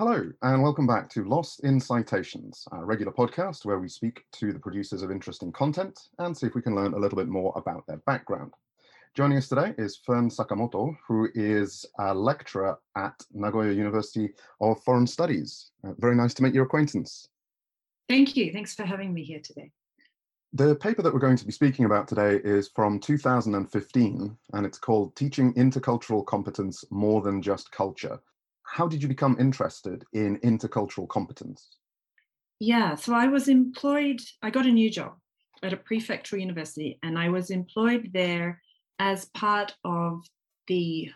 Hello, 0.00 0.32
and 0.40 0.62
welcome 0.62 0.86
back 0.86 1.10
to 1.10 1.24
Lost 1.24 1.60
in 1.60 1.78
Citations, 1.78 2.66
a 2.72 2.82
regular 2.82 3.12
podcast 3.12 3.66
where 3.66 3.78
we 3.78 3.86
speak 3.86 4.24
to 4.32 4.50
the 4.50 4.58
producers 4.58 5.02
of 5.02 5.10
interesting 5.10 5.52
content 5.52 6.08
and 6.18 6.34
see 6.34 6.46
if 6.46 6.54
we 6.54 6.62
can 6.62 6.74
learn 6.74 6.94
a 6.94 6.98
little 6.98 7.18
bit 7.18 7.28
more 7.28 7.52
about 7.54 7.86
their 7.86 7.98
background. 8.06 8.54
Joining 9.14 9.36
us 9.36 9.46
today 9.50 9.74
is 9.76 9.98
Fern 9.98 10.30
Sakamoto, 10.30 10.96
who 11.06 11.28
is 11.34 11.84
a 11.98 12.14
lecturer 12.14 12.78
at 12.96 13.12
Nagoya 13.34 13.74
University 13.74 14.30
of 14.62 14.82
Foreign 14.84 15.06
Studies. 15.06 15.72
Uh, 15.84 15.92
very 15.98 16.16
nice 16.16 16.32
to 16.32 16.42
make 16.42 16.54
your 16.54 16.64
acquaintance. 16.64 17.28
Thank 18.08 18.36
you. 18.36 18.54
Thanks 18.54 18.74
for 18.74 18.84
having 18.84 19.12
me 19.12 19.22
here 19.22 19.42
today. 19.44 19.70
The 20.54 20.76
paper 20.76 21.02
that 21.02 21.12
we're 21.12 21.20
going 21.20 21.36
to 21.36 21.44
be 21.44 21.52
speaking 21.52 21.84
about 21.84 22.08
today 22.08 22.36
is 22.42 22.70
from 22.74 23.00
2015, 23.00 24.38
and 24.54 24.66
it's 24.66 24.78
called 24.78 25.14
Teaching 25.14 25.52
Intercultural 25.56 26.24
Competence 26.24 26.86
More 26.90 27.20
Than 27.20 27.42
Just 27.42 27.70
Culture 27.70 28.18
how 28.70 28.86
did 28.86 29.02
you 29.02 29.08
become 29.08 29.36
interested 29.40 30.04
in 30.12 30.38
intercultural 30.40 31.08
competence? 31.08 31.76
Yeah, 32.60 32.94
so 32.94 33.14
I 33.14 33.26
was 33.26 33.48
employed, 33.48 34.20
I 34.42 34.50
got 34.50 34.66
a 34.66 34.70
new 34.70 34.90
job 34.90 35.14
at 35.62 35.72
a 35.72 35.76
prefectural 35.76 36.40
university, 36.40 36.98
and 37.02 37.18
I 37.18 37.30
was 37.30 37.50
employed 37.50 38.10
there 38.12 38.62
as 39.00 39.24
part 39.34 39.74
of 39.84 40.22
the 40.68 41.10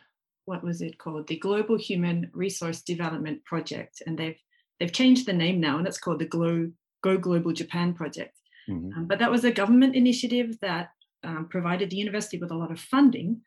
what 0.46 0.64
was 0.64 0.82
it 0.82 0.98
called 0.98 1.26
the 1.28 1.38
global 1.38 1.78
human 1.78 2.30
resource 2.34 2.82
development 2.82 3.42
project 3.44 4.02
and 4.06 4.18
they've 4.18 4.36
they've 4.78 4.92
changed 4.92 5.26
the 5.26 5.32
name 5.32 5.60
now 5.60 5.78
and 5.78 5.86
it's 5.86 5.98
called 5.98 6.18
the 6.18 6.26
Glo- 6.26 6.72
go 7.02 7.16
global 7.16 7.52
japan 7.52 7.94
project 7.94 8.36
mm-hmm. 8.68 8.98
um, 8.98 9.06
but 9.06 9.18
that 9.18 9.30
was 9.30 9.44
a 9.44 9.50
government 9.50 9.94
initiative 9.94 10.58
that 10.60 10.88
um, 11.22 11.46
provided 11.48 11.88
the 11.88 11.96
university 11.96 12.38
with 12.38 12.50
a 12.50 12.56
lot 12.56 12.72
of 12.72 12.80
funding 12.80 13.40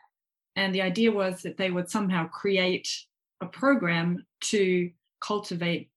and 0.56 0.74
the 0.74 0.82
idea 0.82 1.12
was 1.12 1.42
that 1.44 1.58
they 1.58 1.70
would 1.70 1.90
somehow 1.90 2.28
create 2.28 2.90
a 3.42 3.46
program 3.46 4.26
to 4.42 4.92
cultivate 5.22 5.90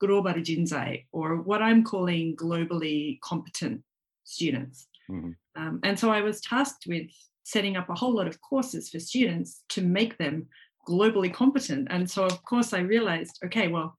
global 0.00 0.32
jinzai, 0.32 1.06
or 1.12 1.36
what 1.36 1.62
I'm 1.62 1.84
calling 1.84 2.36
globally 2.36 3.20
competent 3.20 3.82
students. 4.24 4.88
Mm-hmm. 5.10 5.32
Um, 5.56 5.80
and 5.82 5.98
so 5.98 6.10
I 6.10 6.22
was 6.22 6.40
tasked 6.40 6.84
with 6.86 7.10
setting 7.44 7.76
up 7.76 7.88
a 7.88 7.94
whole 7.94 8.14
lot 8.14 8.26
of 8.26 8.40
courses 8.40 8.88
for 8.88 9.00
students 9.00 9.64
to 9.70 9.82
make 9.82 10.16
them 10.18 10.46
globally 10.88 11.32
competent. 11.32 11.88
And 11.90 12.10
so, 12.10 12.24
of 12.24 12.42
course, 12.44 12.72
I 12.72 12.80
realized, 12.80 13.38
okay, 13.44 13.68
well, 13.68 13.96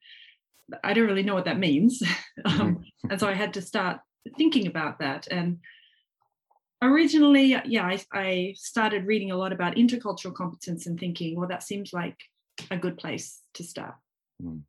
I 0.84 0.94
don't 0.94 1.08
really 1.08 1.24
know 1.24 1.36
what 1.36 1.46
that 1.46 1.60
means. 1.60 2.02
um, 2.46 2.60
mm-hmm. 2.60 3.12
and 3.12 3.20
so 3.20 3.28
I 3.28 3.34
had 3.34 3.54
to 3.56 3.62
start 3.62 4.00
thinking 4.38 4.68
about 4.68 5.00
that. 5.00 5.28
And 5.30 5.60
originally, 6.82 7.56
yeah, 7.66 7.86
I, 7.86 8.02
I, 8.14 8.54
started 8.58 9.06
reading 9.06 9.32
a 9.32 9.38
lot 9.38 9.54
about 9.54 9.76
intercultural 9.76 10.34
competence 10.34 10.88
and 10.88 11.00
thinking, 11.00 11.36
well, 11.36 11.50
that 11.50 11.64
seems 11.64 11.94
like 11.94 12.18
a 12.70 12.78
good 12.78 12.98
place 12.98 13.42
to 13.54 13.64
start. 13.64 13.96
Mm. 14.42 14.62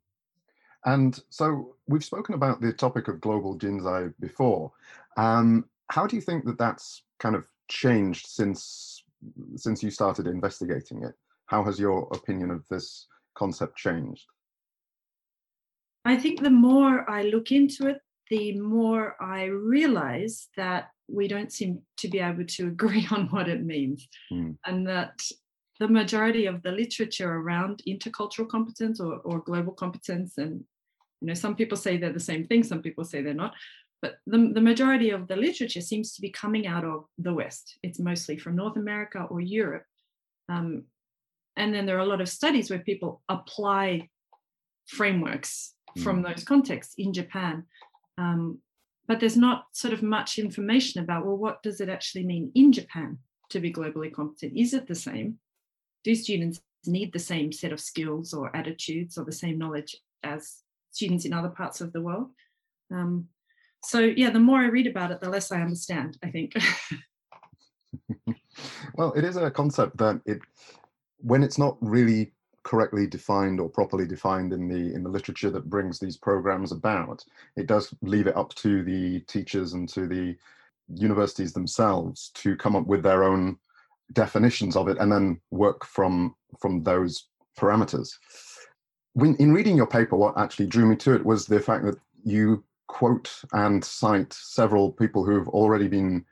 And 0.85 1.19
so 1.29 1.75
we've 1.87 2.03
spoken 2.03 2.35
about 2.35 2.59
the 2.59 2.73
topic 2.73 3.07
of 3.07 3.21
global 3.21 3.57
jinzai 3.57 4.13
before. 4.19 4.71
Um, 5.15 5.65
how 5.89 6.07
do 6.07 6.15
you 6.15 6.21
think 6.21 6.45
that 6.45 6.57
that's 6.57 7.03
kind 7.19 7.35
of 7.35 7.47
changed 7.69 8.27
since 8.27 9.03
since 9.55 9.81
you 9.81 9.89
started 9.89 10.27
investigating 10.27 11.03
it? 11.03 11.13
How 11.45 11.63
has 11.63 11.79
your 11.79 12.09
opinion 12.11 12.51
of 12.51 12.67
this 12.67 13.07
concept 13.35 13.77
changed? 13.77 14.25
I 16.05 16.17
think 16.17 16.41
the 16.41 16.49
more 16.49 17.09
I 17.09 17.23
look 17.23 17.51
into 17.51 17.87
it, 17.87 17.99
the 18.29 18.59
more 18.59 19.15
I 19.21 19.45
realize 19.45 20.49
that 20.57 20.89
we 21.07 21.27
don't 21.27 21.51
seem 21.51 21.81
to 21.97 22.07
be 22.07 22.19
able 22.19 22.45
to 22.45 22.67
agree 22.73 23.07
on 23.11 23.27
what 23.27 23.47
it 23.47 23.63
means. 23.63 24.07
Mm. 24.31 24.57
And 24.65 24.87
that 24.87 25.21
the 25.79 25.87
majority 25.87 26.45
of 26.45 26.61
the 26.61 26.71
literature 26.71 27.33
around 27.33 27.81
intercultural 27.87 28.47
competence 28.47 28.99
or, 28.99 29.15
or 29.23 29.39
global 29.39 29.73
competence 29.73 30.37
and 30.37 30.63
you 31.21 31.27
know 31.27 31.33
some 31.33 31.55
people 31.55 31.77
say 31.77 31.97
they're 31.97 32.13
the 32.13 32.19
same 32.19 32.45
thing 32.45 32.63
some 32.63 32.81
people 32.81 33.03
say 33.03 33.21
they're 33.21 33.33
not 33.33 33.53
but 34.03 34.17
the, 34.27 34.51
the 34.53 34.59
majority 34.59 35.11
of 35.11 35.29
the 35.29 35.37
literature 35.37 35.79
seems 35.79 36.13
to 36.13 36.21
be 36.21 36.29
coming 36.29 36.67
out 36.67 36.83
of 36.83 37.05
the 37.17 37.33
west. 37.33 37.77
It's 37.83 37.99
mostly 37.99 38.37
from 38.37 38.57
north 38.57 38.75
america 38.75 39.25
or 39.29 39.39
europe. 39.39 39.85
Um, 40.49 40.83
and 41.55 41.73
then 41.73 41.85
there 41.85 41.95
are 41.95 42.01
a 42.01 42.05
lot 42.05 42.19
of 42.19 42.27
studies 42.27 42.69
where 42.69 42.79
people 42.79 43.21
apply 43.29 44.09
frameworks 44.87 45.73
from 46.03 46.21
mm. 46.21 46.27
those 46.27 46.43
contexts 46.43 46.95
in 46.97 47.13
japan. 47.13 47.63
Um, 48.17 48.59
but 49.07 49.21
there's 49.21 49.37
not 49.37 49.67
sort 49.71 49.93
of 49.93 50.03
much 50.03 50.37
information 50.37 51.01
about 51.01 51.25
well 51.25 51.37
what 51.37 51.63
does 51.63 51.79
it 51.79 51.87
actually 51.87 52.25
mean 52.25 52.51
in 52.55 52.73
japan 52.73 53.19
to 53.51 53.61
be 53.61 53.71
globally 53.71 54.11
competent? 54.11 54.57
Is 54.57 54.73
it 54.73 54.85
the 54.85 54.95
same 54.95 55.37
do 56.03 56.15
students 56.15 56.61
need 56.85 57.13
the 57.13 57.19
same 57.19 57.51
set 57.51 57.71
of 57.71 57.79
skills 57.79 58.33
or 58.33 58.55
attitudes 58.55 59.17
or 59.17 59.25
the 59.25 59.31
same 59.31 59.57
knowledge 59.57 59.95
as 60.23 60.57
students 60.91 61.25
in 61.25 61.33
other 61.33 61.49
parts 61.49 61.81
of 61.81 61.93
the 61.93 62.01
world? 62.01 62.29
Um, 62.91 63.27
so 63.83 63.99
yeah, 63.99 64.29
the 64.29 64.39
more 64.39 64.59
I 64.59 64.67
read 64.67 64.87
about 64.87 65.11
it, 65.11 65.19
the 65.21 65.29
less 65.29 65.51
I 65.51 65.61
understand, 65.61 66.17
I 66.23 66.29
think. 66.31 66.53
well, 68.95 69.13
it 69.13 69.23
is 69.23 69.37
a 69.37 69.51
concept 69.51 69.97
that 69.97 70.21
it 70.25 70.39
when 71.17 71.43
it's 71.43 71.57
not 71.57 71.77
really 71.81 72.33
correctly 72.63 73.05
defined 73.05 73.59
or 73.59 73.69
properly 73.69 74.05
defined 74.05 74.53
in 74.53 74.67
the 74.67 74.93
in 74.93 75.03
the 75.03 75.09
literature 75.09 75.49
that 75.49 75.69
brings 75.69 75.99
these 75.99 76.17
programs 76.17 76.71
about, 76.71 77.23
it 77.55 77.67
does 77.67 77.93
leave 78.01 78.27
it 78.27 78.35
up 78.35 78.53
to 78.55 78.83
the 78.83 79.19
teachers 79.21 79.73
and 79.73 79.87
to 79.89 80.07
the 80.07 80.35
universities 80.93 81.53
themselves 81.53 82.31
to 82.33 82.55
come 82.55 82.75
up 82.75 82.85
with 82.85 83.03
their 83.03 83.23
own 83.23 83.57
definitions 84.11 84.75
of 84.75 84.87
it 84.87 84.97
and 84.99 85.11
then 85.11 85.39
work 85.51 85.85
from 85.85 86.35
from 86.59 86.83
those 86.83 87.27
parameters. 87.57 88.09
When, 89.13 89.35
in 89.35 89.53
reading 89.53 89.77
your 89.77 89.87
paper, 89.87 90.15
what 90.15 90.37
actually 90.37 90.67
drew 90.67 90.85
me 90.85 90.95
to 90.97 91.13
it 91.13 91.25
was 91.25 91.45
the 91.45 91.59
fact 91.59 91.85
that 91.85 91.97
you 92.23 92.63
quote 92.87 93.31
and 93.53 93.83
cite 93.83 94.33
several 94.33 94.91
people 94.91 95.23
who've 95.23 95.47
already 95.49 95.87
been 95.87 96.25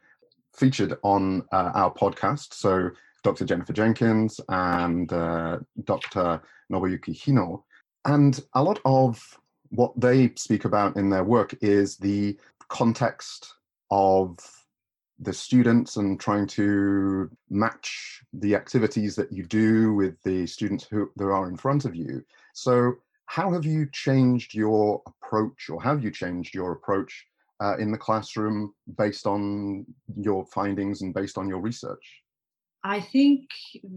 featured 0.54 0.98
on 1.04 1.44
uh, 1.52 1.72
our 1.74 1.94
podcast. 1.94 2.54
So 2.54 2.90
Dr. 3.24 3.46
Jennifer 3.46 3.74
Jenkins 3.74 4.40
and 4.50 5.12
uh, 5.14 5.60
Dr. 5.84 6.42
Nobuyuki 6.72 7.16
Hino. 7.16 7.64
And 8.06 8.40
a 8.56 8.64
lot 8.64 8.80
of 8.86 9.40
what 9.70 9.98
they 10.00 10.32
speak 10.36 10.66
about 10.66 10.98
in 10.98 11.10
their 11.10 11.24
work 11.24 11.56
is 11.62 11.98
the 11.98 12.38
context 12.68 13.54
of 13.90 14.38
the 15.22 15.32
students 15.32 15.98
and 15.98 16.20
trying 16.20 16.48
to 16.48 17.30
match 17.50 18.22
the 18.34 18.56
activities 18.56 19.16
that 19.16 19.32
you 19.32 19.46
do 19.46 19.94
with 19.94 20.22
the 20.24 20.48
students 20.48 20.88
who 20.90 21.10
there 21.16 21.32
are 21.32 21.48
in 21.48 21.56
front 21.56 21.86
of 21.86 21.96
you. 21.96 22.24
So 22.54 22.96
how 23.28 23.54
have 23.54 23.66
you 23.66 23.88
changed 23.92 24.54
your 24.54 25.02
approach 25.06 25.70
or 25.70 25.82
have 25.82 26.04
you 26.04 26.12
changed 26.12 26.56
your 26.56 26.72
approach 26.72 27.26
uh, 27.62 27.78
in 27.78 27.92
the 27.92 27.98
classroom 27.98 28.74
based 28.98 29.28
on 29.28 29.86
your 30.18 30.46
findings 30.48 31.02
and 31.02 31.14
based 31.14 31.38
on 31.38 31.48
your 31.48 31.60
research? 31.60 32.24
I 32.84 33.00
think 33.00 33.48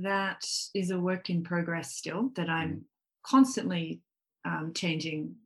that 0.02 0.44
is 0.74 0.90
a 0.90 0.98
work 1.00 1.30
in 1.30 1.42
progress 1.42 1.96
still 1.96 2.30
that 2.36 2.50
I'm 2.50 2.70
mm. 2.70 2.82
constantly 3.26 4.02
um, 4.44 4.72
changing 4.74 5.36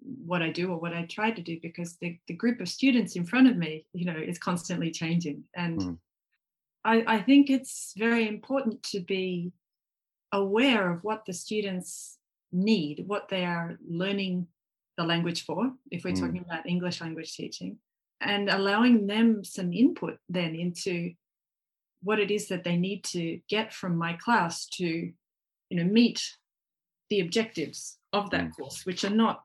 what 0.00 0.42
I 0.42 0.50
do 0.50 0.70
or 0.70 0.78
what 0.78 0.92
I 0.92 1.06
try 1.06 1.30
to 1.30 1.42
do 1.42 1.58
because 1.60 1.96
the, 1.96 2.18
the 2.28 2.34
group 2.34 2.60
of 2.60 2.68
students 2.68 3.16
in 3.16 3.26
front 3.26 3.48
of 3.48 3.56
me, 3.56 3.86
you 3.92 4.04
know, 4.04 4.16
is 4.18 4.38
constantly 4.38 4.90
changing. 4.90 5.44
And 5.54 5.80
mm. 5.80 5.98
I, 6.84 7.04
I 7.06 7.20
think 7.20 7.50
it's 7.50 7.94
very 7.96 8.28
important 8.28 8.82
to 8.84 9.00
be 9.00 9.52
aware 10.32 10.90
of 10.92 11.02
what 11.04 11.24
the 11.26 11.32
students 11.32 12.18
need, 12.52 13.04
what 13.06 13.28
they 13.28 13.44
are 13.44 13.78
learning 13.88 14.46
the 14.96 15.04
language 15.04 15.44
for, 15.44 15.72
if 15.90 16.04
we're 16.04 16.14
mm. 16.14 16.20
talking 16.20 16.44
about 16.44 16.66
English 16.66 17.00
language 17.00 17.34
teaching, 17.34 17.78
and 18.20 18.48
allowing 18.48 19.06
them 19.06 19.44
some 19.44 19.72
input 19.72 20.18
then 20.28 20.54
into 20.54 21.12
what 22.02 22.18
it 22.18 22.30
is 22.30 22.48
that 22.48 22.64
they 22.64 22.76
need 22.76 23.04
to 23.04 23.40
get 23.48 23.72
from 23.72 23.96
my 23.96 24.12
class 24.14 24.66
to, 24.66 24.86
you 24.86 25.76
know, 25.76 25.84
meet 25.84 26.22
the 27.10 27.20
objectives 27.20 27.98
of 28.12 28.30
that 28.30 28.46
mm. 28.46 28.56
course, 28.56 28.86
which 28.86 29.04
are 29.04 29.10
not 29.10 29.42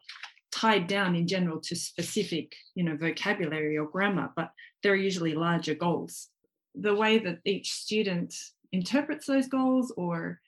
tied 0.54 0.88
down 0.88 1.16
in 1.16 1.28
general 1.28 1.60
to 1.60 1.76
specific, 1.76 2.56
you 2.76 2.84
know, 2.84 2.96
vocabulary 2.96 3.78
or 3.78 3.88
grammar, 3.88 4.30
but 4.36 4.52
there 4.84 4.94
are 4.94 5.08
usually 5.10 5.34
larger 5.34 5.74
goals. 5.74 6.28
The 6.76 6.94
way 6.94 7.18
that 7.20 7.40
each 7.44 7.72
student 7.72 8.36
interprets 8.72 9.26
those 9.26 9.48
goals 9.48 9.92
or 9.98 10.40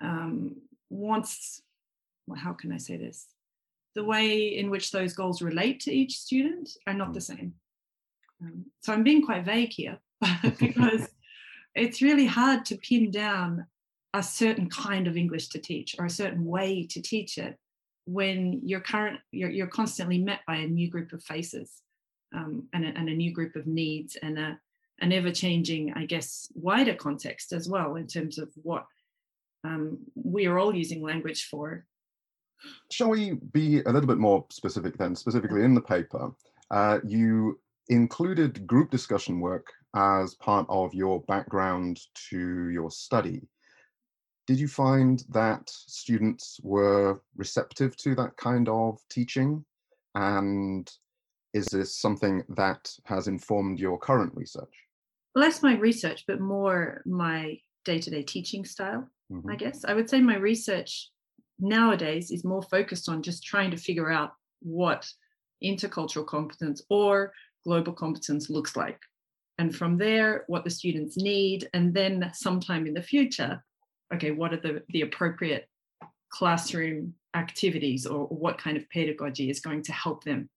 um, 0.00 0.56
wants, 0.90 1.62
well, 2.26 2.38
how 2.38 2.52
can 2.54 2.72
I 2.72 2.78
say 2.78 2.96
this? 2.96 3.26
The 3.94 4.04
way 4.04 4.56
in 4.56 4.68
which 4.68 4.90
those 4.90 5.12
goals 5.12 5.40
relate 5.40 5.80
to 5.80 5.92
each 5.92 6.18
student 6.18 6.70
are 6.86 6.94
not 6.94 7.14
the 7.14 7.20
same. 7.20 7.54
Um, 8.42 8.66
so 8.80 8.92
I'm 8.92 9.04
being 9.04 9.24
quite 9.24 9.44
vague 9.44 9.72
here 9.72 9.98
because 10.58 11.08
it's 11.74 12.02
really 12.02 12.26
hard 12.26 12.64
to 12.66 12.76
pin 12.76 13.10
down 13.12 13.66
a 14.12 14.22
certain 14.22 14.68
kind 14.68 15.06
of 15.06 15.16
English 15.16 15.48
to 15.48 15.58
teach 15.58 15.94
or 15.98 16.06
a 16.06 16.10
certain 16.10 16.44
way 16.44 16.86
to 16.90 17.00
teach 17.00 17.38
it 17.38 17.56
when 18.06 18.60
you're 18.64 18.80
current 18.80 19.20
you're, 19.32 19.50
you're 19.50 19.66
constantly 19.66 20.18
met 20.18 20.40
by 20.46 20.56
a 20.56 20.66
new 20.66 20.90
group 20.90 21.12
of 21.12 21.22
faces 21.22 21.82
um, 22.34 22.64
and, 22.72 22.84
a, 22.84 22.88
and 22.88 23.08
a 23.08 23.14
new 23.14 23.32
group 23.32 23.54
of 23.56 23.66
needs 23.66 24.16
and 24.22 24.38
a, 24.38 24.58
an 25.00 25.12
ever-changing 25.12 25.92
i 25.94 26.06
guess 26.06 26.48
wider 26.54 26.94
context 26.94 27.52
as 27.52 27.68
well 27.68 27.96
in 27.96 28.06
terms 28.06 28.38
of 28.38 28.48
what 28.62 28.86
um, 29.64 29.98
we 30.14 30.46
are 30.46 30.58
all 30.58 30.74
using 30.74 31.02
language 31.02 31.48
for 31.50 31.84
Shall 32.90 33.10
we 33.10 33.34
be 33.52 33.80
a 33.82 33.90
little 33.90 34.06
bit 34.06 34.18
more 34.18 34.46
specific 34.50 34.96
then? 34.96 35.14
Specifically 35.14 35.62
in 35.62 35.74
the 35.74 35.80
paper, 35.80 36.30
uh, 36.70 37.00
you 37.04 37.60
included 37.88 38.66
group 38.66 38.90
discussion 38.90 39.40
work 39.40 39.66
as 39.94 40.34
part 40.34 40.66
of 40.68 40.92
your 40.94 41.20
background 41.22 42.00
to 42.30 42.68
your 42.70 42.90
study. 42.90 43.42
Did 44.46 44.60
you 44.60 44.68
find 44.68 45.24
that 45.30 45.68
students 45.68 46.60
were 46.62 47.20
receptive 47.36 47.96
to 47.98 48.14
that 48.14 48.36
kind 48.36 48.68
of 48.68 49.00
teaching? 49.10 49.64
And 50.14 50.90
is 51.52 51.66
this 51.66 51.96
something 51.96 52.44
that 52.50 52.92
has 53.04 53.28
informed 53.28 53.80
your 53.80 53.98
current 53.98 54.32
research? 54.34 54.72
Less 55.34 55.62
my 55.62 55.74
research, 55.76 56.24
but 56.28 56.40
more 56.40 57.02
my 57.06 57.58
day 57.84 57.98
to 57.98 58.10
day 58.10 58.22
teaching 58.22 58.64
style, 58.64 59.08
mm-hmm. 59.32 59.50
I 59.50 59.56
guess. 59.56 59.84
I 59.84 59.94
would 59.94 60.08
say 60.08 60.20
my 60.20 60.36
research 60.36 61.10
nowadays 61.58 62.30
is 62.30 62.44
more 62.44 62.62
focused 62.62 63.08
on 63.08 63.22
just 63.22 63.42
trying 63.42 63.70
to 63.70 63.76
figure 63.76 64.10
out 64.10 64.32
what 64.60 65.06
intercultural 65.64 66.26
competence 66.26 66.82
or 66.88 67.32
global 67.64 67.92
competence 67.92 68.48
looks 68.48 68.76
like. 68.76 69.00
And 69.58 69.74
from 69.74 69.96
there, 69.96 70.44
what 70.48 70.64
the 70.64 70.70
students 70.70 71.16
need. 71.16 71.68
And 71.72 71.94
then 71.94 72.30
sometime 72.34 72.86
in 72.86 72.94
the 72.94 73.02
future, 73.02 73.64
okay, 74.14 74.30
what 74.30 74.52
are 74.52 74.60
the, 74.60 74.82
the 74.90 75.02
appropriate 75.02 75.68
classroom 76.30 77.14
activities 77.34 78.06
or, 78.06 78.26
what 78.26 78.58
kind 78.58 78.76
of 78.76 78.88
pedagogy 78.90 79.50
is 79.50 79.60
going 79.60 79.82
to 79.82 79.92
help 79.92 80.24
them 80.24 80.48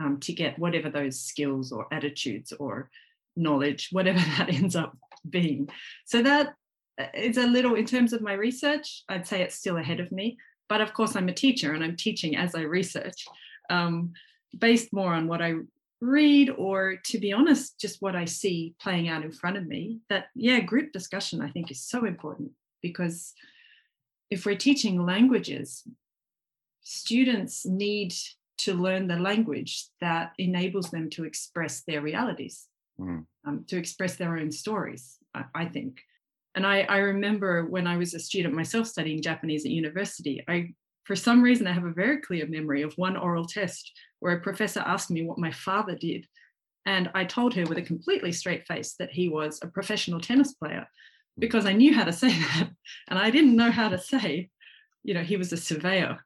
um, 0.00 0.18
to 0.20 0.32
get 0.32 0.58
whatever 0.58 0.90
those 0.90 1.20
skills 1.20 1.72
or 1.72 1.86
attitudes 1.92 2.52
or 2.58 2.90
knowledge, 3.36 3.88
whatever 3.92 4.18
that 4.38 4.48
ends 4.48 4.76
up 4.76 4.96
being. 5.28 5.68
So 6.06 6.22
that 6.22 6.54
uh, 7.00 7.06
a 7.14 7.46
little, 7.46 7.74
in 7.74 7.86
terms 7.86 8.12
of 8.12 8.22
my 8.22 8.34
research, 8.34 9.04
I'd 9.08 9.26
say 9.26 9.42
it's 9.42 9.56
still 9.56 9.76
ahead 9.76 10.00
of 10.00 10.12
me. 10.12 10.36
But 10.68 10.80
of 10.80 10.94
course, 10.94 11.16
I'm 11.16 11.28
a 11.28 11.34
teacher 11.34 11.72
and 11.72 11.84
I'm 11.84 11.96
teaching 11.96 12.36
as 12.36 12.54
I 12.54 12.62
research, 12.62 13.26
um, 13.70 14.12
based 14.58 14.92
more 14.92 15.12
on 15.12 15.28
what 15.28 15.42
I 15.42 15.54
read 16.00 16.50
or, 16.50 16.96
to 17.06 17.18
be 17.18 17.32
honest, 17.32 17.78
just 17.78 18.00
what 18.00 18.16
I 18.16 18.24
see 18.24 18.74
playing 18.80 19.08
out 19.08 19.24
in 19.24 19.32
front 19.32 19.56
of 19.56 19.66
me. 19.66 20.00
That, 20.08 20.26
yeah, 20.34 20.60
group 20.60 20.92
discussion 20.92 21.42
I 21.42 21.50
think 21.50 21.70
is 21.70 21.84
so 21.84 22.04
important 22.06 22.52
because 22.82 23.34
if 24.30 24.46
we're 24.46 24.56
teaching 24.56 25.04
languages, 25.04 25.86
students 26.82 27.64
need 27.64 28.14
to 28.58 28.74
learn 28.74 29.08
the 29.08 29.16
language 29.16 29.86
that 30.00 30.32
enables 30.38 30.90
them 30.90 31.10
to 31.10 31.24
express 31.24 31.82
their 31.82 32.00
realities, 32.00 32.68
mm. 32.98 33.24
um, 33.44 33.64
to 33.68 33.76
express 33.76 34.16
their 34.16 34.36
own 34.36 34.50
stories, 34.50 35.18
I, 35.34 35.44
I 35.54 35.64
think. 35.66 36.00
And 36.54 36.66
I, 36.66 36.82
I, 36.82 36.98
remember 36.98 37.64
when 37.64 37.86
I 37.86 37.96
was 37.96 38.14
a 38.14 38.18
student 38.18 38.54
myself 38.54 38.86
studying 38.86 39.22
Japanese 39.22 39.64
at 39.64 39.70
university, 39.70 40.44
I, 40.48 40.74
for 41.04 41.16
some 41.16 41.42
reason, 41.42 41.66
I 41.66 41.72
have 41.72 41.84
a 41.84 41.92
very 41.92 42.20
clear 42.20 42.46
memory 42.46 42.82
of 42.82 42.92
one 42.94 43.16
oral 43.16 43.46
test 43.46 43.90
where 44.20 44.36
a 44.36 44.40
professor 44.40 44.80
asked 44.80 45.10
me 45.10 45.24
what 45.24 45.38
my 45.38 45.50
father 45.50 45.94
did. 45.94 46.26
And 46.84 47.10
I 47.14 47.24
told 47.24 47.54
her 47.54 47.64
with 47.64 47.78
a 47.78 47.82
completely 47.82 48.32
straight 48.32 48.66
face 48.66 48.94
that 48.98 49.10
he 49.10 49.28
was 49.28 49.60
a 49.62 49.68
professional 49.68 50.20
tennis 50.20 50.52
player 50.54 50.86
because 51.38 51.66
I 51.66 51.72
knew 51.72 51.94
how 51.94 52.04
to 52.04 52.12
say 52.22 52.28
that. 52.28 52.70
And 53.08 53.18
I 53.18 53.30
didn't 53.30 53.56
know 53.56 53.70
how 53.70 53.88
to 53.88 53.98
say, 53.98 54.50
you 55.02 55.14
know, 55.14 55.22
he 55.22 55.36
was 55.36 55.52
a 55.52 55.56
surveyor 55.56 56.18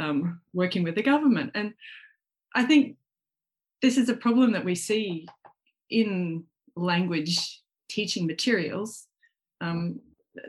um, 0.00 0.40
working 0.52 0.82
with 0.82 0.94
the 0.94 1.02
government. 1.02 1.52
And 1.54 1.74
I 2.54 2.64
think 2.64 2.96
this 3.80 3.96
is 3.96 4.08
a 4.08 4.14
problem 4.14 4.52
that 4.52 4.64
we 4.64 4.74
see 4.74 5.26
in 5.90 6.44
language 6.76 7.60
teaching 7.88 8.26
materials 8.26 9.06
um, 9.60 10.00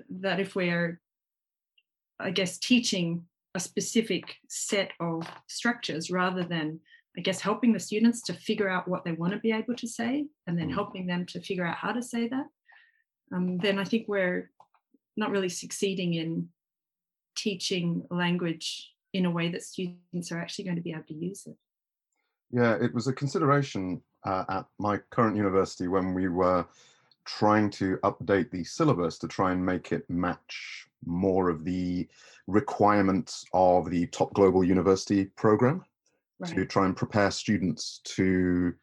that 0.10 0.40
if 0.40 0.56
we're, 0.56 1.00
I 2.20 2.32
guess, 2.32 2.58
teaching 2.58 3.26
a 3.56 3.60
specific 3.60 4.36
set 4.48 4.92
of 5.00 5.28
structures 5.48 6.10
rather 6.10 6.44
than, 6.44 6.80
I 7.18 7.22
guess, 7.22 7.42
helping 7.42 7.74
the 7.74 7.80
students 7.80 8.22
to 8.24 8.34
figure 8.34 8.70
out 8.70 8.88
what 8.88 9.04
they 9.04 9.12
want 9.12 9.34
to 9.34 9.40
be 9.40 9.52
able 9.52 9.76
to 9.76 9.88
say 9.88 10.26
and 10.48 10.58
then 10.58 10.70
mm. 10.70 10.74
helping 10.74 11.06
them 11.06 11.26
to 11.28 11.42
figure 11.42 11.66
out 11.66 11.78
how 11.78 11.92
to 11.92 12.02
say 12.02 12.28
that, 12.30 12.46
um, 13.32 13.58
then 13.58 13.80
I 13.80 13.84
think 13.84 14.08
we're 14.08 14.52
not 15.16 15.32
really 15.32 15.50
succeeding 15.50 16.16
in 16.16 16.50
teaching 17.36 18.06
language 18.10 18.92
in 19.14 19.26
a 19.26 19.32
way 19.32 19.50
that 19.50 19.64
students 19.64 20.32
are 20.32 20.40
actually 20.40 20.66
going 20.66 20.76
to 20.76 20.82
be 20.82 20.92
able 20.92 21.04
to 21.04 21.14
use 21.14 21.46
it. 21.46 21.56
Yeah, 22.52 22.76
it 22.82 22.94
was 22.94 23.08
a 23.08 23.14
consideration 23.14 24.02
uh, 24.26 24.46
at 24.50 24.66
my 24.80 24.98
current 25.10 25.36
university 25.36 25.88
when 25.88 26.14
we 26.14 26.28
were 26.28 26.66
trying 27.26 27.70
to 27.70 27.98
update 28.04 28.52
the 28.52 28.64
syllabus 28.64 29.18
to 29.20 29.28
try 29.28 29.52
and 29.52 29.66
make 29.66 29.92
it 29.92 30.08
match 30.10 30.88
more 31.06 31.50
of 31.50 31.64
the 31.64 32.08
requirements 32.48 33.46
of 33.54 33.90
the 33.90 34.06
top 34.08 34.34
global 34.34 34.64
university 34.64 35.26
program 35.38 35.84
right. 36.40 36.54
to 36.54 36.66
try 36.66 36.86
and 36.86 36.98
prepare 36.98 37.32
students 37.32 38.02
to 38.04 38.74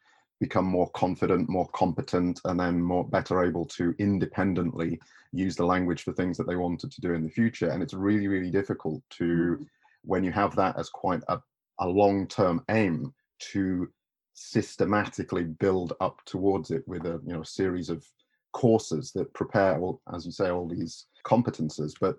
become 0.41 0.65
more 0.65 0.89
confident, 0.89 1.47
more 1.47 1.69
competent, 1.69 2.41
and 2.45 2.59
then 2.59 2.81
more 2.81 3.07
better 3.07 3.43
able 3.43 3.65
to 3.67 3.95
independently 3.99 4.99
use 5.31 5.55
the 5.55 5.65
language 5.65 6.01
for 6.01 6.11
things 6.11 6.35
that 6.35 6.47
they 6.47 6.57
wanted 6.57 6.91
to 6.91 6.99
do 6.99 7.13
in 7.13 7.23
the 7.23 7.29
future. 7.29 7.69
And 7.69 7.81
it's 7.81 7.93
really, 7.93 8.27
really 8.27 8.51
difficult 8.51 9.01
to, 9.11 9.23
mm-hmm. 9.23 9.63
when 10.03 10.23
you 10.25 10.31
have 10.31 10.55
that 10.57 10.77
as 10.77 10.89
quite 10.89 11.21
a, 11.29 11.39
a 11.79 11.87
long 11.87 12.27
term 12.27 12.65
aim, 12.69 13.13
to 13.53 13.87
systematically 14.33 15.43
build 15.43 15.93
up 15.99 16.19
towards 16.25 16.71
it 16.71 16.87
with 16.87 17.05
a 17.05 17.19
you 17.25 17.33
know 17.33 17.43
series 17.43 17.89
of 17.89 18.05
courses 18.53 19.11
that 19.11 19.33
prepare 19.33 19.79
well 19.79 20.01
as 20.13 20.25
you 20.25 20.31
say 20.31 20.49
all 20.49 20.67
these 20.67 21.07
competences 21.25 21.93
but 21.99 22.17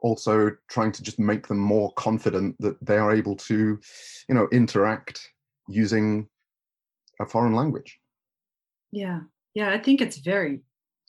also 0.00 0.50
trying 0.68 0.92
to 0.92 1.02
just 1.02 1.18
make 1.18 1.46
them 1.46 1.58
more 1.58 1.92
confident 1.94 2.56
that 2.60 2.76
they 2.84 2.96
are 2.96 3.14
able 3.14 3.36
to 3.36 3.78
you 4.28 4.34
know 4.34 4.48
interact 4.52 5.30
using 5.68 6.28
a 7.20 7.26
foreign 7.26 7.54
language. 7.54 7.98
Yeah, 8.92 9.20
yeah, 9.54 9.70
I 9.70 9.78
think 9.78 10.00
it's 10.00 10.18
very 10.18 10.60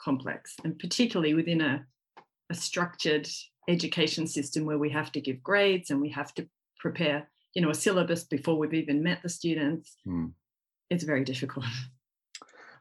complex, 0.02 0.56
and 0.64 0.78
particularly 0.78 1.34
within 1.34 1.62
a, 1.62 1.86
a 2.50 2.56
structured 2.56 3.28
education 3.68 4.28
system 4.28 4.66
where 4.66 4.78
we 4.78 4.90
have 4.92 5.12
to 5.14 5.22
give 5.22 5.42
grades 5.44 5.90
and 5.90 6.02
we 6.02 6.10
have 6.10 6.34
to 6.36 6.48
prepare, 6.80 7.28
you 7.54 7.62
know, 7.62 7.70
a 7.70 7.76
syllabus 7.76 8.24
before 8.24 8.58
we've 8.58 8.74
even 8.74 9.02
met 9.02 9.22
the 9.24 9.30
students. 9.30 9.96
Hmm. 10.06 10.28
It's 10.90 11.04
very 11.04 11.24
difficult. 11.24 11.66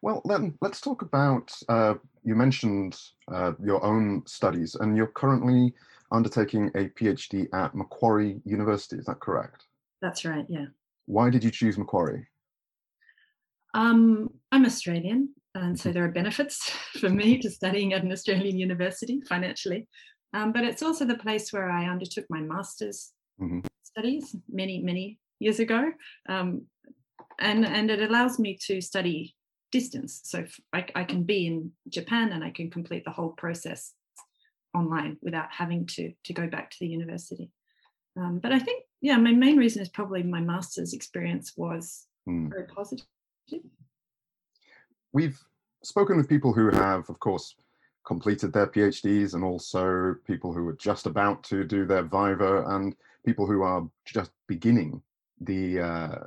Well, 0.04 0.20
then 0.26 0.52
let's 0.60 0.82
talk 0.82 1.00
about. 1.00 1.50
Uh, 1.66 1.94
you 2.24 2.34
mentioned 2.34 3.00
uh, 3.32 3.52
your 3.58 3.82
own 3.82 4.22
studies, 4.26 4.74
and 4.74 4.98
you're 4.98 5.06
currently 5.06 5.72
undertaking 6.12 6.68
a 6.74 6.90
PhD 6.90 7.48
at 7.54 7.74
Macquarie 7.74 8.42
University. 8.44 8.98
Is 8.98 9.06
that 9.06 9.20
correct? 9.20 9.64
That's 10.02 10.26
right. 10.26 10.44
Yeah. 10.46 10.66
Why 11.06 11.30
did 11.30 11.42
you 11.42 11.50
choose 11.50 11.78
Macquarie? 11.78 12.26
Um, 13.74 14.30
I'm 14.52 14.64
Australian, 14.64 15.34
and 15.56 15.78
so 15.78 15.90
there 15.90 16.04
are 16.04 16.12
benefits 16.12 16.70
for 17.00 17.10
me 17.10 17.38
to 17.38 17.50
studying 17.50 17.92
at 17.92 18.04
an 18.04 18.12
Australian 18.12 18.56
university 18.56 19.20
financially. 19.28 19.88
Um, 20.32 20.52
but 20.52 20.64
it's 20.64 20.82
also 20.82 21.04
the 21.04 21.18
place 21.18 21.52
where 21.52 21.70
I 21.70 21.88
undertook 21.88 22.24
my 22.30 22.40
master's 22.40 23.12
mm-hmm. 23.40 23.60
studies 23.82 24.34
many, 24.48 24.80
many 24.80 25.18
years 25.38 25.60
ago. 25.60 25.92
Um, 26.28 26.66
and, 27.40 27.64
and 27.64 27.90
it 27.90 28.02
allows 28.02 28.38
me 28.38 28.58
to 28.66 28.80
study 28.80 29.34
distance. 29.70 30.20
So 30.24 30.44
I, 30.72 30.86
I 30.94 31.04
can 31.04 31.22
be 31.22 31.46
in 31.46 31.72
Japan 31.88 32.32
and 32.32 32.42
I 32.42 32.50
can 32.50 32.70
complete 32.70 33.04
the 33.04 33.12
whole 33.12 33.30
process 33.30 33.92
online 34.74 35.18
without 35.22 35.48
having 35.52 35.86
to, 35.86 36.12
to 36.24 36.32
go 36.32 36.48
back 36.48 36.70
to 36.70 36.76
the 36.80 36.88
university. 36.88 37.50
Um, 38.16 38.40
but 38.40 38.52
I 38.52 38.58
think, 38.58 38.84
yeah, 39.00 39.16
my 39.16 39.32
main 39.32 39.56
reason 39.56 39.82
is 39.82 39.88
probably 39.88 40.22
my 40.24 40.40
master's 40.40 40.94
experience 40.94 41.52
was 41.56 42.06
mm. 42.28 42.50
very 42.50 42.66
positive 42.66 43.06
We've 45.12 45.38
spoken 45.82 46.16
with 46.16 46.28
people 46.28 46.52
who 46.52 46.70
have, 46.70 47.08
of 47.08 47.20
course, 47.20 47.54
completed 48.04 48.52
their 48.52 48.66
PhDs 48.66 49.34
and 49.34 49.44
also 49.44 50.16
people 50.26 50.52
who 50.52 50.66
are 50.68 50.76
just 50.76 51.06
about 51.06 51.42
to 51.44 51.64
do 51.64 51.86
their 51.86 52.02
Viva 52.02 52.64
and 52.68 52.94
people 53.24 53.46
who 53.46 53.62
are 53.62 53.88
just 54.04 54.30
beginning 54.46 55.00
the 55.40 55.80
uh, 55.80 56.18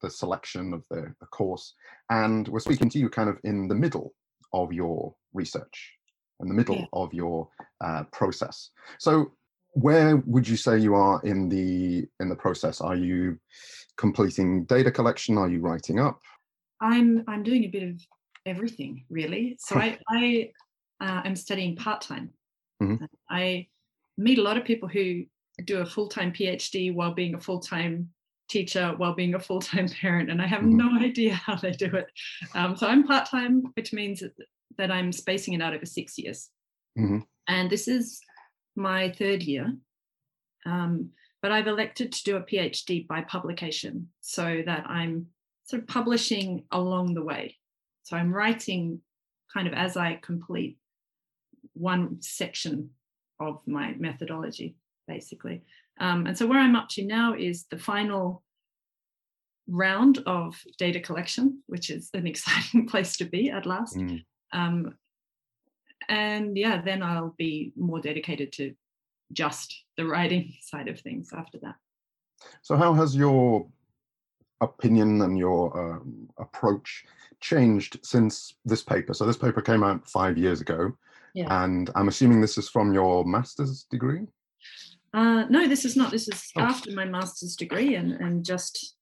the 0.00 0.10
selection 0.10 0.72
of 0.72 0.84
the, 0.90 1.14
the 1.20 1.26
course. 1.26 1.74
And 2.10 2.48
we're 2.48 2.60
speaking 2.60 2.88
to 2.90 2.98
you 2.98 3.08
kind 3.08 3.28
of 3.28 3.38
in 3.44 3.68
the 3.68 3.74
middle 3.74 4.14
of 4.52 4.72
your 4.72 5.14
research, 5.32 5.92
in 6.40 6.48
the 6.48 6.54
middle 6.54 6.76
yeah. 6.76 6.86
of 6.92 7.12
your 7.12 7.48
uh, 7.80 8.04
process. 8.12 8.70
So 8.98 9.32
where 9.72 10.16
would 10.16 10.48
you 10.48 10.56
say 10.56 10.78
you 10.78 10.94
are 10.94 11.20
in 11.22 11.48
the 11.48 12.06
in 12.20 12.28
the 12.28 12.36
process? 12.36 12.80
Are 12.80 12.96
you 12.96 13.38
completing 13.96 14.64
data 14.64 14.90
collection? 14.90 15.36
Are 15.38 15.48
you 15.48 15.60
writing 15.60 16.00
up? 16.00 16.20
I'm 16.80 17.24
I'm 17.28 17.42
doing 17.42 17.64
a 17.64 17.68
bit 17.68 17.82
of 17.82 18.00
everything 18.44 19.04
really. 19.10 19.56
So 19.60 19.76
I 19.76 19.98
I 20.10 20.50
uh, 21.00 21.22
am 21.24 21.36
studying 21.36 21.76
part 21.76 22.00
time. 22.00 22.30
Mm-hmm. 22.82 23.04
I 23.30 23.66
meet 24.18 24.38
a 24.38 24.42
lot 24.42 24.56
of 24.56 24.64
people 24.64 24.88
who 24.88 25.24
do 25.64 25.78
a 25.78 25.86
full 25.86 26.08
time 26.08 26.32
PhD 26.32 26.94
while 26.94 27.14
being 27.14 27.34
a 27.34 27.40
full 27.40 27.60
time 27.60 28.10
teacher 28.48 28.94
while 28.96 29.14
being 29.14 29.34
a 29.34 29.40
full 29.40 29.60
time 29.60 29.88
parent, 30.00 30.30
and 30.30 30.40
I 30.40 30.46
have 30.46 30.60
mm-hmm. 30.60 30.76
no 30.76 31.00
idea 31.00 31.34
how 31.34 31.56
they 31.56 31.72
do 31.72 31.86
it. 31.86 32.06
Um, 32.54 32.76
so 32.76 32.86
I'm 32.86 33.04
part 33.04 33.28
time, 33.28 33.64
which 33.74 33.92
means 33.92 34.22
that 34.78 34.90
I'm 34.90 35.12
spacing 35.12 35.54
it 35.54 35.62
out 35.62 35.74
over 35.74 35.86
six 35.86 36.18
years, 36.18 36.50
mm-hmm. 36.98 37.18
and 37.48 37.70
this 37.70 37.88
is 37.88 38.20
my 38.76 39.10
third 39.10 39.42
year. 39.42 39.74
Um, 40.64 41.10
but 41.42 41.52
I've 41.52 41.68
elected 41.68 42.12
to 42.12 42.24
do 42.24 42.36
a 42.36 42.42
PhD 42.42 43.06
by 43.06 43.20
publication 43.20 44.08
so 44.20 44.62
that 44.66 44.84
I'm 44.86 45.26
sort 45.66 45.82
of 45.82 45.88
publishing 45.88 46.64
along 46.70 47.14
the 47.14 47.22
way. 47.22 47.56
So 48.04 48.16
I'm 48.16 48.32
writing 48.32 49.00
kind 49.52 49.66
of 49.66 49.74
as 49.74 49.96
I 49.96 50.18
complete 50.22 50.78
one 51.74 52.18
section 52.20 52.90
of 53.40 53.60
my 53.66 53.94
methodology, 53.98 54.76
basically. 55.06 55.62
Um, 56.00 56.26
and 56.26 56.38
so 56.38 56.46
where 56.46 56.60
I'm 56.60 56.76
up 56.76 56.88
to 56.90 57.04
now 57.04 57.34
is 57.34 57.64
the 57.70 57.78
final 57.78 58.42
round 59.68 60.22
of 60.26 60.56
data 60.78 61.00
collection, 61.00 61.62
which 61.66 61.90
is 61.90 62.10
an 62.14 62.26
exciting 62.32 62.86
place 62.86 63.16
to 63.18 63.24
be 63.24 63.50
at 63.50 63.66
last. 63.66 63.96
Mm. 63.96 64.24
Um, 64.52 64.94
and 66.08 66.56
yeah, 66.56 66.80
then 66.80 67.02
I'll 67.02 67.34
be 67.36 67.72
more 67.76 68.00
dedicated 68.00 68.52
to 68.54 68.74
just 69.32 69.84
the 69.96 70.06
writing 70.06 70.54
side 70.62 70.88
of 70.88 71.00
things 71.00 71.30
after 71.36 71.58
that. 71.62 71.74
So, 72.62 72.76
how 72.76 72.92
has 72.94 73.16
your 73.16 73.66
opinion 74.60 75.22
and 75.22 75.38
your 75.38 75.76
um, 75.78 76.28
approach 76.38 77.04
changed 77.40 77.98
since 78.02 78.54
this 78.64 78.82
paper? 78.82 79.14
So, 79.14 79.26
this 79.26 79.36
paper 79.36 79.62
came 79.62 79.82
out 79.82 80.08
five 80.08 80.38
years 80.38 80.60
ago, 80.60 80.92
yeah. 81.34 81.64
and 81.64 81.90
I'm 81.94 82.08
assuming 82.08 82.40
this 82.40 82.58
is 82.58 82.68
from 82.68 82.92
your 82.92 83.24
master's 83.24 83.84
degree. 83.84 84.26
Uh, 85.14 85.44
no, 85.48 85.66
this 85.66 85.84
is 85.84 85.96
not. 85.96 86.10
This 86.10 86.28
is 86.28 86.50
oh. 86.56 86.62
after 86.62 86.92
my 86.92 87.04
master's 87.04 87.56
degree, 87.56 87.94
and 87.94 88.12
and 88.12 88.44
just 88.44 88.96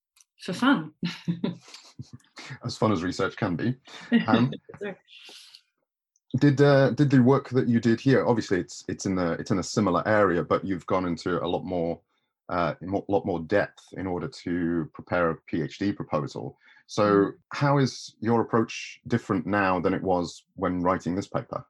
for 0.44 0.52
fun. 0.52 0.92
as 2.64 2.76
fun 2.76 2.92
as 2.92 3.02
research 3.02 3.36
can 3.36 3.56
be. 3.56 3.74
Um, 4.26 4.52
did 6.38 6.60
uh, 6.60 6.90
did 6.90 7.10
the 7.10 7.22
work 7.22 7.48
that 7.50 7.68
you 7.68 7.78
did 7.78 8.00
here? 8.00 8.26
Obviously, 8.26 8.58
it's 8.58 8.84
it's 8.88 9.06
in 9.06 9.18
a 9.18 9.32
it's 9.32 9.52
in 9.52 9.60
a 9.60 9.62
similar 9.62 10.06
area, 10.06 10.42
but 10.42 10.64
you've 10.64 10.86
gone 10.86 11.06
into 11.06 11.42
a 11.42 11.46
lot 11.46 11.64
more 11.64 12.00
uh, 12.48 12.74
a 12.80 13.12
lot 13.12 13.26
more 13.26 13.40
depth 13.40 13.82
in 13.96 14.06
order 14.06 14.28
to 14.28 14.90
prepare 14.92 15.30
a 15.30 15.36
PhD 15.50 15.94
proposal. 15.94 16.58
So, 16.86 17.04
mm. 17.04 17.32
how 17.52 17.78
is 17.78 18.14
your 18.20 18.42
approach 18.42 19.00
different 19.06 19.46
now 19.46 19.80
than 19.80 19.94
it 19.94 20.02
was 20.02 20.44
when 20.54 20.80
writing 20.82 21.14
this 21.14 21.28
paper? 21.28 21.64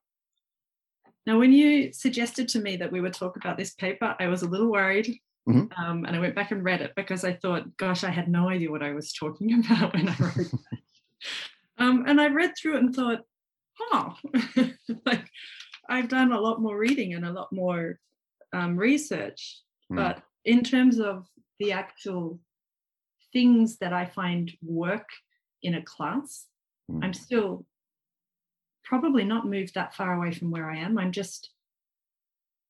Now, 1.26 1.38
when 1.38 1.52
you 1.52 1.92
suggested 1.92 2.48
to 2.48 2.58
me 2.58 2.76
that 2.76 2.92
we 2.92 3.00
would 3.00 3.14
talk 3.14 3.36
about 3.36 3.56
this 3.56 3.74
paper, 3.74 4.14
I 4.18 4.26
was 4.26 4.42
a 4.42 4.48
little 4.48 4.70
worried 4.70 5.18
Mm-hmm. 5.48 5.82
Um, 5.82 6.04
and 6.04 6.16
I 6.16 6.20
went 6.20 6.34
back 6.34 6.52
and 6.52 6.64
read 6.64 6.80
it 6.80 6.92
because 6.96 7.24
I 7.24 7.34
thought, 7.34 7.76
gosh, 7.76 8.02
I 8.02 8.10
had 8.10 8.28
no 8.28 8.48
idea 8.48 8.70
what 8.70 8.82
I 8.82 8.92
was 8.92 9.12
talking 9.12 9.52
about 9.64 9.94
when 9.94 10.08
I 10.08 10.16
wrote 10.18 10.36
it. 10.38 10.52
um, 11.78 12.04
and 12.06 12.20
I 12.20 12.28
read 12.28 12.52
through 12.56 12.76
it 12.76 12.82
and 12.82 12.94
thought, 12.94 13.20
oh, 13.92 14.14
like 15.06 15.28
I've 15.88 16.08
done 16.08 16.32
a 16.32 16.40
lot 16.40 16.62
more 16.62 16.78
reading 16.78 17.14
and 17.14 17.26
a 17.26 17.32
lot 17.32 17.52
more 17.52 17.98
um, 18.52 18.76
research. 18.76 19.60
Mm. 19.92 19.96
But 19.96 20.22
in 20.44 20.62
terms 20.62 20.98
of 20.98 21.26
the 21.58 21.72
actual 21.72 22.40
things 23.32 23.78
that 23.78 23.92
I 23.92 24.06
find 24.06 24.52
work 24.62 25.08
in 25.62 25.74
a 25.74 25.82
class, 25.82 26.46
mm. 26.90 27.02
I'm 27.02 27.14
still 27.14 27.66
probably 28.84 29.24
not 29.24 29.46
moved 29.46 29.74
that 29.74 29.94
far 29.94 30.14
away 30.14 30.32
from 30.32 30.50
where 30.50 30.70
I 30.70 30.78
am. 30.78 30.98
I'm 30.98 31.12
just 31.12 31.50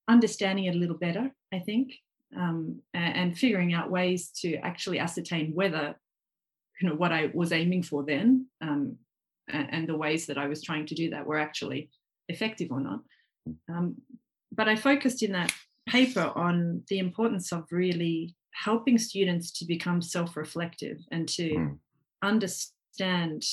understanding 0.07 0.65
it 0.65 0.75
a 0.75 0.77
little 0.77 0.97
better, 0.97 1.31
I 1.53 1.59
think 1.59 1.93
um, 2.35 2.81
and, 2.93 3.15
and, 3.15 3.37
figuring 3.37 3.73
out 3.73 3.91
ways 3.91 4.29
to 4.41 4.55
actually 4.57 4.99
ascertain 4.99 5.51
whether 5.53 5.95
you 6.81 6.89
know 6.89 6.95
what 6.95 7.11
I 7.11 7.31
was 7.33 7.51
aiming 7.51 7.83
for 7.83 8.03
then 8.03 8.47
um, 8.61 8.97
and, 9.47 9.67
and, 9.71 9.89
the 9.89 9.95
ways 9.95 10.25
that 10.27 10.37
I 10.37 10.47
was 10.47 10.61
trying 10.61 10.85
to 10.87 10.95
do 10.95 11.09
that 11.11 11.25
were 11.25 11.39
actually 11.39 11.89
effective 12.27 12.71
or 12.71 12.81
not. 12.81 12.99
Um, 13.69 13.95
but 14.51 14.67
I 14.67 14.75
focused 14.75 15.23
in 15.23 15.31
that 15.33 15.53
paper 15.87 16.31
on 16.35 16.83
the 16.89 16.99
importance 16.99 17.51
of 17.51 17.65
really 17.71 18.35
helping 18.53 18.97
students 18.97 19.51
to 19.51 19.65
become 19.65 20.01
self-reflective 20.01 20.97
and 21.11 21.27
to 21.27 21.49
mm. 21.49 21.77
understand 22.21 23.43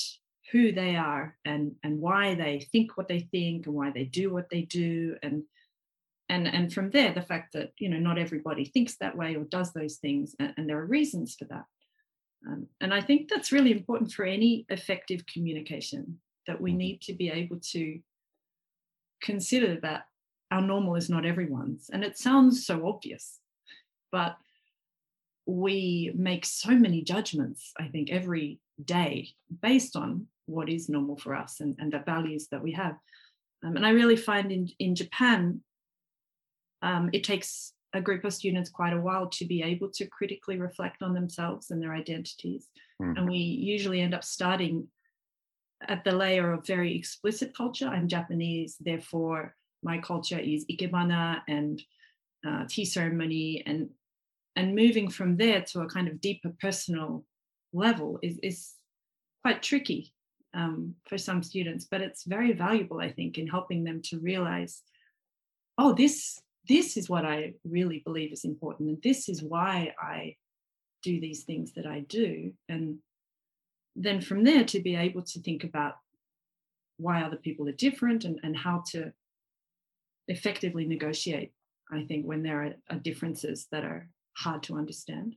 who 0.51 0.71
they 0.71 0.95
are 0.95 1.37
and 1.45 1.73
and 1.83 1.99
why 1.99 2.35
they 2.35 2.67
think 2.71 2.97
what 2.97 3.07
they 3.07 3.19
think 3.31 3.65
and 3.65 3.75
why 3.75 3.91
they 3.91 4.03
do 4.03 4.31
what 4.31 4.49
they 4.49 4.61
do. 4.61 5.15
And 5.21 5.43
and 6.29 6.47
and 6.47 6.71
from 6.73 6.89
there 6.91 7.13
the 7.13 7.21
fact 7.21 7.53
that 7.53 7.71
you 7.77 7.89
know 7.89 7.99
not 7.99 8.17
everybody 8.17 8.65
thinks 8.65 8.95
that 8.97 9.17
way 9.17 9.35
or 9.35 9.43
does 9.43 9.73
those 9.73 9.97
things 9.97 10.35
and, 10.39 10.53
and 10.57 10.69
there 10.69 10.79
are 10.79 10.85
reasons 10.85 11.35
for 11.35 11.45
that. 11.45 11.65
Um, 12.45 12.67
and 12.81 12.93
i 12.93 12.99
think 12.99 13.29
that's 13.29 13.53
really 13.53 13.71
important 13.71 14.11
for 14.11 14.25
any 14.25 14.65
effective 14.67 15.25
communication 15.27 16.19
that 16.45 16.59
we 16.59 16.73
need 16.73 17.01
to 17.03 17.13
be 17.13 17.29
able 17.29 17.57
to 17.71 17.99
consider 19.21 19.79
that 19.81 20.07
our 20.53 20.61
normal 20.61 20.95
is 20.95 21.09
not 21.09 21.25
everyone's 21.25 21.89
and 21.91 22.03
it 22.03 22.17
sounds 22.17 22.65
so 22.65 22.87
obvious 22.87 23.39
but 24.11 24.37
we 25.47 26.11
make 26.15 26.45
so 26.45 26.71
many 26.71 27.01
judgments 27.01 27.71
i 27.79 27.87
think 27.87 28.11
every 28.11 28.59
day 28.85 29.29
based 29.61 29.95
on 29.95 30.27
what 30.45 30.69
is 30.69 30.89
normal 30.89 31.17
for 31.17 31.33
us 31.35 31.59
and, 31.59 31.75
and 31.79 31.91
the 31.91 31.99
values 32.05 32.47
that 32.51 32.61
we 32.61 32.71
have 32.71 32.95
um, 33.65 33.75
and 33.75 33.85
i 33.85 33.89
really 33.89 34.15
find 34.15 34.51
in, 34.51 34.69
in 34.77 34.95
japan 34.95 35.59
um, 36.83 37.09
it 37.13 37.23
takes 37.23 37.73
a 37.93 38.01
group 38.01 38.23
of 38.23 38.33
students 38.33 38.69
quite 38.69 38.93
a 38.93 39.01
while 39.01 39.27
to 39.29 39.45
be 39.45 39.63
able 39.63 39.89
to 39.93 40.07
critically 40.07 40.57
reflect 40.59 41.01
on 41.01 41.13
themselves 41.13 41.69
and 41.69 41.81
their 41.81 41.93
identities. 41.93 42.67
Mm. 43.01 43.17
And 43.17 43.29
we 43.29 43.37
usually 43.37 44.01
end 44.01 44.15
up 44.15 44.23
starting 44.23 44.87
at 45.87 46.03
the 46.03 46.11
layer 46.11 46.51
of 46.51 46.65
very 46.65 46.97
explicit 46.97 47.55
culture. 47.55 47.87
I'm 47.87 48.07
Japanese, 48.07 48.77
therefore 48.79 49.55
my 49.83 49.97
culture 49.99 50.39
is 50.39 50.65
ikebana 50.71 51.41
and 51.47 51.81
uh, 52.47 52.65
tea 52.67 52.85
ceremony, 52.85 53.63
and 53.65 53.89
and 54.55 54.75
moving 54.75 55.09
from 55.09 55.37
there 55.37 55.61
to 55.61 55.81
a 55.81 55.89
kind 55.89 56.07
of 56.07 56.21
deeper 56.21 56.51
personal 56.59 57.25
level 57.73 58.19
is 58.21 58.39
is 58.43 58.73
quite 59.41 59.61
tricky 59.61 60.13
um, 60.53 60.95
for 61.07 61.17
some 61.17 61.43
students, 61.43 61.85
but 61.89 62.01
it's 62.01 62.23
very 62.23 62.53
valuable, 62.53 62.99
I 62.99 63.11
think, 63.11 63.37
in 63.37 63.47
helping 63.47 63.83
them 63.83 64.01
to 64.03 64.19
realize, 64.19 64.81
oh, 65.77 65.93
this 65.93 66.39
this 66.67 66.95
is 66.95 67.09
what 67.09 67.25
I 67.25 67.53
really 67.65 68.01
believe 68.05 68.31
is 68.31 68.45
important. 68.45 68.89
And 68.89 69.01
this 69.03 69.27
is 69.27 69.43
why 69.43 69.93
I 69.99 70.37
do 71.01 71.19
these 71.19 71.43
things 71.43 71.73
that 71.73 71.85
I 71.85 72.01
do. 72.01 72.53
And 72.69 72.99
then 73.95 74.21
from 74.21 74.43
there, 74.45 74.63
to 74.65 74.79
be 74.79 74.95
able 74.95 75.23
to 75.23 75.41
think 75.41 75.65
about 75.65 75.95
why 76.97 77.21
other 77.21 77.35
people 77.35 77.67
are 77.67 77.73
different 77.73 78.23
and, 78.23 78.39
and 78.43 78.55
how 78.55 78.83
to 78.91 79.11
effectively 80.27 80.85
negotiate, 80.85 81.53
I 81.91 82.03
think, 82.03 82.25
when 82.25 82.43
there 82.43 82.63
are, 82.63 82.73
are 82.89 82.99
differences 82.99 83.67
that 83.71 83.83
are 83.83 84.07
hard 84.37 84.63
to 84.63 84.77
understand. 84.77 85.35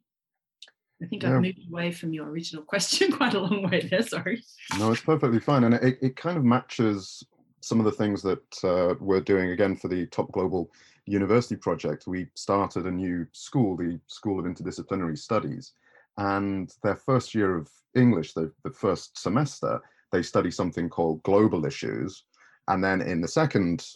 I 1.02 1.06
think 1.06 1.22
yeah. 1.22 1.34
I've 1.34 1.42
moved 1.42 1.60
away 1.70 1.92
from 1.92 2.12
your 2.12 2.28
original 2.28 2.62
question 2.72 3.12
quite 3.12 3.34
a 3.34 3.40
long 3.40 3.68
way 3.68 3.86
there. 3.90 4.02
Sorry. 4.02 4.42
No, 4.78 4.92
it's 4.92 5.02
perfectly 5.02 5.40
fine. 5.40 5.64
And 5.64 5.74
it, 5.74 5.98
it 6.00 6.16
kind 6.16 6.38
of 6.38 6.44
matches 6.44 7.24
some 7.60 7.78
of 7.78 7.84
the 7.84 7.92
things 7.92 8.22
that 8.22 8.64
uh, 8.64 8.94
we're 9.00 9.20
doing 9.20 9.50
again 9.50 9.76
for 9.76 9.88
the 9.88 10.06
top 10.06 10.30
global 10.32 10.70
university 11.06 11.56
project, 11.56 12.06
we 12.06 12.26
started 12.34 12.86
a 12.86 12.90
new 12.90 13.26
school, 13.32 13.76
the 13.76 13.98
School 14.06 14.38
of 14.38 14.44
Interdisciplinary 14.44 15.16
Studies. 15.16 15.72
And 16.18 16.72
their 16.82 16.96
first 16.96 17.34
year 17.34 17.56
of 17.56 17.68
English, 17.94 18.32
the, 18.32 18.52
the 18.64 18.70
first 18.70 19.18
semester, 19.18 19.80
they 20.12 20.22
study 20.22 20.50
something 20.50 20.88
called 20.88 21.22
global 21.22 21.66
issues. 21.66 22.24
And 22.68 22.82
then 22.82 23.00
in 23.00 23.20
the 23.20 23.28
second 23.28 23.86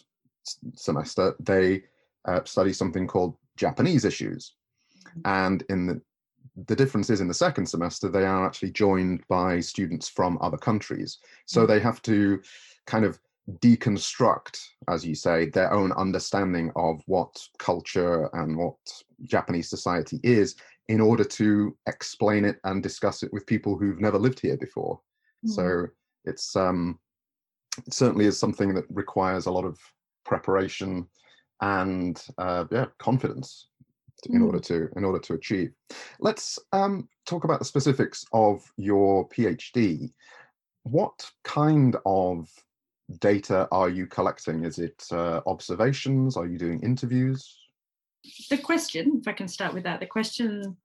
semester, 0.75 1.35
they 1.39 1.83
uh, 2.25 2.43
study 2.43 2.73
something 2.73 3.07
called 3.07 3.35
Japanese 3.57 4.05
issues. 4.05 4.53
Mm-hmm. 5.07 5.21
And 5.25 5.63
in 5.69 5.87
the 5.87 6.01
the 6.67 6.75
difference 6.75 7.09
is 7.09 7.21
in 7.21 7.29
the 7.29 7.33
second 7.33 7.65
semester, 7.65 8.09
they 8.09 8.25
are 8.25 8.45
actually 8.45 8.71
joined 8.71 9.23
by 9.29 9.59
students 9.61 10.09
from 10.09 10.37
other 10.41 10.57
countries. 10.57 11.19
So 11.45 11.61
mm-hmm. 11.61 11.71
they 11.71 11.79
have 11.79 12.01
to 12.03 12.41
kind 12.85 13.05
of 13.05 13.19
deconstruct, 13.59 14.59
as 14.89 15.05
you 15.05 15.15
say, 15.15 15.49
their 15.49 15.71
own 15.73 15.91
understanding 15.93 16.71
of 16.75 17.01
what 17.05 17.41
culture 17.57 18.29
and 18.33 18.57
what 18.57 18.75
Japanese 19.23 19.69
society 19.69 20.19
is 20.23 20.55
in 20.89 20.99
order 20.99 21.23
to 21.23 21.75
explain 21.87 22.45
it 22.45 22.57
and 22.65 22.83
discuss 22.83 23.23
it 23.23 23.31
with 23.31 23.47
people 23.47 23.77
who've 23.77 24.01
never 24.01 24.19
lived 24.19 24.39
here 24.39 24.57
before. 24.57 24.99
Mm. 25.45 25.49
So 25.49 25.87
it's 26.25 26.55
um, 26.55 26.99
it 27.85 27.93
certainly 27.93 28.25
is 28.25 28.37
something 28.37 28.73
that 28.73 28.85
requires 28.89 29.45
a 29.45 29.51
lot 29.51 29.65
of 29.65 29.79
preparation 30.25 31.07
and 31.61 32.23
uh, 32.37 32.65
yeah, 32.71 32.85
confidence 32.99 33.67
in 34.29 34.41
mm. 34.41 34.45
order 34.45 34.59
to 34.59 34.87
in 34.95 35.03
order 35.03 35.19
to 35.19 35.33
achieve. 35.33 35.71
Let's 36.19 36.59
um, 36.73 37.07
talk 37.25 37.43
about 37.43 37.59
the 37.59 37.65
specifics 37.65 38.25
of 38.33 38.63
your 38.77 39.27
PhD. 39.29 40.11
What 40.83 41.29
kind 41.43 41.95
of 42.05 42.49
data 43.19 43.67
are 43.71 43.89
you 43.89 44.07
collecting? 44.07 44.65
Is 44.65 44.79
it 44.79 45.05
uh, 45.11 45.41
observations? 45.45 46.37
Are 46.37 46.47
you 46.47 46.57
doing 46.57 46.81
interviews? 46.81 47.57
The 48.49 48.57
question, 48.57 49.19
if 49.19 49.27
I 49.27 49.33
can 49.33 49.47
start 49.47 49.73
with 49.73 49.83
that, 49.83 49.99
the 49.99 50.05
question 50.05 50.77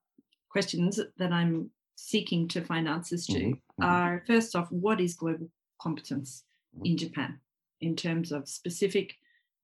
questions 0.50 0.98
that 1.18 1.32
I'm 1.32 1.70
seeking 1.96 2.48
to 2.48 2.62
find 2.62 2.88
answers 2.88 3.26
to 3.26 3.32
mm-hmm. 3.34 3.50
mm-hmm. 3.50 3.84
are 3.84 4.22
first 4.26 4.56
off, 4.56 4.70
what 4.70 5.00
is 5.00 5.14
global 5.14 5.50
competence 5.80 6.44
mm-hmm. 6.74 6.86
in 6.86 6.96
Japan 6.96 7.38
in 7.80 7.94
terms 7.94 8.32
of 8.32 8.48
specific 8.48 9.16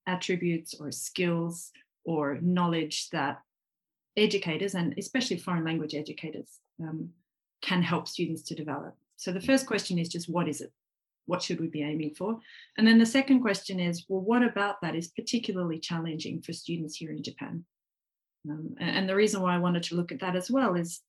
attributes 0.07 0.75
or 0.79 0.91
skills 0.91 1.71
or 2.05 2.39
knowledge 2.41 3.09
that 3.11 3.41
educators 4.17 4.75
and 4.75 4.95
especially 4.99 5.39
foreign 5.39 5.65
language 5.65 5.95
educators 5.95 6.59
um, 6.83 7.11
can 7.63 7.83
help 7.83 8.09
students 8.09 8.43
to 8.43 8.55
develop. 8.55 8.95
So 9.17 9.33
the 9.33 9.41
first 9.41 9.67
question 9.67 9.99
is 9.99 10.09
just 10.09 10.29
what 10.29 10.49
is 10.49 10.61
it? 10.61 10.73
What 11.27 11.43
should 11.43 11.61
we 11.61 11.69
be 11.69 11.83
aiming 11.83 12.15
for? 12.15 12.39
And 12.77 12.87
then 12.87 12.99
the 12.99 13.07
second 13.07 13.41
question 13.41 13.79
is, 13.79 14.05
well, 14.09 14.21
what 14.21 14.43
about 14.43 14.81
that 14.83 14.97
is 14.97 15.09
particularly 15.09 15.79
challenging 15.79 16.43
for 16.43 16.53
students 16.53 16.97
here 16.97 17.13
in 17.13 17.23
Japan? 17.23 17.65
Um, 18.51 18.75
and 18.81 19.09
the 19.09 19.15
reason 19.15 19.41
why 19.41 19.55
I 19.55 19.59
wanted 19.59 19.85
to 19.85 19.95
look 19.95 20.11
at 20.11 20.21
that 20.21 20.35
as 20.35 20.51
well 20.51 20.75
is 20.75 21.01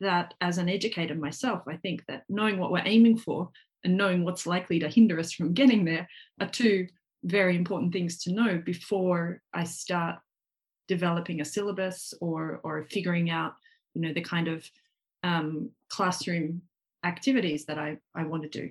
that 0.00 0.34
as 0.40 0.58
an 0.58 0.68
educator 0.68 1.14
myself, 1.14 1.62
I 1.68 1.76
think 1.76 2.04
that 2.08 2.24
knowing 2.28 2.58
what 2.58 2.72
we're 2.72 2.82
aiming 2.84 3.18
for 3.18 3.50
and 3.84 3.96
knowing 3.96 4.24
what's 4.24 4.46
likely 4.46 4.80
to 4.80 4.88
hinder 4.88 5.18
us 5.20 5.32
from 5.32 5.54
getting 5.54 5.84
there 5.84 6.08
are 6.40 6.48
two 6.48 6.88
very 7.24 7.56
important 7.56 7.92
things 7.92 8.18
to 8.22 8.32
know 8.32 8.62
before 8.64 9.42
I 9.52 9.64
start 9.64 10.16
developing 10.86 11.40
a 11.40 11.44
syllabus 11.44 12.14
or 12.20 12.60
or 12.62 12.86
figuring 12.90 13.30
out 13.30 13.52
you 13.94 14.00
know 14.00 14.12
the 14.12 14.22
kind 14.22 14.48
of 14.48 14.68
um, 15.22 15.70
classroom 15.88 16.62
activities 17.04 17.64
that 17.66 17.78
I, 17.78 17.98
I 18.14 18.24
want 18.24 18.42
to 18.44 18.48
do. 18.48 18.70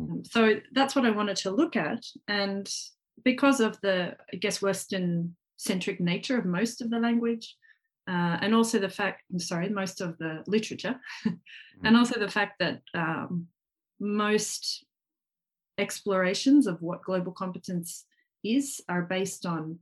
Mm. 0.00 0.10
Um, 0.10 0.24
so 0.24 0.60
that's 0.72 0.94
what 0.94 1.06
I 1.06 1.10
wanted 1.10 1.36
to 1.38 1.50
look 1.50 1.76
at. 1.76 2.04
And 2.28 2.68
because 3.24 3.60
of 3.60 3.80
the, 3.82 4.16
I 4.32 4.36
guess, 4.36 4.62
Western 4.62 5.36
centric 5.56 6.00
nature 6.00 6.38
of 6.38 6.44
most 6.44 6.80
of 6.80 6.90
the 6.90 6.98
language, 6.98 7.56
uh, 8.08 8.36
and 8.40 8.54
also 8.54 8.78
the 8.78 8.88
fact, 8.88 9.22
I'm 9.32 9.38
sorry, 9.38 9.68
most 9.68 10.00
of 10.00 10.18
the 10.18 10.42
literature, 10.46 10.96
mm. 11.26 11.38
and 11.84 11.96
also 11.96 12.18
the 12.18 12.28
fact 12.28 12.58
that 12.58 12.80
um, 12.94 13.46
most 14.00 14.84
explorations 15.78 16.66
of 16.66 16.80
what 16.82 17.02
global 17.02 17.32
competence 17.32 18.04
is 18.44 18.80
are 18.88 19.02
based 19.02 19.46
on 19.46 19.78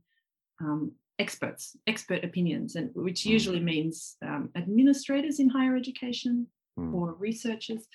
um, 0.59 0.91
experts, 1.19 1.75
expert 1.87 2.23
opinions, 2.23 2.75
and 2.75 2.89
which 2.93 3.21
mm. 3.21 3.31
usually 3.31 3.59
means 3.59 4.17
um, 4.25 4.49
administrators 4.55 5.39
in 5.39 5.49
higher 5.49 5.75
education 5.75 6.47
mm. 6.79 6.93
or 6.93 7.13
researchers. 7.13 7.87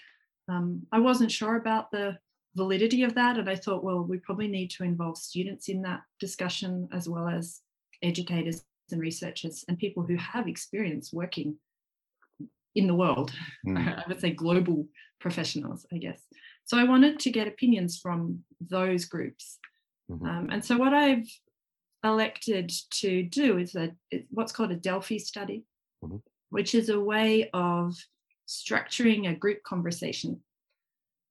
Um, 0.49 0.83
I 0.93 1.01
wasn't 1.01 1.33
sure 1.33 1.57
about 1.57 1.91
the 1.91 2.19
validity 2.55 3.03
of 3.03 3.15
that, 3.15 3.39
and 3.39 3.49
I 3.49 3.57
thought, 3.57 3.85
well, 3.85 4.03
we 4.03 4.19
probably 4.19 4.49
need 4.49 4.71
to 4.73 4.85
involve 4.85 5.19
students 5.19 5.69
in 5.69 5.83
that 5.83 6.01
discussion 6.21 6.89
as 6.93 7.09
well 7.09 7.29
as 7.29 7.61
educators 8.03 8.65
and 8.93 9.01
researchers 9.01 9.65
and 9.69 9.79
people 9.79 10.05
who 10.05 10.17
have 10.17 10.47
experience 10.47 11.13
working 11.13 11.57
in 12.75 12.87
the 12.87 12.95
world. 12.95 13.33
Mm. 13.67 13.99
I 13.99 14.05
would 14.09 14.21
say 14.21 14.31
global 14.31 14.87
professionals, 15.21 15.87
I 15.93 15.99
guess. 15.99 16.23
So 16.67 16.77
I 16.77 16.85
wanted 16.85 17.21
to 17.21 17.31
get 17.31 17.49
opinions 17.49 17.99
from 17.99 18.45
those 18.61 19.05
groups. 19.05 19.59
Mm-hmm. 20.11 20.27
Um, 20.27 20.49
and 20.51 20.65
so 20.65 20.77
what 20.77 20.93
I've 20.93 21.29
elected 22.05 22.71
to 22.91 23.23
do 23.23 23.59
is 23.59 23.75
a 23.75 23.93
what's 24.31 24.53
called 24.53 24.73
a 24.73 24.77
Delphi 24.77 25.19
study, 25.19 25.65
mm-hmm. 26.05 26.17
which 26.51 26.75
is 26.75 26.89
a 26.89 27.01
way 27.01 27.51
of 27.55 27.95
structuring 28.49 29.31
a 29.31 29.35
group 29.35 29.63
conversation 29.63 30.41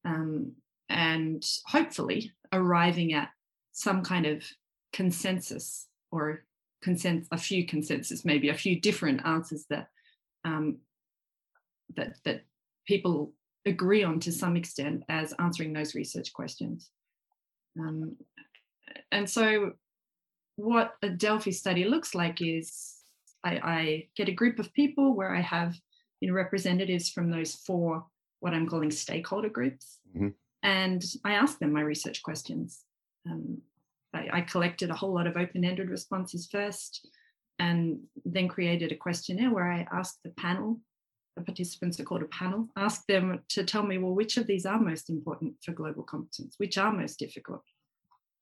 um, 0.06 0.54
and 0.90 1.46
hopefully 1.66 2.32
arriving 2.52 3.14
at 3.14 3.30
some 3.72 4.04
kind 4.04 4.26
of 4.26 4.44
consensus 4.94 5.88
or 6.12 6.44
consent 6.82 7.26
a 7.32 7.38
few 7.38 7.66
consensus 7.66 8.24
maybe 8.24 8.50
a 8.50 8.54
few 8.54 8.80
different 8.80 9.26
answers 9.26 9.66
that 9.70 9.88
um, 10.46 10.78
that 11.96 12.16
that 12.24 12.42
people 12.86 13.34
agree 13.66 14.04
on 14.04 14.20
to 14.20 14.32
some 14.32 14.56
extent 14.56 15.04
as 15.10 15.34
answering 15.40 15.74
those 15.74 15.96
research 15.96 16.34
questions 16.34 16.90
um, 17.80 18.16
and 19.12 19.30
so 19.30 19.74
what 20.56 20.94
a 21.02 21.10
Delphi 21.10 21.52
study 21.52 21.86
looks 21.86 22.16
like 22.16 22.42
is 22.42 22.96
I, 23.44 23.60
I, 23.64 24.08
get 24.16 24.30
a 24.30 24.34
group 24.34 24.60
of 24.60 24.74
people 24.74 25.16
where 25.16 25.36
I 25.36 25.42
have 25.42 25.76
you 26.22 26.30
know 26.30 26.34
representatives 26.34 27.10
from 27.10 27.30
those 27.30 27.56
four 27.56 28.06
what 28.40 28.54
I'm 28.54 28.68
calling 28.68 28.92
stakeholder 28.92 29.50
groups, 29.50 30.00
mm-hmm. 30.16 30.30
and 30.64 31.04
I 31.24 31.34
ask 31.34 31.60
them 31.60 31.74
my 31.74 31.82
research 31.82 32.22
questions. 32.24 32.84
Um, 33.30 33.62
I, 34.14 34.28
I, 34.32 34.42
collected 34.42 34.90
a 34.90 34.96
whole 34.96 35.14
lot 35.14 35.28
of 35.28 35.36
open-ended 35.36 35.90
responses 35.90 36.48
first, 36.52 37.10
and 37.60 38.00
then 38.24 38.48
created 38.48 38.92
a 38.92 38.98
questionnaire 38.98 39.52
where 39.52 39.72
I 39.72 39.88
asked 39.92 40.20
the 40.24 40.32
panel. 40.32 40.80
The 41.36 41.44
participants 41.44 42.00
are 42.00 42.04
called 42.04 42.22
a 42.22 42.28
panel. 42.28 42.70
Ask 42.78 43.06
them 43.08 43.42
to 43.50 43.64
tell 43.64 43.84
me, 43.84 43.98
well, 43.98 44.14
which 44.14 44.38
of 44.38 44.48
these 44.48 44.66
are 44.66 44.80
most 44.80 45.10
important 45.10 45.56
for 45.64 45.74
global 45.74 46.04
competence? 46.04 46.56
Which 46.58 46.78
are 46.78 46.94
most 46.94 47.20
difficult? 47.20 47.64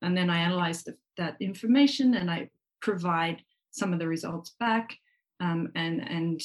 And 0.02 0.16
then 0.16 0.30
I 0.30 0.40
analyze 0.40 0.84
the, 0.84 0.96
that 1.18 1.38
information 1.40 2.14
and 2.14 2.30
I 2.30 2.50
provide 2.82 3.42
some 3.72 3.94
of 3.94 4.00
the 4.00 4.08
results 4.08 4.56
back 4.60 4.96
um, 5.40 5.72
and, 5.76 6.08
and 6.08 6.42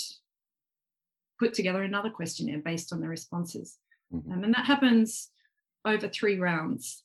put 1.38 1.54
together 1.54 1.82
another 1.82 2.10
questionnaire 2.10 2.60
based 2.60 2.92
on 2.92 3.00
the 3.00 3.08
responses. 3.08 3.78
Mm-hmm. 4.12 4.32
Um, 4.32 4.44
and 4.44 4.54
that 4.54 4.64
happens 4.64 5.30
over 5.84 6.08
three 6.08 6.38
rounds. 6.38 7.02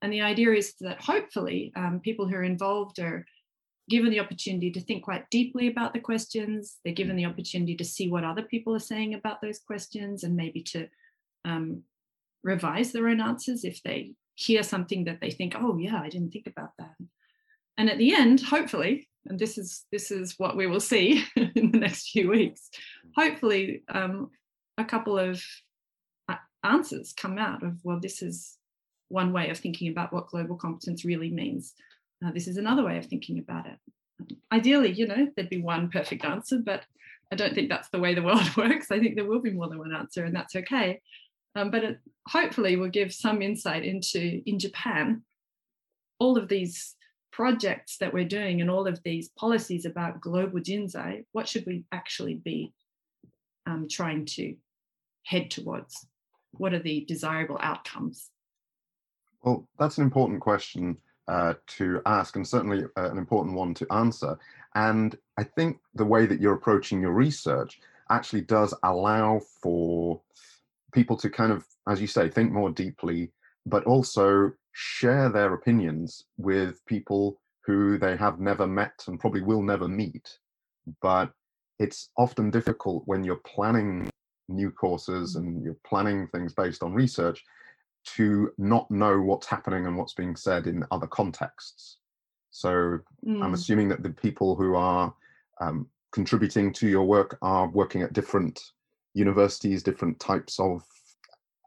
And 0.00 0.12
the 0.12 0.22
idea 0.22 0.52
is 0.52 0.74
that 0.80 1.00
hopefully 1.00 1.72
um, 1.76 2.00
people 2.00 2.26
who 2.26 2.36
are 2.36 2.42
involved 2.44 2.98
are 2.98 3.26
given 3.88 4.10
the 4.10 4.20
opportunity 4.20 4.70
to 4.70 4.80
think 4.80 5.04
quite 5.04 5.28
deeply 5.30 5.68
about 5.68 5.92
the 5.92 6.00
questions. 6.00 6.78
They're 6.84 6.94
given 6.94 7.16
the 7.16 7.26
opportunity 7.26 7.76
to 7.76 7.84
see 7.84 8.08
what 8.08 8.24
other 8.24 8.42
people 8.42 8.74
are 8.74 8.80
saying 8.80 9.14
about 9.14 9.42
those 9.42 9.58
questions 9.58 10.24
and 10.24 10.34
maybe 10.36 10.62
to 10.62 10.88
um, 11.44 11.82
revise 12.42 12.92
their 12.92 13.08
own 13.08 13.20
answers 13.20 13.64
if 13.64 13.82
they 13.82 14.12
hear 14.34 14.62
something 14.62 15.04
that 15.04 15.20
they 15.20 15.30
think, 15.30 15.54
oh 15.56 15.76
yeah, 15.76 16.00
I 16.00 16.08
didn't 16.08 16.30
think 16.30 16.46
about 16.46 16.70
that. 16.78 16.94
And 17.76 17.90
at 17.90 17.98
the 17.98 18.14
end, 18.14 18.40
hopefully, 18.40 19.08
and 19.26 19.38
this 19.38 19.58
is 19.58 19.84
this 19.90 20.10
is 20.10 20.34
what 20.38 20.56
we 20.56 20.66
will 20.66 20.80
see 20.80 21.24
in 21.36 21.72
the 21.72 21.78
next 21.78 22.10
few 22.10 22.30
weeks, 22.30 22.70
hopefully 23.16 23.82
um, 23.88 24.30
a 24.78 24.84
couple 24.84 25.18
of 25.18 25.42
uh, 26.28 26.36
answers 26.62 27.12
come 27.12 27.38
out 27.38 27.62
of 27.62 27.78
well, 27.82 27.98
this 28.00 28.22
is 28.22 28.58
one 29.08 29.32
way 29.32 29.50
of 29.50 29.58
thinking 29.58 29.90
about 29.90 30.12
what 30.12 30.28
global 30.28 30.56
competence 30.56 31.04
really 31.04 31.30
means. 31.30 31.74
Uh, 32.24 32.32
this 32.32 32.48
is 32.48 32.56
another 32.56 32.84
way 32.84 32.98
of 32.98 33.06
thinking 33.06 33.38
about 33.38 33.66
it. 33.66 33.78
Ideally, 34.52 34.92
you 34.92 35.06
know, 35.06 35.28
there'd 35.34 35.50
be 35.50 35.60
one 35.60 35.90
perfect 35.90 36.24
answer, 36.24 36.58
but 36.64 36.84
I 37.32 37.36
don't 37.36 37.54
think 37.54 37.68
that's 37.68 37.88
the 37.88 37.98
way 37.98 38.14
the 38.14 38.22
world 38.22 38.48
works. 38.56 38.90
I 38.90 38.98
think 38.98 39.16
there 39.16 39.26
will 39.26 39.40
be 39.40 39.50
more 39.50 39.68
than 39.68 39.78
one 39.78 39.94
answer, 39.94 40.24
and 40.24 40.34
that's 40.34 40.56
okay. 40.56 41.00
Um, 41.56 41.70
but 41.70 41.84
it 41.84 41.98
hopefully 42.28 42.76
will 42.76 42.88
give 42.88 43.12
some 43.12 43.42
insight 43.42 43.84
into 43.84 44.42
in 44.46 44.58
Japan 44.58 45.22
all 46.18 46.36
of 46.36 46.48
these 46.48 46.96
projects 47.32 47.98
that 47.98 48.12
we're 48.12 48.24
doing 48.24 48.60
and 48.60 48.70
all 48.70 48.86
of 48.86 49.02
these 49.02 49.30
policies 49.30 49.84
about 49.84 50.20
global 50.20 50.60
jinzai. 50.60 51.24
What 51.32 51.48
should 51.48 51.66
we 51.66 51.84
actually 51.92 52.36
be 52.36 52.72
um, 53.66 53.86
trying 53.90 54.26
to 54.26 54.54
head 55.24 55.50
towards? 55.50 56.06
What 56.52 56.74
are 56.74 56.82
the 56.82 57.04
desirable 57.06 57.58
outcomes? 57.60 58.30
Well, 59.42 59.68
that's 59.78 59.98
an 59.98 60.04
important 60.04 60.40
question 60.40 60.96
uh, 61.28 61.54
to 61.66 62.00
ask, 62.06 62.36
and 62.36 62.46
certainly 62.46 62.84
uh, 62.96 63.10
an 63.10 63.18
important 63.18 63.54
one 63.54 63.74
to 63.74 63.86
answer. 63.92 64.38
And 64.74 65.16
I 65.38 65.44
think 65.44 65.78
the 65.94 66.04
way 66.04 66.26
that 66.26 66.40
you're 66.40 66.54
approaching 66.54 67.00
your 67.00 67.12
research 67.12 67.80
actually 68.10 68.42
does 68.42 68.74
allow 68.82 69.40
for 69.62 70.20
people 70.92 71.16
to 71.16 71.30
kind 71.30 71.52
of, 71.52 71.66
as 71.88 72.00
you 72.00 72.06
say, 72.06 72.28
think 72.28 72.52
more 72.52 72.70
deeply, 72.70 73.30
but 73.66 73.84
also 73.84 74.52
share 74.72 75.28
their 75.28 75.54
opinions 75.54 76.24
with 76.36 76.84
people 76.86 77.40
who 77.64 77.96
they 77.98 78.16
have 78.16 78.40
never 78.40 78.66
met 78.66 79.04
and 79.06 79.18
probably 79.18 79.40
will 79.40 79.62
never 79.62 79.88
meet. 79.88 80.38
But 81.00 81.32
it's 81.78 82.10
often 82.18 82.50
difficult 82.50 83.02
when 83.06 83.24
you're 83.24 83.36
planning 83.36 84.10
new 84.48 84.70
courses 84.70 85.36
and 85.36 85.64
you're 85.64 85.76
planning 85.86 86.28
things 86.28 86.52
based 86.52 86.82
on 86.82 86.92
research 86.92 87.42
to 88.16 88.52
not 88.58 88.90
know 88.90 89.20
what's 89.20 89.46
happening 89.46 89.86
and 89.86 89.96
what's 89.96 90.14
being 90.14 90.36
said 90.36 90.66
in 90.66 90.84
other 90.90 91.06
contexts. 91.06 91.98
So 92.50 92.98
mm. 93.26 93.42
I'm 93.42 93.54
assuming 93.54 93.88
that 93.88 94.02
the 94.02 94.10
people 94.10 94.54
who 94.54 94.76
are 94.76 95.12
um, 95.60 95.88
contributing 96.12 96.72
to 96.72 96.88
your 96.88 97.04
work 97.04 97.38
are 97.42 97.68
working 97.68 98.02
at 98.02 98.12
different 98.12 98.60
universities, 99.14 99.82
different 99.82 100.20
types 100.20 100.60
of 100.60 100.82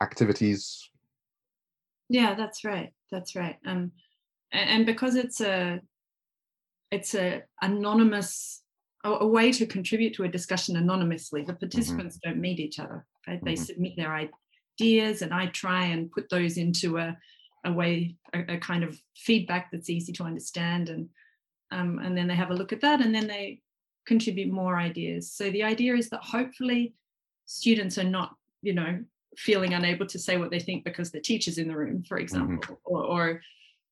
activities? 0.02 0.90
Yeah, 2.10 2.36
that's 2.36 2.64
right. 2.64 2.94
That's 3.12 3.36
right. 3.36 3.58
Um, 3.66 3.92
and, 4.52 4.70
and 4.70 4.86
because 4.86 5.16
it's 5.16 5.42
a 5.42 5.82
it's 6.92 7.16
a 7.16 7.44
anonymous 7.62 8.64
a, 9.04 9.10
a, 9.10 9.28
way 9.28 9.52
to 9.52 9.66
contribute 9.66 10.14
to 10.16 10.24
a 10.24 10.30
discussion 10.30 10.78
anonymously. 10.78 11.42
The 11.42 11.52
mm-hmm. 11.52 11.60
participants 11.60 12.18
mm-hmm. 12.18 12.30
don't 12.30 12.42
meet 12.42 12.60
each 12.60 12.80
other. 12.80 13.06
Right? 13.28 13.44
They 13.44 13.54
mm-hmm. 13.54 13.64
submit 13.64 13.94
their 13.98 14.14
ideas, 14.80 15.22
and 15.22 15.34
I 15.34 15.48
try 15.48 15.86
and 15.86 16.12
put 16.12 16.30
those 16.30 16.58
into 16.58 16.98
a 16.98 17.18
a 17.66 17.72
way 17.72 18.16
a, 18.34 18.56
a 18.56 18.58
kind 18.58 18.84
of 18.84 19.00
feedback 19.16 19.72
that's 19.72 19.90
easy 19.90 20.14
to 20.14 20.24
understand, 20.24 20.90
and 20.90 21.10
um, 21.72 22.00
and 22.00 22.18
then 22.18 22.28
they 22.28 22.36
have 22.36 22.52
a 22.52 22.56
look 22.56 22.74
at 22.74 22.82
that, 22.82 23.02
and 23.02 23.14
then 23.14 23.28
they 23.28 23.62
contribute 24.06 24.52
more 24.52 24.78
ideas. 24.78 25.32
So 25.32 25.52
the 25.52 25.64
idea 25.64 25.96
is 25.96 26.10
that 26.10 26.22
hopefully 26.24 26.94
students 27.46 27.98
are 27.98 28.04
not, 28.04 28.36
you 28.62 28.74
know, 28.74 29.04
feeling 29.38 29.74
unable 29.74 30.06
to 30.08 30.18
say 30.18 30.38
what 30.38 30.50
they 30.50 30.60
think 30.60 30.86
because 30.86 31.12
the 31.12 31.20
teacher's 31.20 31.58
in 31.58 31.68
the 31.68 31.76
room, 31.76 32.04
for 32.04 32.16
mm-hmm. 32.16 32.24
example, 32.24 32.76
mm-hmm. 32.76 32.96
or, 32.96 33.04
or 33.04 33.42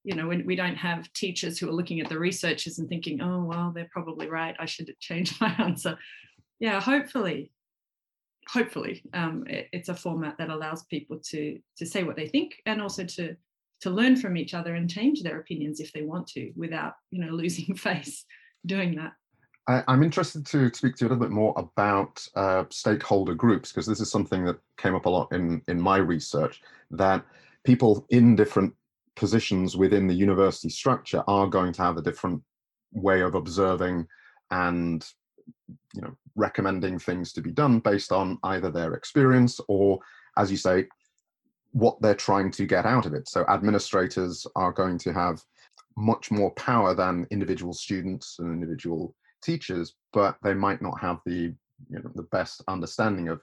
you 0.03 0.15
know, 0.15 0.27
we 0.27 0.55
don't 0.55 0.75
have 0.75 1.11
teachers 1.13 1.57
who 1.57 1.67
are 1.67 1.73
looking 1.73 1.99
at 1.99 2.09
the 2.09 2.19
researchers 2.19 2.77
and 2.77 2.87
thinking, 2.87 3.21
oh, 3.21 3.43
well, 3.43 3.71
they're 3.73 3.89
probably 3.91 4.29
right. 4.29 4.55
I 4.59 4.65
should 4.65 4.93
change 4.99 5.33
my 5.41 5.53
answer. 5.57 5.97
Yeah, 6.59 6.79
hopefully, 6.79 7.51
hopefully, 8.47 9.03
um, 9.13 9.45
it, 9.47 9.67
it's 9.71 9.89
a 9.89 9.95
format 9.95 10.37
that 10.37 10.49
allows 10.49 10.83
people 10.83 11.19
to 11.31 11.59
to 11.77 11.85
say 11.85 12.03
what 12.03 12.15
they 12.15 12.27
think 12.27 12.61
and 12.65 12.81
also 12.81 13.03
to 13.03 13.35
to 13.81 13.89
learn 13.89 14.15
from 14.15 14.37
each 14.37 14.53
other 14.53 14.75
and 14.75 14.89
change 14.89 15.21
their 15.21 15.39
opinions 15.39 15.79
if 15.79 15.91
they 15.93 16.01
want 16.01 16.27
to 16.27 16.51
without, 16.55 16.93
you 17.11 17.23
know, 17.23 17.31
losing 17.31 17.75
face 17.75 18.25
doing 18.65 18.95
that. 18.95 19.13
I, 19.67 19.83
am 19.87 20.03
interested 20.03 20.45
to 20.47 20.71
speak 20.73 20.95
to 20.95 21.05
you 21.05 21.07
a 21.07 21.09
little 21.09 21.23
bit 21.23 21.31
more 21.31 21.53
about 21.57 22.25
uh, 22.35 22.65
stakeholder 22.69 23.33
groups 23.33 23.71
because 23.71 23.87
this 23.87 23.99
is 23.99 24.11
something 24.11 24.45
that 24.45 24.57
came 24.77 24.95
up 24.95 25.05
a 25.05 25.09
lot 25.09 25.31
in 25.31 25.61
in 25.67 25.81
my 25.81 25.97
research 25.97 26.61
that 26.91 27.25
people 27.63 28.05
in 28.09 28.35
different 28.35 28.73
positions 29.15 29.75
within 29.75 30.07
the 30.07 30.13
university 30.13 30.69
structure 30.69 31.23
are 31.27 31.47
going 31.47 31.73
to 31.73 31.81
have 31.81 31.97
a 31.97 32.01
different 32.01 32.41
way 32.91 33.21
of 33.21 33.33
observing 33.33 34.05
and 34.51 35.07
you 35.93 36.01
know 36.01 36.15
recommending 36.35 36.99
things 36.99 37.31
to 37.33 37.41
be 37.41 37.51
done 37.51 37.79
based 37.79 38.11
on 38.11 38.37
either 38.43 38.69
their 38.69 38.93
experience 38.93 39.59
or 39.67 39.99
as 40.37 40.51
you 40.51 40.57
say 40.57 40.85
what 41.71 41.99
they're 42.01 42.15
trying 42.15 42.49
to 42.49 42.65
get 42.65 42.85
out 42.85 43.05
of 43.05 43.13
it. 43.13 43.27
So 43.27 43.45
administrators 43.49 44.47
are 44.55 44.71
going 44.71 44.97
to 44.99 45.11
have 45.11 45.41
much 45.97 46.31
more 46.31 46.51
power 46.51 46.93
than 46.93 47.27
individual 47.31 47.73
students 47.73 48.37
and 48.39 48.53
individual 48.53 49.13
teachers 49.43 49.95
but 50.11 50.37
they 50.43 50.53
might 50.53 50.81
not 50.81 50.99
have 50.99 51.19
the 51.25 51.53
you 51.89 51.99
know 51.99 52.11
the 52.15 52.23
best 52.23 52.63
understanding 52.67 53.27
of 53.29 53.41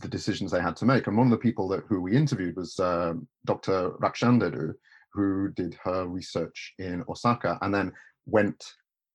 the 0.00 0.08
decisions 0.08 0.50
they 0.50 0.60
had 0.60 0.76
to 0.76 0.86
make. 0.86 1.06
And 1.06 1.16
one 1.16 1.26
of 1.26 1.30
the 1.30 1.36
people 1.36 1.68
that 1.68 1.84
who 1.88 2.00
we 2.00 2.16
interviewed 2.16 2.56
was 2.56 2.78
uh, 2.78 3.14
dr 3.44 3.90
rakshanderu 4.02 4.74
who 5.12 5.50
did 5.50 5.76
her 5.84 6.06
research 6.06 6.74
in 6.78 7.04
Osaka 7.08 7.58
and 7.62 7.72
then 7.72 7.92
went 8.26 8.64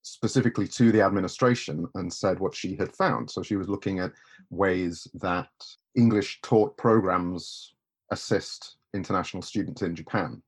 specifically 0.02 0.68
to 0.68 0.92
the 0.92 1.02
administration 1.02 1.88
and 1.96 2.12
said 2.12 2.40
what 2.40 2.56
she 2.56 2.76
had 2.76 2.96
found. 2.96 3.30
So 3.30 3.44
she 3.44 3.56
was 3.56 3.70
looking 3.70 4.00
at 4.00 4.12
ways 4.50 5.08
that 5.16 5.50
English 5.96 6.40
taught 6.42 6.78
programs 6.78 7.74
assist 8.12 8.78
international 8.94 9.44
students 9.44 9.82
in 9.82 9.96
Japan. 9.96 10.42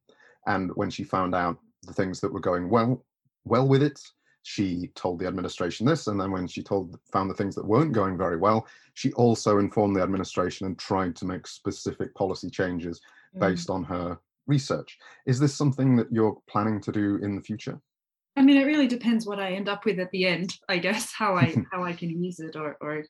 And 0.48 0.72
when 0.76 0.90
she 0.90 1.04
found 1.04 1.36
out 1.36 1.58
the 1.84 1.94
things 1.94 2.20
that 2.22 2.34
were 2.34 2.40
going 2.40 2.70
well 2.70 3.04
well 3.46 3.68
with 3.68 3.82
it, 3.82 4.00
she 4.44 4.90
told 4.96 5.20
the 5.20 5.28
administration 5.28 5.86
this. 5.86 6.08
And 6.08 6.20
then 6.20 6.32
when 6.32 6.48
she 6.48 6.64
told 6.64 6.98
found 7.12 7.30
the 7.30 7.36
things 7.36 7.56
that 7.56 7.66
weren't 7.66 7.92
going 7.92 8.18
very 8.18 8.38
well, 8.38 8.68
she 8.94 9.12
also 9.14 9.60
informed 9.60 9.96
the 9.96 10.02
administration 10.02 10.68
and 10.68 10.78
tried 10.78 11.16
to 11.18 11.26
make 11.26 11.46
specific 11.48 12.14
policy 12.16 12.50
changes 12.50 13.02
mm. 13.36 13.40
based 13.40 13.70
on 13.70 13.84
her 13.84 14.20
research. 14.48 14.98
Is 15.26 15.40
this 15.40 15.54
something 15.54 15.96
that 15.98 16.12
you're 16.12 16.38
planning 16.48 16.82
to 16.82 16.92
do 16.92 17.18
in 17.18 17.36
the 17.36 17.42
future? 17.42 17.80
I 18.36 18.41
mean, 18.41 18.58
it 18.58 18.65
really 18.65 18.88
depends 18.88 19.26
what 19.26 19.39
I 19.39 19.52
end 19.54 19.67
up 19.67 19.86
with 19.86 20.00
at 20.00 20.12
the 20.12 20.26
end, 20.26 20.58
I 20.70 20.78
guess, 20.78 21.12
how 21.12 21.36
I 21.36 21.56
how 21.72 21.84
I 21.84 21.94
can 21.94 22.24
use 22.24 22.39
it 22.39 22.56
or 22.56 22.78
or 22.82 23.04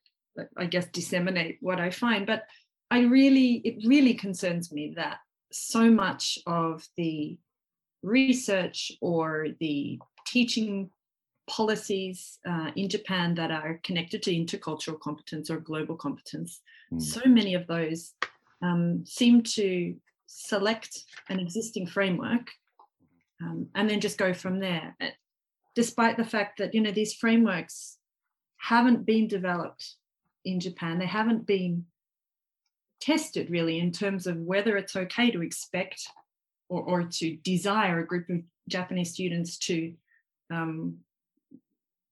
I 0.57 0.65
guess 0.65 0.87
disseminate 0.87 1.57
what 1.61 1.79
I 1.79 1.89
find. 1.89 2.25
But 2.25 2.43
I 2.89 3.01
really, 3.01 3.61
it 3.63 3.87
really 3.87 4.13
concerns 4.13 4.71
me 4.71 4.93
that 4.97 5.17
so 5.51 5.89
much 5.89 6.39
of 6.45 6.87
the 6.97 7.37
research 8.03 8.91
or 9.01 9.47
the 9.59 9.99
teaching 10.27 10.89
policies 11.47 12.39
uh, 12.47 12.71
in 12.75 12.89
Japan 12.89 13.35
that 13.35 13.51
are 13.51 13.79
connected 13.83 14.23
to 14.23 14.31
intercultural 14.31 14.99
competence 14.99 15.49
or 15.49 15.59
global 15.59 15.95
competence, 15.95 16.61
mm. 16.93 17.01
so 17.01 17.21
many 17.25 17.53
of 17.53 17.67
those 17.67 18.13
um, 18.61 19.03
seem 19.05 19.41
to 19.41 19.95
select 20.27 21.03
an 21.29 21.39
existing 21.39 21.85
framework 21.85 22.47
um, 23.41 23.67
and 23.75 23.89
then 23.89 23.99
just 23.99 24.17
go 24.17 24.33
from 24.33 24.59
there. 24.59 24.95
Uh, 25.01 25.07
despite 25.75 26.17
the 26.17 26.25
fact 26.25 26.57
that 26.57 26.73
you 26.73 26.81
know 26.81 26.91
these 26.91 27.13
frameworks 27.13 27.97
haven't 28.57 29.05
been 29.05 29.27
developed 29.27 29.95
in 30.43 30.59
japan 30.59 30.99
they 30.99 31.05
haven't 31.05 31.47
been 31.47 31.85
tested 32.99 33.49
really 33.49 33.79
in 33.79 33.91
terms 33.91 34.27
of 34.27 34.37
whether 34.37 34.77
it's 34.77 34.95
okay 34.95 35.31
to 35.31 35.41
expect 35.41 36.03
or, 36.69 36.81
or 36.81 37.03
to 37.03 37.37
desire 37.37 37.99
a 37.99 38.05
group 38.05 38.29
of 38.29 38.41
japanese 38.67 39.13
students 39.13 39.57
to 39.57 39.93
um, 40.51 40.97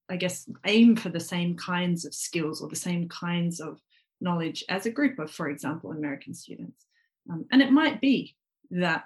i 0.09 0.15
guess 0.15 0.49
aim 0.65 0.95
for 0.95 1.09
the 1.09 1.19
same 1.19 1.55
kinds 1.55 2.05
of 2.05 2.13
skills 2.13 2.61
or 2.61 2.69
the 2.69 2.75
same 2.75 3.07
kinds 3.09 3.59
of 3.59 3.79
knowledge 4.21 4.63
as 4.69 4.85
a 4.85 4.91
group 4.91 5.19
of 5.19 5.29
for 5.31 5.49
example 5.49 5.91
american 5.91 6.33
students. 6.33 6.85
Um, 7.29 7.45
and 7.51 7.61
it 7.61 7.71
might 7.71 8.01
be 8.01 8.35
that 8.71 9.05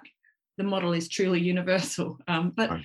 the 0.56 0.64
model 0.64 0.92
is 0.92 1.08
truly 1.08 1.40
universal, 1.40 2.18
um, 2.28 2.52
but 2.54 2.70
right. 2.70 2.84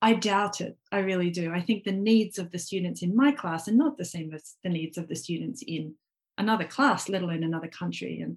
I 0.00 0.14
doubt 0.14 0.60
it. 0.60 0.76
I 0.92 0.98
really 0.98 1.30
do. 1.30 1.52
I 1.52 1.60
think 1.60 1.84
the 1.84 1.92
needs 1.92 2.38
of 2.38 2.50
the 2.50 2.58
students 2.58 3.02
in 3.02 3.16
my 3.16 3.32
class 3.32 3.68
are 3.68 3.72
not 3.72 3.98
the 3.98 4.04
same 4.04 4.32
as 4.32 4.56
the 4.62 4.70
needs 4.70 4.96
of 4.96 5.08
the 5.08 5.16
students 5.16 5.62
in 5.66 5.94
another 6.36 6.64
class, 6.64 7.08
let 7.08 7.22
alone 7.22 7.42
another 7.42 7.68
country. 7.68 8.20
And 8.20 8.36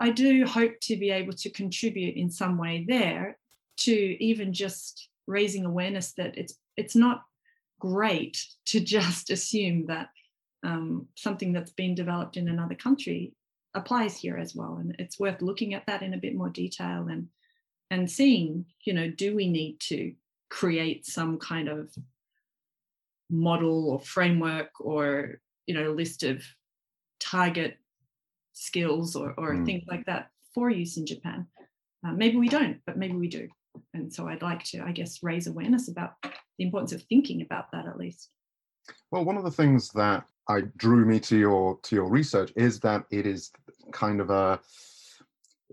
I 0.00 0.10
do 0.10 0.46
hope 0.46 0.80
to 0.82 0.96
be 0.96 1.10
able 1.10 1.34
to 1.34 1.50
contribute 1.50 2.16
in 2.16 2.30
some 2.30 2.56
way 2.56 2.84
there 2.88 3.38
to 3.78 3.92
even 3.92 4.52
just 4.52 5.08
raising 5.26 5.64
awareness 5.64 6.12
that 6.12 6.36
it's 6.36 6.54
it's 6.76 6.96
not 6.96 7.22
great 7.78 8.44
to 8.66 8.80
just 8.96 9.30
assume 9.30 9.86
that 9.86 10.08
um, 10.64 11.06
something 11.16 11.52
that's 11.52 11.72
been 11.72 11.94
developed 11.94 12.36
in 12.36 12.48
another 12.48 12.74
country 12.74 13.32
applies 13.74 14.16
here 14.16 14.36
as 14.36 14.54
well. 14.54 14.76
And 14.80 14.94
it's 14.98 15.18
worth 15.18 15.42
looking 15.42 15.74
at 15.74 15.86
that 15.86 16.02
in 16.02 16.14
a 16.14 16.18
bit 16.18 16.34
more 16.34 16.50
detail 16.50 17.08
and 17.10 17.28
and 17.92 18.10
seeing, 18.10 18.64
you 18.84 18.94
know, 18.94 19.08
do 19.08 19.36
we 19.36 19.48
need 19.48 19.78
to 19.80 20.14
create 20.48 21.06
some 21.06 21.38
kind 21.38 21.68
of 21.68 21.94
model 23.30 23.90
or 23.90 24.00
framework 24.00 24.70
or 24.80 25.40
you 25.66 25.74
know 25.74 25.90
list 25.92 26.22
of 26.22 26.42
target 27.20 27.78
skills 28.52 29.14
or, 29.14 29.34
or 29.38 29.54
mm. 29.54 29.64
things 29.64 29.84
like 29.88 30.04
that 30.06 30.30
for 30.54 30.70
use 30.70 30.96
in 30.96 31.06
Japan. 31.06 31.46
Uh, 32.04 32.12
maybe 32.12 32.36
we 32.36 32.48
don't, 32.48 32.78
but 32.86 32.98
maybe 32.98 33.14
we 33.14 33.28
do. 33.28 33.48
And 33.94 34.12
so 34.12 34.28
I'd 34.28 34.42
like 34.42 34.64
to, 34.64 34.82
I 34.82 34.92
guess, 34.92 35.22
raise 35.22 35.46
awareness 35.46 35.88
about 35.88 36.14
the 36.22 36.64
importance 36.64 36.92
of 36.92 37.02
thinking 37.04 37.42
about 37.42 37.70
that 37.72 37.86
at 37.86 37.96
least. 37.96 38.30
Well, 39.10 39.24
one 39.24 39.36
of 39.36 39.44
the 39.44 39.50
things 39.50 39.90
that 39.90 40.24
I 40.48 40.62
drew 40.76 41.06
me 41.06 41.20
to 41.20 41.36
your 41.36 41.78
to 41.82 41.94
your 41.94 42.08
research 42.08 42.52
is 42.56 42.80
that 42.80 43.04
it 43.10 43.26
is 43.26 43.50
kind 43.92 44.20
of 44.20 44.30
a 44.30 44.60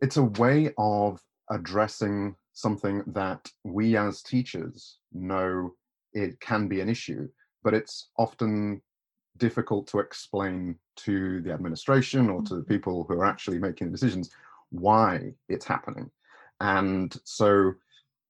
it's 0.01 0.17
a 0.17 0.23
way 0.23 0.71
of 0.77 1.21
addressing 1.49 2.35
something 2.53 3.03
that 3.07 3.49
we 3.63 3.97
as 3.97 4.21
teachers 4.21 4.99
know 5.13 5.73
it 6.13 6.39
can 6.39 6.67
be 6.67 6.81
an 6.81 6.89
issue, 6.89 7.27
but 7.63 7.73
it's 7.73 8.09
often 8.17 8.81
difficult 9.37 9.87
to 9.87 9.99
explain 9.99 10.75
to 10.97 11.41
the 11.41 11.51
administration 11.51 12.29
or 12.29 12.41
to 12.43 12.55
the 12.55 12.61
mm-hmm. 12.61 12.73
people 12.73 13.05
who 13.07 13.13
are 13.13 13.25
actually 13.25 13.57
making 13.57 13.87
the 13.87 13.91
decisions 13.91 14.29
why 14.71 15.33
it's 15.47 15.65
happening. 15.65 16.09
And 16.59 17.15
so 17.23 17.73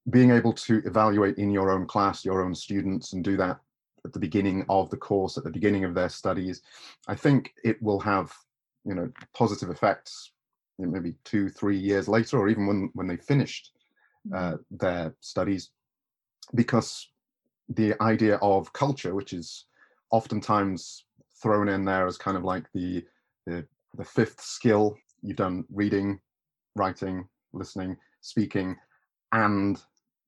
being 0.08 0.30
able 0.30 0.52
to 0.52 0.82
evaluate 0.86 1.36
in 1.36 1.50
your 1.50 1.70
own 1.70 1.86
class, 1.86 2.24
your 2.24 2.42
own 2.42 2.54
students, 2.54 3.12
and 3.12 3.24
do 3.24 3.36
that 3.36 3.58
at 4.04 4.12
the 4.12 4.18
beginning 4.18 4.64
of 4.68 4.88
the 4.88 4.96
course, 4.96 5.36
at 5.36 5.44
the 5.44 5.50
beginning 5.50 5.84
of 5.84 5.94
their 5.94 6.08
studies, 6.08 6.62
I 7.06 7.14
think 7.14 7.52
it 7.64 7.82
will 7.82 8.00
have, 8.00 8.32
you 8.84 8.94
know, 8.94 9.10
positive 9.34 9.68
effects 9.68 10.32
maybe 10.86 11.14
two, 11.24 11.48
three 11.48 11.78
years 11.78 12.08
later, 12.08 12.38
or 12.38 12.48
even 12.48 12.66
when, 12.66 12.90
when 12.94 13.06
they 13.06 13.16
finished 13.16 13.72
mm. 14.28 14.36
uh, 14.36 14.58
their 14.70 15.14
studies, 15.20 15.70
because 16.54 17.08
the 17.68 17.94
idea 18.02 18.36
of 18.36 18.72
culture, 18.72 19.14
which 19.14 19.32
is 19.32 19.66
oftentimes 20.10 21.04
thrown 21.40 21.68
in 21.68 21.84
there 21.84 22.06
as 22.06 22.18
kind 22.18 22.36
of 22.36 22.44
like 22.44 22.64
the, 22.74 23.04
the, 23.46 23.64
the 23.96 24.04
fifth 24.04 24.40
skill, 24.40 24.96
you've 25.22 25.36
done 25.36 25.64
reading, 25.72 26.18
writing, 26.76 27.28
listening, 27.52 27.96
speaking, 28.20 28.76
and 29.32 29.82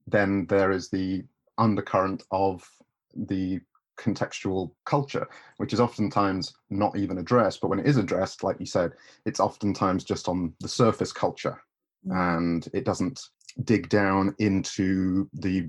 then 0.06 0.46
there 0.46 0.70
is 0.70 0.88
the 0.88 1.22
undercurrent 1.58 2.22
of 2.30 2.68
the 3.14 3.60
contextual 3.98 4.72
culture, 4.84 5.26
which 5.58 5.72
is 5.72 5.80
oftentimes 5.80 6.54
not 6.70 6.96
even 6.96 7.18
addressed. 7.18 7.60
But 7.60 7.68
when 7.68 7.78
it 7.78 7.86
is 7.86 7.96
addressed, 7.96 8.42
like 8.42 8.58
you 8.58 8.66
said, 8.66 8.92
it's 9.26 9.40
oftentimes 9.40 10.04
just 10.04 10.28
on 10.28 10.54
the 10.60 10.68
surface 10.68 11.12
culture 11.12 11.62
mm. 12.06 12.38
and 12.38 12.68
it 12.72 12.84
doesn't 12.84 13.20
dig 13.64 13.88
down 13.88 14.34
into 14.38 15.28
the 15.34 15.68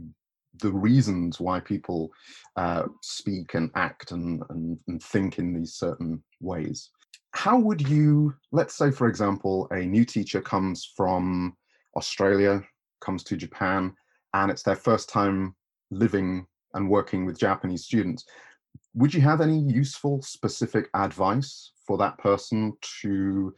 the 0.59 0.71
reasons 0.71 1.39
why 1.39 1.59
people 1.59 2.11
uh, 2.57 2.83
speak 3.01 3.55
and 3.55 3.71
act 3.75 4.11
and, 4.11 4.43
and, 4.49 4.77
and 4.87 5.01
think 5.01 5.39
in 5.39 5.51
these 5.51 5.73
certain 5.73 6.23
ways. 6.41 6.91
How 7.31 7.57
would 7.57 7.87
you, 7.89 8.35
let's 8.51 8.75
say, 8.75 8.91
for 8.91 9.07
example, 9.07 9.67
a 9.71 9.79
new 9.79 10.05
teacher 10.05 10.41
comes 10.41 10.91
from 10.95 11.57
Australia, 11.97 12.61
comes 13.01 13.23
to 13.23 13.35
Japan, 13.35 13.95
and 14.35 14.51
it's 14.51 14.61
their 14.61 14.75
first 14.75 15.09
time 15.09 15.55
living 15.89 16.45
and 16.73 16.89
working 16.89 17.25
with 17.25 17.39
Japanese 17.39 17.85
students. 17.85 18.25
Would 18.95 19.13
you 19.13 19.21
have 19.21 19.41
any 19.41 19.59
useful, 19.59 20.21
specific 20.21 20.89
advice 20.93 21.71
for 21.85 21.97
that 21.97 22.17
person 22.17 22.73
to 23.01 23.53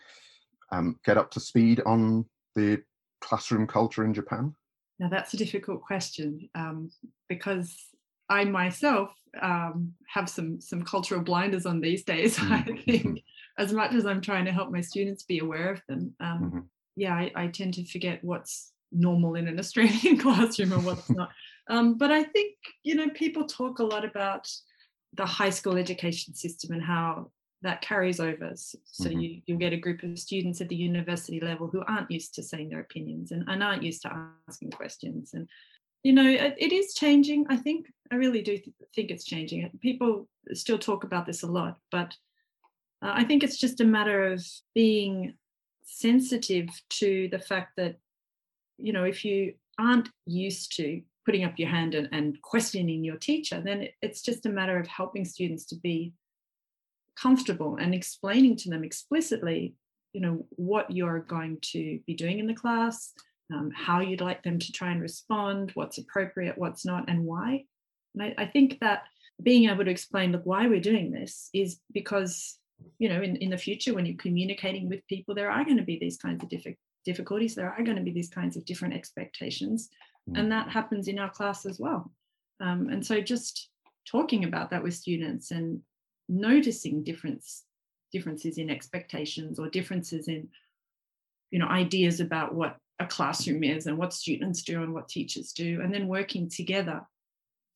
um, 0.71 0.99
get 1.05 1.17
up 1.17 1.31
to 1.31 1.39
speed 1.39 1.81
on 1.85 2.25
the 2.55 2.81
classroom 3.21 3.67
culture 3.67 4.03
in 4.05 4.13
Japan? 4.13 4.55
Now 4.99 5.09
that's 5.09 5.33
a 5.33 5.37
difficult 5.37 5.81
question 5.81 6.49
um, 6.55 6.89
because 7.27 7.75
I 8.29 8.45
myself 8.45 9.11
um, 9.41 9.93
have 10.07 10.29
some 10.29 10.61
some 10.61 10.83
cultural 10.83 11.21
blinders 11.21 11.65
on 11.65 11.81
these 11.81 12.03
days. 12.03 12.39
I 12.49 12.61
Mm-hmm. 12.61 12.91
think 12.91 13.23
as 13.57 13.73
much 13.73 13.93
as 13.93 14.05
I'm 14.05 14.21
trying 14.21 14.45
to 14.45 14.51
help 14.51 14.71
my 14.71 14.81
students 14.81 15.23
be 15.23 15.39
aware 15.39 15.71
of 15.71 15.81
them, 15.87 16.13
um, 16.19 16.51
Mhm. 16.53 16.63
yeah, 16.95 17.13
I, 17.13 17.31
I 17.35 17.47
tend 17.47 17.73
to 17.75 17.85
forget 17.85 18.23
what's 18.23 18.71
normal 18.91 19.35
in 19.35 19.47
an 19.47 19.59
Australian 19.59 20.17
classroom 20.25 20.71
and 20.71 20.85
what's 20.85 21.09
not. 21.09 21.29
Um, 21.67 21.97
but 21.97 22.11
I 22.11 22.23
think 22.23 22.55
you 22.83 22.95
know 22.95 23.09
people 23.09 23.45
talk 23.45 23.79
a 23.79 23.83
lot 23.83 24.05
about 24.05 24.49
the 25.13 25.25
high 25.25 25.49
school 25.49 25.77
education 25.77 26.33
system 26.33 26.73
and 26.73 26.83
how 26.83 27.31
that 27.61 27.81
carries 27.81 28.19
over. 28.19 28.51
So 28.55 29.09
Mhm. 29.09 29.21
you 29.21 29.41
you'll 29.45 29.57
get 29.57 29.73
a 29.73 29.77
group 29.77 30.03
of 30.03 30.19
students 30.19 30.61
at 30.61 30.69
the 30.69 30.75
university 30.75 31.39
level 31.39 31.67
who 31.67 31.81
aren't 31.87 32.11
used 32.11 32.35
to 32.35 32.43
saying 32.43 32.69
their 32.69 32.81
opinions 32.81 33.31
and, 33.31 33.43
and 33.47 33.63
aren't 33.63 33.83
used 33.83 34.03
to 34.03 34.31
asking 34.47 34.71
questions. 34.71 35.33
And 35.33 35.49
you 36.03 36.13
know 36.13 36.27
it, 36.27 36.55
it 36.57 36.71
is 36.71 36.93
changing. 36.93 37.45
I 37.49 37.57
think 37.57 37.87
I 38.11 38.15
really 38.15 38.41
do 38.43 38.57
th- 38.57 38.75
think 38.93 39.09
it's 39.09 39.25
changing. 39.25 39.67
People 39.81 40.27
still 40.53 40.77
talk 40.77 41.03
about 41.03 41.25
this 41.25 41.41
a 41.43 41.47
lot, 41.47 41.79
but 41.91 42.15
uh, 43.01 43.13
I 43.15 43.23
think 43.23 43.43
it's 43.43 43.57
just 43.57 43.81
a 43.81 43.85
matter 43.85 44.31
of 44.31 44.45
being 44.75 45.35
sensitive 45.83 46.69
to 46.89 47.29
the 47.31 47.39
fact 47.39 47.71
that 47.77 47.97
you 48.77 48.93
know 48.93 49.05
if 49.05 49.25
you 49.25 49.55
aren't 49.79 50.09
used 50.27 50.75
to 50.77 51.01
putting 51.25 51.43
up 51.43 51.53
your 51.57 51.69
hand 51.69 51.95
and, 51.95 52.09
and 52.11 52.41
questioning 52.41 53.03
your 53.03 53.17
teacher 53.17 53.61
then 53.63 53.81
it, 53.83 53.93
it's 54.01 54.21
just 54.21 54.45
a 54.45 54.49
matter 54.49 54.79
of 54.79 54.87
helping 54.87 55.25
students 55.25 55.65
to 55.65 55.75
be 55.75 56.13
comfortable 57.19 57.77
and 57.79 57.93
explaining 57.93 58.55
to 58.55 58.69
them 58.69 58.83
explicitly 58.83 59.73
you 60.13 60.21
know 60.21 60.45
what 60.51 60.89
you're 60.91 61.19
going 61.19 61.57
to 61.61 61.99
be 62.05 62.13
doing 62.13 62.39
in 62.39 62.47
the 62.47 62.53
class 62.53 63.13
um, 63.53 63.71
how 63.75 63.99
you'd 63.99 64.21
like 64.21 64.43
them 64.43 64.59
to 64.59 64.71
try 64.71 64.91
and 64.91 65.01
respond 65.01 65.71
what's 65.75 65.97
appropriate 65.97 66.57
what's 66.57 66.85
not 66.85 67.09
and 67.09 67.23
why. 67.23 67.65
And 68.15 68.23
I, 68.23 68.43
I 68.43 68.45
think 68.45 68.79
that 68.79 69.03
being 69.41 69.69
able 69.69 69.85
to 69.85 69.91
explain 69.91 70.31
look 70.31 70.45
why 70.45 70.67
we're 70.67 70.79
doing 70.79 71.11
this 71.11 71.49
is 71.53 71.79
because 71.93 72.57
you 72.97 73.09
know 73.09 73.21
in, 73.21 73.35
in 73.37 73.49
the 73.49 73.57
future 73.57 73.93
when 73.93 74.05
you're 74.05 74.17
communicating 74.17 74.89
with 74.89 75.05
people 75.07 75.35
there 75.35 75.51
are 75.51 75.65
going 75.65 75.77
to 75.77 75.83
be 75.83 75.99
these 75.99 76.17
kinds 76.17 76.41
of 76.41 76.49
diffi- 76.49 76.77
difficulties 77.03 77.53
there 77.53 77.69
are 77.69 77.83
going 77.83 77.97
to 77.97 78.03
be 78.03 78.11
these 78.11 78.29
kinds 78.29 78.55
of 78.55 78.65
different 78.65 78.93
expectations 78.93 79.89
Mm. 80.29 80.39
and 80.39 80.51
that 80.51 80.69
happens 80.69 81.07
in 81.07 81.19
our 81.19 81.29
class 81.29 81.65
as 81.65 81.79
well. 81.79 82.11
Um, 82.59 82.89
and 82.89 83.05
so 83.05 83.21
just 83.21 83.69
talking 84.09 84.45
about 84.45 84.69
that 84.71 84.83
with 84.83 84.93
students 84.93 85.51
and 85.51 85.81
noticing 86.27 87.03
difference 87.03 87.63
differences 88.11 88.57
in 88.57 88.69
expectations 88.69 89.59
or 89.59 89.69
differences 89.69 90.27
in 90.27 90.47
you 91.51 91.59
know 91.59 91.67
ideas 91.67 92.19
about 92.19 92.55
what 92.55 92.77
a 92.99 93.05
classroom 93.05 93.63
is 93.63 93.87
and 93.87 93.97
what 93.97 94.13
students 94.13 94.63
do 94.63 94.81
and 94.81 94.93
what 94.93 95.09
teachers 95.09 95.51
do 95.51 95.81
and 95.81 95.93
then 95.93 96.07
working 96.07 96.49
together 96.49 97.01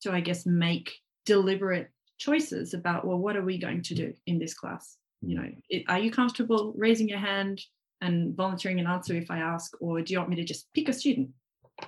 to 0.01 0.11
i 0.11 0.19
guess 0.19 0.45
make 0.45 0.93
deliberate 1.25 1.89
choices 2.17 2.73
about 2.73 3.05
well 3.05 3.17
what 3.17 3.35
are 3.35 3.43
we 3.43 3.57
going 3.57 3.81
to 3.81 3.95
do 3.95 4.13
in 4.27 4.39
this 4.39 4.53
class? 4.53 4.97
You 5.21 5.35
know 5.35 5.49
it, 5.69 5.83
are 5.89 5.99
you 5.99 6.11
comfortable 6.11 6.73
raising 6.77 7.09
your 7.09 7.19
hand 7.19 7.61
and 8.01 8.35
volunteering 8.35 8.79
an 8.79 8.87
answer 8.87 9.13
if 9.15 9.29
i 9.29 9.39
ask 9.39 9.73
or 9.81 10.01
do 10.01 10.13
you 10.13 10.19
want 10.19 10.29
me 10.29 10.37
to 10.37 10.45
just 10.45 10.73
pick 10.73 10.87
a 10.87 10.93
student 10.93 11.29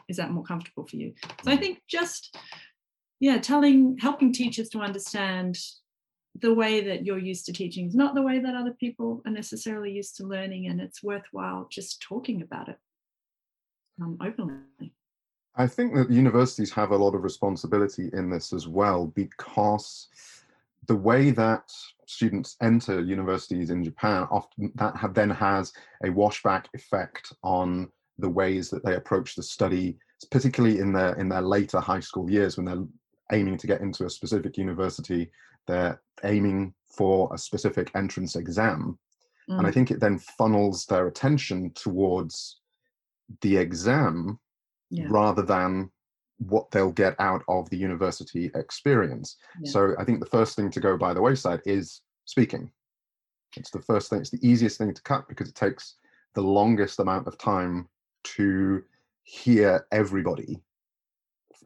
is 0.08 0.18
that 0.18 0.32
more 0.32 0.44
comfortable 0.44 0.86
for 0.88 0.96
you? 0.96 1.14
So 1.44 1.52
i 1.52 1.58
think 1.58 1.82
just 1.88 2.38
yeah 3.20 3.38
telling 3.38 3.98
helping 4.00 4.34
teachers 4.34 4.70
to 4.70 4.80
understand 4.80 5.58
the 6.40 6.54
way 6.54 6.82
that 6.82 7.06
you're 7.06 7.20
used 7.20 7.46
to 7.46 7.54
teaching 7.54 7.88
is 7.88 7.96
not 7.96 8.16
the 8.16 8.22
way 8.22 8.40
that 8.40 8.56
other 8.56 8.74
people 8.80 9.22
are 9.26 9.32
necessarily 9.32 9.92
used 9.92 10.16
to 10.16 10.26
learning 10.26 10.68
and 10.68 10.80
it's 10.80 11.04
worthwhile 11.04 11.68
just 11.70 12.02
talking 12.02 12.42
about 12.42 12.70
it 12.70 12.78
um, 14.02 14.18
openly. 14.22 14.94
I 15.56 15.68
think 15.68 15.94
that 15.96 16.10
universities 16.10 16.72
have 16.72 16.92
a 16.92 16.98
lot 16.98 17.14
of 17.14 17.24
responsibility 17.24 18.10
in 18.14 18.30
this 18.30 18.54
as 18.54 18.68
well 18.68 19.08
because 19.08 20.08
the 20.88 20.96
way 20.96 21.32
that 21.32 21.70
students 22.08 22.56
enter 22.62 23.02
universities 23.02 23.70
in 23.70 23.84
Japan 23.84 24.28
often 24.32 24.72
that 24.76 24.96
have, 24.96 25.14
then 25.14 25.30
has 25.30 25.74
a 26.04 26.08
washback 26.08 26.66
effect 26.74 27.34
on 27.44 27.90
the 28.22 28.30
ways 28.30 28.70
that 28.70 28.84
they 28.86 28.96
approach 28.96 29.36
the 29.36 29.44
study, 29.44 29.98
particularly 30.32 30.80
in 30.80 30.94
their 30.94 31.14
in 31.16 31.30
their 31.30 31.42
later 31.42 31.80
high 31.80 32.00
school 32.00 32.30
years 32.30 32.58
when 32.58 32.66
they're 32.66 32.86
aiming 33.32 33.58
to 33.58 33.68
get 33.68 33.82
into 33.82 34.06
a 34.06 34.10
specific 34.10 34.58
university, 34.58 35.32
they're 35.68 36.02
aiming 36.24 36.74
for 36.96 37.34
a 37.34 37.38
specific 37.38 37.92
entrance 37.96 38.36
exam. 38.36 38.98
And 39.58 39.68
I 39.68 39.72
Mm, 39.72 39.74
think 39.74 39.92
it 39.92 40.00
then 40.00 40.20
funnels 40.20 40.86
their 40.86 41.08
attention 41.08 41.72
towards 41.76 42.62
the 43.42 43.58
exam 43.58 44.40
yeah, 44.90 45.08
rather 45.10 45.42
than 45.42 45.92
what 46.40 46.72
they'll 46.72 46.92
get 46.92 47.16
out 47.20 47.44
of 47.48 47.70
the 47.70 47.78
university 47.78 48.52
experience. 48.56 49.38
Yeah. 49.62 49.72
So 49.72 49.94
I 50.00 50.04
think 50.04 50.20
the 50.20 50.26
first 50.26 50.56
thing 50.56 50.72
to 50.72 50.80
go 50.80 50.98
by 50.98 51.14
the 51.14 51.22
wayside 51.22 51.62
is 51.66 52.02
speaking. 52.26 52.72
It's 53.56 53.72
the 53.72 53.82
first 53.82 54.10
thing, 54.10 54.22
it's 54.22 54.30
the 54.30 54.48
easiest 54.48 54.78
thing 54.78 54.94
to 54.94 55.02
cut 55.04 55.28
because 55.28 55.50
it 55.50 55.56
takes 55.56 55.96
the 56.36 56.42
longest 56.42 57.00
amount 57.00 57.28
of 57.28 57.38
time 57.38 57.90
to 58.24 58.84
hear 59.24 59.88
everybody, 59.92 60.62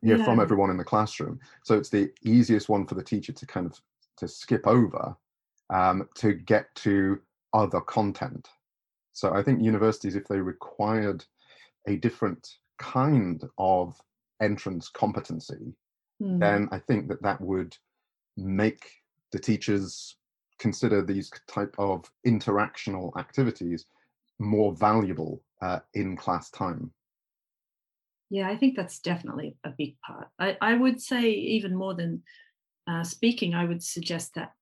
hear 0.03 0.17
from 0.17 0.39
Yeah. 0.39 0.43
everyone 0.43 0.69
in 0.69 0.77
the 0.77 0.83
classroom. 0.83 1.39
So 1.63 1.77
it's 1.77 1.89
the 1.89 2.11
easiest 2.23 2.69
one 2.69 2.85
for 2.87 2.95
the 2.95 3.03
teacher 3.03 3.33
to 3.33 3.45
kind 3.45 3.65
of 3.65 3.79
to 4.17 4.27
skip 4.27 4.65
over 4.67 5.15
um, 5.69 6.09
to 6.15 6.33
get 6.33 6.73
to 6.75 7.21
other 7.53 7.81
content. 7.81 8.49
So 9.13 9.33
I 9.33 9.43
think 9.43 9.61
universities, 9.61 10.15
if 10.15 10.27
they 10.27 10.39
required 10.39 11.25
a 11.87 11.97
different 11.97 12.57
kind 12.79 13.43
of 13.57 13.99
entrance 14.41 14.89
competency, 14.89 15.75
Mm, 16.21 16.39
then 16.39 16.69
I 16.71 16.79
think 16.79 17.09
that 17.09 17.21
that 17.23 17.41
would 17.41 17.77
make 18.37 18.85
the 19.31 19.39
teachers 19.39 20.17
consider 20.59 21.01
these 21.01 21.31
type 21.47 21.75
of 21.79 22.11
interactional 22.25 23.15
activities 23.17 23.85
more 24.39 24.73
valuable 24.75 25.41
uh, 25.61 25.79
in 25.93 26.15
class 26.17 26.49
time. 26.49 26.91
yeah 28.29 28.49
i 28.49 28.57
think 28.57 28.75
that's 28.75 28.99
definitely 28.99 29.55
a 29.63 29.69
big 29.69 29.95
part 30.05 30.27
i, 30.39 30.57
I 30.61 30.73
would 30.75 30.99
say 30.99 31.29
even 31.29 31.75
more 31.75 31.93
than 31.93 32.23
uh, 32.87 33.03
speaking 33.03 33.53
i 33.53 33.65
would 33.65 33.83
suggest 33.83 34.33
that 34.35 34.53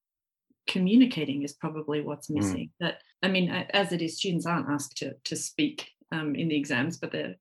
communicating 0.67 1.43
is 1.43 1.53
probably 1.53 2.01
what's 2.01 2.27
Mm. 2.29 2.35
missing 2.35 2.69
that 2.79 2.95
i 3.21 3.27
mean 3.27 3.49
as 3.49 3.91
it 3.91 4.01
is 4.01 4.17
students 4.17 4.45
aren't 4.45 4.69
asked 4.69 4.97
to, 4.97 5.13
to 5.23 5.35
speak 5.35 5.89
um, 6.11 6.35
in 6.35 6.47
the 6.49 6.57
exams 6.57 6.97
but 6.97 7.11
they're 7.11 7.35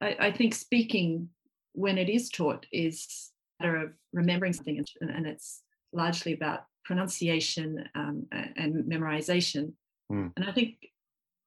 I, 0.00 0.16
I 0.28 0.32
think 0.32 0.54
speaking 0.54 1.28
when 1.72 1.98
it 1.98 2.08
is 2.08 2.28
taught 2.28 2.66
is 2.72 3.30
a 3.60 3.64
matter 3.64 3.76
of 3.82 3.92
remembering 4.12 4.52
something 4.52 4.78
and, 5.00 5.10
and 5.10 5.26
it's 5.26 5.62
largely 5.92 6.34
about 6.34 6.60
pronunciation 6.84 7.84
um, 7.94 8.26
and 8.32 8.84
memorization 8.84 9.72
Mm. 10.12 10.32
and 10.36 10.44
i 10.48 10.52
think 10.52 10.76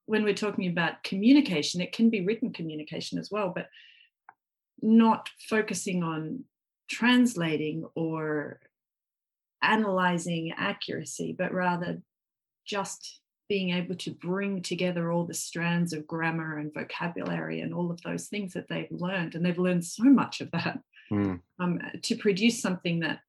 when 0.08 0.24
we're 0.24 0.34
talking 0.34 0.68
about 0.68 1.04
communication 1.04 1.80
it 1.80 1.94
can 1.94 2.10
be 2.10 2.26
written 2.26 2.52
communication 2.52 3.20
as 3.20 3.30
well 3.32 3.52
but 3.54 3.68
not 4.82 5.30
focusing 5.50 6.04
on 6.04 6.44
translating 6.90 7.86
or 7.96 8.60
analyzing 9.62 10.54
accuracy, 10.56 11.36
but 11.38 11.54
rather 11.54 12.02
just 12.66 13.22
being 13.50 13.72
able 13.72 13.96
to 13.96 14.12
bring 14.12 14.62
together 14.62 15.12
all 15.12 15.26
the 15.26 15.34
strands 15.34 15.94
of 15.94 16.06
grammar 16.06 16.58
and 16.58 16.74
vocabulary 16.74 17.62
and 17.62 17.74
all 17.74 17.92
of 17.92 18.02
those 18.02 18.28
things 18.28 18.54
that 18.54 18.68
they've 18.68 18.92
learned. 18.92 19.36
And 19.36 19.46
they've 19.46 19.58
learned 19.58 19.86
so 19.86 20.04
much 20.04 20.42
of 20.42 20.52
that 20.52 20.80
Mm. 21.10 21.40
um, 21.58 21.80
to 22.02 22.18
produce 22.18 22.62
something 22.62 23.00
that 23.00 23.22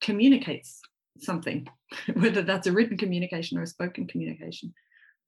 communicates 0.00 0.80
something, 1.18 1.68
whether 2.14 2.40
that's 2.40 2.66
a 2.66 2.72
written 2.72 2.96
communication 2.96 3.58
or 3.58 3.62
a 3.62 3.66
spoken 3.66 4.06
communication. 4.06 4.72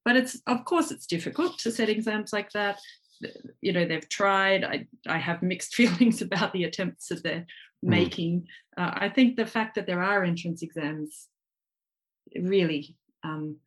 But 0.05 0.15
it's, 0.15 0.39
of 0.47 0.63
course, 0.65 0.91
it's 0.91 1.07
difficult 1.07 1.57
to 1.59 1.71
set 1.71 1.89
exams 1.89 2.31
like 2.31 2.51
that. 2.51 2.79
You 3.61 3.73
know, 3.73 3.85
they've 3.85 4.07
tried. 4.07 4.63
I, 4.63 4.87
I 5.07 5.17
have 5.17 5.41
mixed 5.41 5.75
feelings 5.79 6.21
about 6.21 6.53
the 6.53 6.63
attempts 6.63 7.09
that 7.09 7.23
they're 7.23 7.45
making. 7.81 8.47
Uh, 8.77 8.91
I 8.93 9.09
think 9.09 9.35
the 9.35 9.45
fact 9.45 9.75
that 9.75 9.87
there 9.87 10.01
are 10.01 10.23
entrance 10.23 10.61
exams 10.61 11.27
really 12.35 12.95
um, 13.23 13.57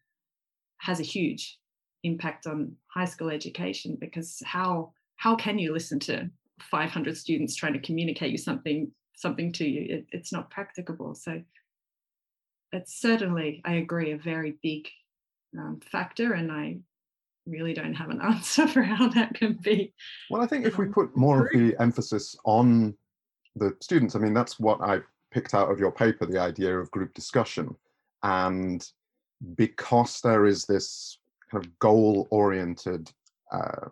has 0.79 1.01
a 1.01 1.05
huge 1.05 1.59
impact 2.05 2.47
on 2.47 2.77
high 2.87 3.05
school 3.05 3.31
education 3.31 3.97
because 4.01 4.41
how 4.45 4.93
how 5.17 5.35
can 5.35 5.59
you 5.59 5.73
listen 5.73 5.99
to 5.99 6.31
500 6.61 7.17
students 7.17 7.57
trying 7.57 7.73
to 7.73 7.81
communicate 7.81 8.31
you 8.31 8.39
something 8.39 8.91
something 9.17 9.53
to 9.53 9.67
you 9.67 9.97
it, 9.97 10.07
it's 10.13 10.33
not 10.33 10.49
practicable 10.49 11.15
so 11.15 11.43
it's 12.73 13.01
certainly 13.01 13.61
i 13.65 13.75
agree 13.75 14.13
a 14.13 14.17
very 14.17 14.57
big 14.63 14.89
um, 15.57 15.81
factor 15.81 16.33
and 16.33 16.51
i 16.51 16.77
really 17.47 17.73
don't 17.73 17.95
have 17.95 18.11
an 18.11 18.21
answer 18.33 18.67
for 18.67 18.83
how 18.83 19.09
that 19.09 19.35
can 19.35 19.55
be 19.55 19.93
Well, 20.31 20.43
I 20.43 20.47
think 20.47 20.67
if 20.67 20.79
we 20.79 20.87
um, 20.87 20.93
put 20.93 21.17
more 21.17 21.47
of 21.47 21.53
the 21.53 21.75
emphasis 21.81 22.37
on 22.45 22.95
the 23.57 23.75
students, 23.81 24.15
I 24.15 24.19
mean, 24.19 24.35
that's 24.35 24.61
what 24.61 24.81
I 24.83 25.01
picked 25.31 25.55
out 25.55 25.71
of 25.71 25.81
your 25.81 25.91
paper 25.91 26.27
the 26.27 26.39
idea 26.41 26.79
of 26.79 26.91
group 26.91 27.15
discussion. 27.15 27.75
And 28.23 28.87
because 29.57 30.21
there 30.21 30.47
is 30.47 30.67
this 30.67 31.19
kind 31.51 31.65
of 31.65 31.79
goal 31.79 32.29
oriented 32.31 33.11
uh, 33.53 33.89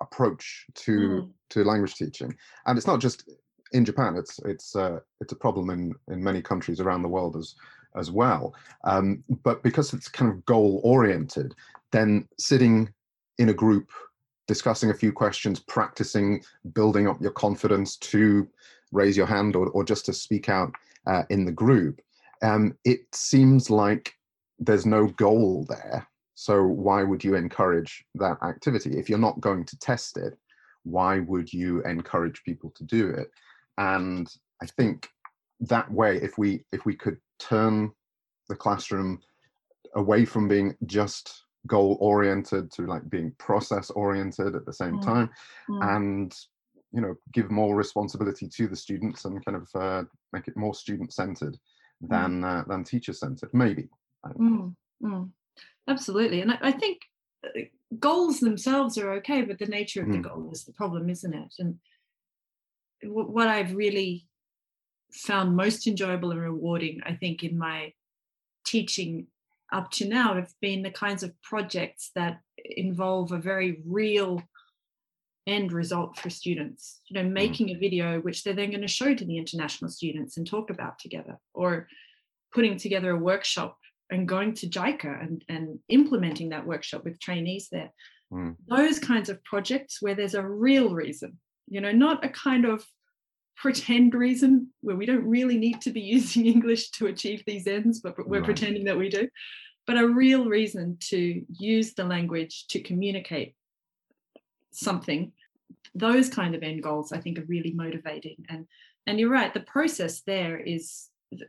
approach 0.00 0.66
to 0.74 0.92
Mm. 0.92 1.30
to 1.50 1.64
language 1.64 1.94
teaching, 1.94 2.34
and 2.66 2.78
it's 2.78 2.86
not 2.86 3.00
just 3.00 3.28
in 3.72 3.84
Japan. 3.84 4.16
It's 4.16 4.38
it's 4.44 4.76
uh, 4.76 5.00
it's 5.20 5.32
a 5.32 5.36
problem 5.36 5.70
in 5.70 5.94
in 6.08 6.22
many 6.22 6.42
countries 6.42 6.80
around 6.80 7.02
the 7.02 7.08
world 7.08 7.36
as 7.36 7.54
as 7.96 8.10
well. 8.10 8.54
Um, 8.84 9.24
but 9.42 9.62
because 9.62 9.92
it's 9.92 10.08
kind 10.08 10.30
of 10.30 10.44
goal 10.44 10.80
oriented, 10.84 11.54
then 11.92 12.28
sitting 12.38 12.92
in 13.38 13.48
a 13.48 13.54
group, 13.54 13.90
discussing 14.46 14.90
a 14.90 14.94
few 14.94 15.12
questions, 15.12 15.60
practicing, 15.60 16.42
building 16.72 17.08
up 17.08 17.20
your 17.20 17.32
confidence 17.32 17.96
to 17.96 18.48
raise 18.92 19.16
your 19.16 19.26
hand 19.26 19.56
or, 19.56 19.68
or 19.68 19.84
just 19.84 20.04
to 20.06 20.12
speak 20.12 20.48
out 20.48 20.72
uh, 21.06 21.22
in 21.30 21.44
the 21.44 21.52
group, 21.52 22.00
um, 22.42 22.76
it 22.84 23.00
seems 23.12 23.70
like 23.70 24.12
there's 24.58 24.86
no 24.86 25.06
goal 25.06 25.66
there. 25.68 26.06
So 26.34 26.62
why 26.62 27.02
would 27.02 27.22
you 27.22 27.34
encourage 27.34 28.04
that 28.14 28.38
activity 28.42 28.98
if 28.98 29.08
you're 29.08 29.18
not 29.18 29.40
going 29.40 29.64
to 29.66 29.78
test 29.78 30.16
it? 30.16 30.38
Why 30.84 31.20
would 31.20 31.52
you 31.52 31.82
encourage 31.82 32.42
people 32.44 32.72
to 32.76 32.84
do 32.84 33.10
it? 33.10 33.30
And 33.76 34.26
I 34.62 34.66
think 34.66 35.08
that 35.60 35.90
way, 35.90 36.16
if 36.16 36.38
we 36.38 36.64
if 36.72 36.84
we 36.84 36.96
could 36.96 37.18
turn 37.38 37.92
the 38.48 38.56
classroom 38.56 39.20
away 39.94 40.24
from 40.24 40.48
being 40.48 40.76
just 40.86 41.44
goal 41.66 41.98
oriented 42.00 42.70
to 42.72 42.86
like 42.86 43.08
being 43.10 43.32
process 43.38 43.90
oriented 43.90 44.54
at 44.54 44.64
the 44.64 44.72
same 44.72 44.94
Mm. 44.94 45.04
time 45.04 45.30
Mm. 45.68 45.96
and 45.96 46.34
you 46.92 47.00
know 47.00 47.14
give 47.32 47.50
more 47.50 47.76
responsibility 47.76 48.48
to 48.48 48.66
the 48.66 48.76
students 48.76 49.24
and 49.26 49.44
kind 49.44 49.56
of 49.56 49.68
uh, 49.74 50.04
make 50.32 50.48
it 50.48 50.56
more 50.56 50.74
student 50.74 51.12
centered 51.12 51.58
than 52.00 52.44
uh, 52.44 52.64
than 52.66 52.82
teacher 52.82 53.12
centered 53.12 53.50
maybe 53.52 53.88
I 54.24 54.28
don't 54.28 54.40
know. 54.40 54.74
Mm, 55.02 55.12
mm. 55.12 55.30
Absolutely. 55.88 56.40
And 56.40 56.52
I, 56.52 56.58
I 56.62 56.72
think 56.72 57.02
uh, 57.44 57.60
goals 57.98 58.40
themselves 58.40 58.96
are 58.96 59.12
okay, 59.14 59.42
but 59.42 59.58
the 59.58 59.66
nature 59.66 60.02
of 60.02 60.10
the 60.10 60.18
Mm. 60.18 60.22
goal 60.22 60.50
is 60.52 60.64
the 60.64 60.72
problem, 60.72 61.10
isn't 61.10 61.34
it? 61.34 61.54
And 61.58 61.78
wh- 63.02 63.30
what 63.30 63.48
I've 63.48 63.74
really 63.74 64.26
found 65.12 65.56
most 65.56 65.86
enjoyable 65.86 66.30
and 66.30 66.40
rewarding, 66.40 67.00
I 67.04 67.14
think, 67.14 67.42
in 67.42 67.58
my 67.58 67.92
teaching 68.64 69.26
up 69.72 69.90
to 69.92 70.08
now 70.08 70.34
have 70.34 70.52
been 70.60 70.82
the 70.82 70.90
kinds 70.90 71.22
of 71.22 71.40
projects 71.42 72.10
that 72.14 72.40
involve 72.56 73.32
a 73.32 73.38
very 73.38 73.82
real 73.86 74.42
end 75.46 75.72
result 75.72 76.18
for 76.18 76.30
students. 76.30 77.00
You 77.06 77.22
know, 77.22 77.28
making 77.28 77.70
a 77.70 77.78
video 77.78 78.20
which 78.20 78.42
they're 78.42 78.54
then 78.54 78.70
going 78.70 78.82
to 78.82 78.88
show 78.88 79.14
to 79.14 79.24
the 79.24 79.38
international 79.38 79.90
students 79.90 80.36
and 80.36 80.46
talk 80.46 80.70
about 80.70 80.98
together, 80.98 81.38
or 81.54 81.88
putting 82.52 82.76
together 82.76 83.10
a 83.10 83.18
workshop 83.18 83.76
and 84.10 84.26
going 84.26 84.54
to 84.54 84.66
JICA 84.66 85.22
and, 85.22 85.44
and 85.48 85.78
implementing 85.88 86.48
that 86.48 86.66
workshop 86.66 87.04
with 87.04 87.20
trainees 87.20 87.68
there. 87.70 87.92
Mm. 88.32 88.56
Those 88.68 88.98
kinds 88.98 89.28
of 89.28 89.42
projects 89.44 90.02
where 90.02 90.14
there's 90.14 90.34
a 90.34 90.46
real 90.46 90.92
reason, 90.94 91.38
you 91.68 91.80
know, 91.80 91.92
not 91.92 92.24
a 92.24 92.28
kind 92.28 92.64
of 92.64 92.84
pretend 93.60 94.14
reason 94.14 94.68
where 94.80 94.96
we 94.96 95.04
don't 95.04 95.26
really 95.26 95.58
need 95.58 95.80
to 95.82 95.90
be 95.90 96.00
using 96.16 96.46
English 96.46 96.90
to 96.92 97.06
achieve 97.06 97.44
these 97.46 97.66
ends, 97.66 98.00
but 98.00 98.16
we're 98.26 98.38
Right. 98.38 98.44
pretending 98.44 98.84
that 98.84 98.98
we 98.98 99.08
do, 99.10 99.28
but 99.86 99.98
a 99.98 100.08
real 100.08 100.46
reason 100.46 100.96
to 101.10 101.44
use 101.58 101.92
the 101.94 102.04
language 102.04 102.66
to 102.68 102.80
communicate 102.80 103.54
something. 104.72 105.32
Those 105.94 106.30
kind 106.30 106.54
of 106.54 106.62
end 106.62 106.82
goals, 106.82 107.12
I 107.12 107.20
think, 107.20 107.38
are 107.38 107.44
really 107.44 107.72
motivating. 107.72 108.46
And 108.48 108.66
and 109.06 109.18
you're 109.18 109.30
right, 109.30 109.52
the 109.52 109.60
process 109.60 110.22
there 110.22 110.58
is 110.58 111.08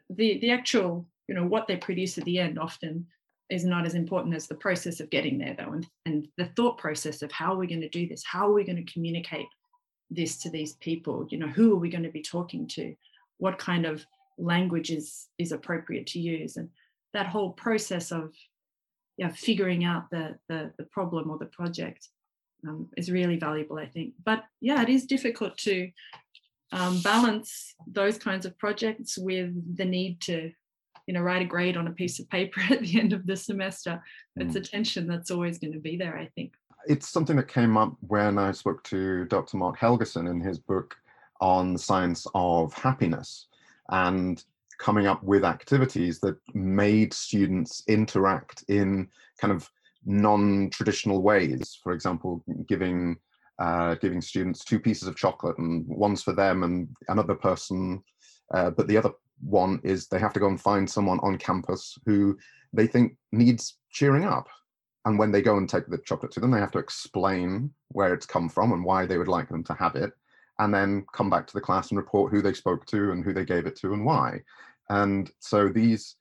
the 0.09 0.39
the 0.39 0.51
actual, 0.51 1.07
you 1.27 1.35
know, 1.35 1.45
what 1.45 1.67
they 1.67 1.77
produce 1.77 2.17
at 2.17 2.25
the 2.25 2.39
end 2.39 2.59
often 2.59 3.07
is 3.49 3.65
not 3.65 3.85
as 3.85 3.95
important 3.95 4.33
as 4.33 4.47
the 4.47 4.55
process 4.55 4.99
of 5.01 5.09
getting 5.09 5.37
there 5.37 5.55
though 5.57 5.73
and, 5.73 5.85
and 6.05 6.27
the 6.37 6.45
thought 6.55 6.77
process 6.77 7.21
of 7.21 7.31
how 7.33 7.53
are 7.53 7.57
we 7.57 7.67
going 7.67 7.81
to 7.81 7.89
do 7.89 8.07
this 8.07 8.23
how 8.23 8.47
are 8.47 8.53
we 8.53 8.63
going 8.63 8.77
to 8.83 8.93
communicate 8.93 9.45
this 10.11 10.37
to 10.39 10.49
these 10.49 10.73
people? 10.73 11.25
You 11.29 11.39
know 11.39 11.47
who 11.47 11.73
are 11.73 11.79
we 11.79 11.89
going 11.89 12.03
to 12.03 12.09
be 12.09 12.21
talking 12.21 12.67
to? 12.69 12.95
What 13.37 13.57
kind 13.57 13.85
of 13.85 14.05
language 14.37 14.91
is 14.91 15.27
is 15.37 15.51
appropriate 15.51 16.07
to 16.07 16.19
use? 16.19 16.57
And 16.57 16.69
that 17.13 17.27
whole 17.27 17.51
process 17.51 18.11
of 18.11 18.33
yeah 19.17 19.29
figuring 19.29 19.83
out 19.83 20.09
the 20.11 20.37
the, 20.49 20.71
the 20.77 20.83
problem 20.83 21.31
or 21.31 21.37
the 21.37 21.45
project 21.45 22.09
um, 22.67 22.87
is 22.95 23.11
really 23.11 23.37
valuable 23.37 23.79
i 23.79 23.87
think. 23.87 24.13
But 24.23 24.43
yeah 24.59 24.81
it 24.81 24.89
is 24.89 25.05
difficult 25.05 25.57
to 25.59 25.89
um, 26.73 27.01
balance 27.01 27.75
those 27.85 28.17
kinds 28.17 28.45
of 28.45 28.57
projects 28.57 29.17
with 29.17 29.51
the 29.77 29.85
need 29.85 30.21
to 30.21 30.51
you 31.07 31.13
know 31.13 31.21
write 31.21 31.41
a 31.41 31.45
grade 31.45 31.77
on 31.77 31.87
a 31.87 31.91
piece 31.91 32.19
of 32.19 32.29
paper 32.29 32.61
at 32.69 32.81
the 32.81 32.99
end 32.99 33.13
of 33.13 33.25
the 33.25 33.35
semester. 33.35 34.01
It's 34.37 34.55
a 34.55 34.61
tension 34.61 35.07
that's 35.07 35.31
always 35.31 35.57
going 35.59 35.73
to 35.73 35.79
be 35.79 35.97
there 35.97 36.17
i 36.17 36.29
think 36.35 36.53
it's 36.87 37.09
something 37.09 37.35
that 37.37 37.47
came 37.47 37.77
up 37.77 37.95
when 38.07 38.37
I 38.37 38.51
spoke 38.51 38.83
to 38.85 39.25
Dr. 39.25 39.57
Marc 39.57 39.77
Helgesen 39.79 40.29
in 40.29 40.41
his 40.41 40.59
book 40.59 40.95
on 41.39 41.73
the 41.73 41.79
science 41.79 42.25
of 42.35 42.73
happiness 42.73 43.47
and 43.89 44.43
coming 44.79 45.07
up 45.07 45.23
with 45.23 45.45
activities 45.45 46.19
that 46.19 46.37
made 46.53 47.13
students 47.13 47.83
interact 47.87 48.63
in 48.67 49.07
kind 49.39 49.53
of 49.53 49.69
non-traditional 50.05 51.21
ways. 51.21 51.77
For 51.83 51.93
example, 51.93 52.43
giving 52.67 53.17
uh, 53.59 53.93
giving 53.95 54.21
students 54.21 54.65
two 54.65 54.79
pieces 54.79 55.07
of 55.07 55.15
chocolate 55.15 55.57
and 55.59 55.85
one's 55.87 56.23
for 56.23 56.33
them 56.33 56.63
and 56.63 56.87
another 57.09 57.35
person, 57.35 58.01
uh, 58.55 58.71
but 58.71 58.87
the 58.87 58.97
other 58.97 59.11
one 59.39 59.79
is 59.83 60.07
they 60.07 60.17
have 60.17 60.33
to 60.33 60.39
go 60.39 60.47
and 60.47 60.59
find 60.59 60.89
someone 60.89 61.19
on 61.19 61.37
campus 61.37 61.95
who 62.05 62.35
they 62.73 62.87
think 62.87 63.15
needs 63.31 63.77
cheering 63.91 64.23
up 64.23 64.47
and 65.05 65.17
when 65.17 65.31
they 65.31 65.41
go 65.41 65.57
and 65.57 65.67
take 65.69 65.87
the 65.87 65.97
chocolate 65.99 66.31
to 66.31 66.39
them 66.39 66.51
they 66.51 66.59
have 66.59 66.71
to 66.71 66.79
explain 66.79 67.71
where 67.89 68.13
it's 68.13 68.25
come 68.25 68.49
from 68.49 68.71
and 68.71 68.83
why 68.83 69.05
they 69.05 69.17
would 69.17 69.27
like 69.27 69.49
them 69.49 69.63
to 69.63 69.73
have 69.73 69.95
it 69.95 70.11
and 70.59 70.73
then 70.73 71.05
come 71.13 71.29
back 71.29 71.47
to 71.47 71.53
the 71.53 71.61
class 71.61 71.89
and 71.89 71.97
report 71.97 72.31
who 72.31 72.41
they 72.41 72.53
spoke 72.53 72.85
to 72.85 73.11
and 73.11 73.23
who 73.23 73.33
they 73.33 73.45
gave 73.45 73.65
it 73.65 73.75
to 73.75 73.93
and 73.93 74.05
why 74.05 74.39
and 74.89 75.31
so 75.39 75.69
these 75.69 76.15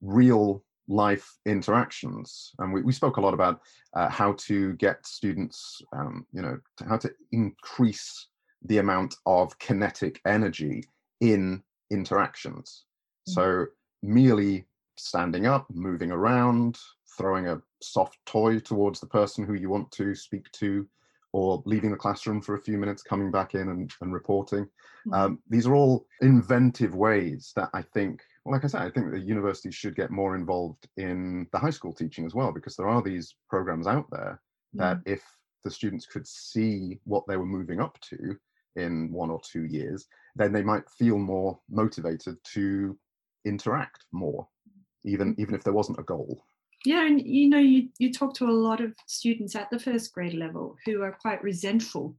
real 0.00 0.62
life 0.88 1.38
interactions 1.46 2.52
and 2.58 2.72
we, 2.72 2.82
we 2.82 2.92
spoke 2.92 3.16
a 3.16 3.20
lot 3.20 3.34
about 3.34 3.60
uh, 3.94 4.08
how 4.08 4.32
to 4.32 4.72
get 4.74 5.06
students 5.06 5.80
um, 5.92 6.26
you 6.32 6.42
know 6.42 6.58
to 6.76 6.84
how 6.84 6.96
to 6.96 7.10
increase 7.32 8.28
the 8.64 8.78
amount 8.78 9.16
of 9.26 9.56
kinetic 9.58 10.20
energy 10.26 10.84
in 11.20 11.62
interactions 11.90 12.84
Mhm. 13.28 13.32
so 13.32 13.66
merely 14.02 14.64
standing 14.96 15.46
up 15.46 15.66
moving 15.70 16.10
around 16.10 16.78
throwing 17.16 17.48
a 17.48 17.60
soft 17.82 18.18
toy 18.26 18.58
towards 18.58 19.00
the 19.00 19.06
person 19.06 19.44
who 19.44 19.54
you 19.54 19.70
want 19.70 19.90
to 19.92 20.14
speak 20.14 20.50
to, 20.52 20.86
or 21.32 21.62
leaving 21.64 21.90
the 21.90 21.96
classroom 21.96 22.42
for 22.42 22.54
a 22.56 22.60
few 22.60 22.76
minutes, 22.76 23.02
coming 23.02 23.30
back 23.30 23.54
in 23.54 23.68
and, 23.68 23.92
and 24.00 24.12
reporting. 24.12 24.66
Mhm. 25.06 25.14
Um, 25.14 25.38
these 25.48 25.66
are 25.66 25.74
all 25.74 26.06
inventive 26.20 26.94
ways 26.94 27.52
that 27.56 27.70
I 27.72 27.82
think, 27.82 28.20
well, 28.44 28.52
like 28.52 28.64
I 28.64 28.68
said, 28.68 28.82
I 28.82 28.90
think 28.90 29.10
the 29.10 29.20
universities 29.20 29.74
should 29.74 29.94
get 29.94 30.10
more 30.10 30.34
involved 30.34 30.88
in 30.96 31.46
the 31.52 31.58
high 31.58 31.70
school 31.70 31.92
teaching 31.92 32.26
as 32.26 32.34
well, 32.34 32.52
because 32.52 32.76
there 32.76 32.88
are 32.88 33.02
these 33.02 33.34
programs 33.48 33.86
out 33.86 34.06
there 34.10 34.40
that 34.74 34.98
if 35.06 35.22
the 35.64 35.70
students 35.70 36.06
could 36.06 36.26
see 36.26 36.98
what 37.04 37.24
they 37.26 37.36
were 37.36 37.46
moving 37.46 37.80
up 37.80 37.98
to 38.00 38.36
in 38.76 39.12
one 39.12 39.30
or 39.30 39.40
two 39.44 39.64
years, 39.64 40.06
then 40.36 40.52
they 40.52 40.62
might 40.62 40.88
feel 40.90 41.18
more 41.18 41.60
motivated 41.68 42.36
to 42.54 42.96
interact 43.44 44.04
more, 44.12 44.48
even 45.04 45.34
even 45.38 45.54
if 45.54 45.62
there 45.64 45.72
wasn't 45.72 45.98
a 45.98 46.04
goal. 46.04 46.44
Yeah 46.84 47.06
and 47.06 47.20
you 47.26 47.48
know 47.48 47.58
you 47.58 47.88
you 47.98 48.12
talk 48.12 48.34
to 48.34 48.46
a 48.48 48.60
lot 48.66 48.80
of 48.80 48.92
students 49.06 49.54
at 49.54 49.68
the 49.70 49.78
first 49.78 50.12
grade 50.12 50.34
level 50.34 50.76
who 50.84 51.02
are 51.02 51.16
quite 51.20 51.42
resentful 51.42 52.16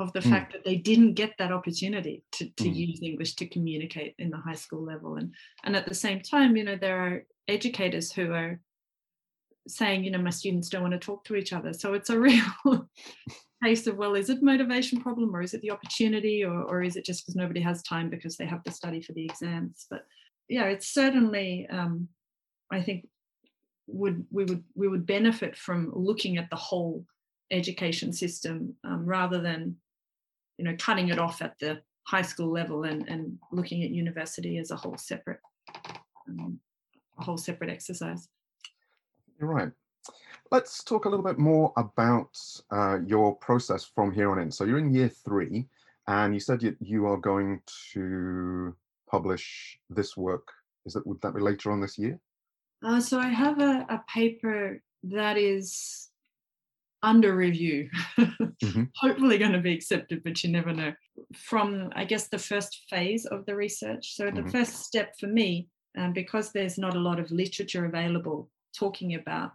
of 0.00 0.12
the 0.12 0.20
Mm. 0.20 0.30
fact 0.30 0.52
that 0.52 0.64
they 0.64 0.76
didn't 0.76 1.14
get 1.14 1.34
that 1.38 1.52
opportunity 1.52 2.24
to, 2.32 2.48
to 2.50 2.64
Mm. 2.64 2.74
use 2.74 3.00
english 3.02 3.34
to 3.36 3.46
communicate 3.46 4.14
in 4.18 4.30
the 4.30 4.36
high 4.36 4.54
school 4.54 4.82
level 4.84 5.16
and 5.16 5.32
and 5.64 5.76
at 5.76 5.86
the 5.86 5.94
same 5.94 6.20
time 6.20 6.56
you 6.56 6.64
know 6.64 6.76
there 6.76 6.98
are 7.00 7.24
educators 7.48 8.12
who 8.12 8.32
are 8.32 8.60
saying 9.68 10.04
you 10.04 10.10
know 10.10 10.18
my 10.18 10.30
students 10.30 10.68
don't 10.68 10.82
want 10.82 10.92
to 10.92 10.98
talk 10.98 11.24
to 11.24 11.36
each 11.36 11.52
other 11.52 11.72
so 11.72 11.94
it's 11.94 12.10
a 12.10 12.18
real 12.28 12.88
case 13.62 13.86
of 13.86 13.96
well 13.96 14.14
is 14.14 14.28
it 14.30 14.42
motivation 14.42 15.00
problem 15.00 15.34
or 15.34 15.40
is 15.42 15.54
it 15.54 15.60
the 15.62 15.70
opportunity 15.70 16.44
or, 16.44 16.62
or 16.64 16.82
is 16.82 16.96
it 16.96 17.04
just 17.04 17.22
because 17.22 17.34
nobody 17.36 17.60
has 17.60 17.82
time 17.82 18.10
because 18.10 18.36
they 18.36 18.46
have 18.46 18.62
to 18.62 18.70
study 18.70 19.00
for 19.00 19.12
the 19.14 19.24
exams 19.24 19.86
but 19.90 20.04
yeah 20.48 20.64
it's 20.64 20.92
certainly 20.92 21.66
um, 21.70 22.08
i 22.70 22.82
think 22.82 23.06
would 23.86 24.24
we 24.30 24.44
would 24.44 24.64
we 24.74 24.88
would 24.88 25.06
benefit 25.06 25.56
from 25.56 25.92
looking 25.94 26.38
at 26.38 26.48
the 26.50 26.56
whole 26.56 27.04
education 27.50 28.12
system 28.12 28.74
um, 28.84 29.04
rather 29.04 29.40
than 29.40 29.76
you 30.58 30.64
know 30.64 30.74
cutting 30.78 31.08
it 31.08 31.18
off 31.18 31.42
at 31.42 31.58
the 31.58 31.80
high 32.04 32.22
school 32.22 32.50
level 32.50 32.84
and, 32.84 33.08
and 33.08 33.38
looking 33.52 33.82
at 33.82 33.90
university 33.90 34.58
as 34.58 34.70
a 34.70 34.76
whole 34.76 34.96
separate 34.96 35.40
um, 36.28 36.58
a 37.18 37.24
whole 37.24 37.38
separate 37.38 37.70
exercise 37.70 38.28
You're 39.38 39.48
right. 39.48 39.70
Let's 40.50 40.84
talk 40.84 41.04
a 41.04 41.08
little 41.08 41.24
bit 41.24 41.38
more 41.38 41.72
about 41.76 42.38
uh, 42.70 42.98
your 43.06 43.34
process 43.36 43.84
from 43.84 44.12
here 44.12 44.30
on 44.30 44.38
in. 44.38 44.50
So 44.50 44.64
you're 44.64 44.78
in 44.78 44.94
year 44.94 45.08
three, 45.08 45.66
and 46.06 46.34
you 46.34 46.40
said 46.40 46.62
you, 46.62 46.76
you 46.80 47.06
are 47.06 47.16
going 47.16 47.60
to 47.92 48.76
publish 49.08 49.78
this 49.90 50.16
work. 50.16 50.52
Is 50.86 50.92
that 50.92 51.06
would 51.06 51.20
that 51.22 51.34
be 51.34 51.40
later 51.40 51.72
on 51.72 51.80
this 51.80 51.98
year? 51.98 52.20
Uh, 52.84 53.00
so 53.00 53.18
I 53.18 53.28
have 53.28 53.60
a, 53.60 53.86
a 53.88 54.02
paper 54.12 54.80
that 55.04 55.36
is 55.36 56.08
under 57.02 57.34
review. 57.34 57.88
mm-hmm. 58.18 58.84
Hopefully, 58.96 59.38
going 59.38 59.52
to 59.52 59.60
be 59.60 59.74
accepted, 59.74 60.22
but 60.24 60.42
you 60.42 60.50
never 60.50 60.72
know. 60.72 60.92
From, 61.34 61.92
I 61.94 62.04
guess, 62.04 62.28
the 62.28 62.38
first 62.38 62.84
phase 62.90 63.26
of 63.26 63.46
the 63.46 63.54
research. 63.54 64.14
So, 64.14 64.26
mm-hmm. 64.26 64.44
the 64.44 64.50
first 64.50 64.84
step 64.84 65.14
for 65.18 65.26
me, 65.26 65.68
um, 65.96 66.12
because 66.12 66.52
there's 66.52 66.78
not 66.78 66.96
a 66.96 67.00
lot 67.00 67.20
of 67.20 67.30
literature 67.30 67.86
available 67.86 68.50
talking 68.76 69.14
about 69.14 69.52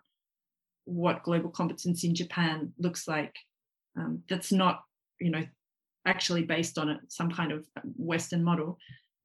what 0.85 1.23
global 1.23 1.49
competence 1.49 2.03
in 2.03 2.15
Japan 2.15 2.71
looks 2.79 3.07
like, 3.07 3.35
um, 3.97 4.23
that's 4.29 4.51
not, 4.51 4.83
you 5.19 5.29
know, 5.29 5.43
actually 6.05 6.43
based 6.43 6.77
on 6.77 6.89
it, 6.89 6.99
some 7.09 7.31
kind 7.31 7.51
of 7.51 7.65
Western 7.97 8.43
model. 8.43 8.77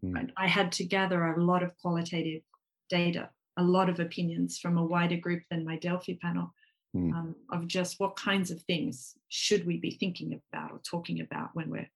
Mm. 0.04 0.30
I 0.36 0.48
had 0.48 0.72
to 0.72 0.84
gather 0.84 1.24
a 1.24 1.42
lot 1.42 1.62
of 1.62 1.70
qualitative 1.80 2.42
data, 2.90 3.30
a 3.56 3.62
lot 3.62 3.88
of 3.88 4.00
opinions 4.00 4.58
from 4.58 4.78
a 4.78 4.84
wider 4.84 5.16
group 5.16 5.42
than 5.50 5.64
my 5.64 5.76
Delphi 5.76 6.16
panel 6.20 6.52
mm. 6.94 7.12
um, 7.12 7.34
of 7.52 7.66
just 7.66 8.00
what 8.00 8.16
kinds 8.16 8.50
of 8.50 8.62
things 8.62 9.14
should 9.28 9.66
we 9.66 9.78
be 9.78 9.92
thinking 9.92 10.40
about 10.52 10.72
or 10.72 10.80
talking 10.88 11.20
about 11.20 11.50
when 11.54 11.70
we're, 11.70 11.88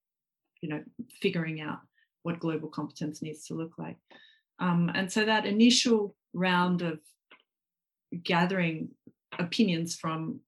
you 0.60 0.68
know, 0.68 0.82
figuring 1.20 1.60
out 1.60 1.78
what 2.22 2.40
global 2.40 2.68
competence 2.68 3.22
needs 3.22 3.46
to 3.46 3.54
look 3.54 3.72
like. 3.78 3.96
Um, 4.58 4.90
and 4.94 5.10
so 5.10 5.24
that 5.24 5.46
initial 5.46 6.16
round 6.32 6.82
of 6.82 6.98
gathering 8.22 8.88
opinions 9.38 9.96
from 9.96 10.40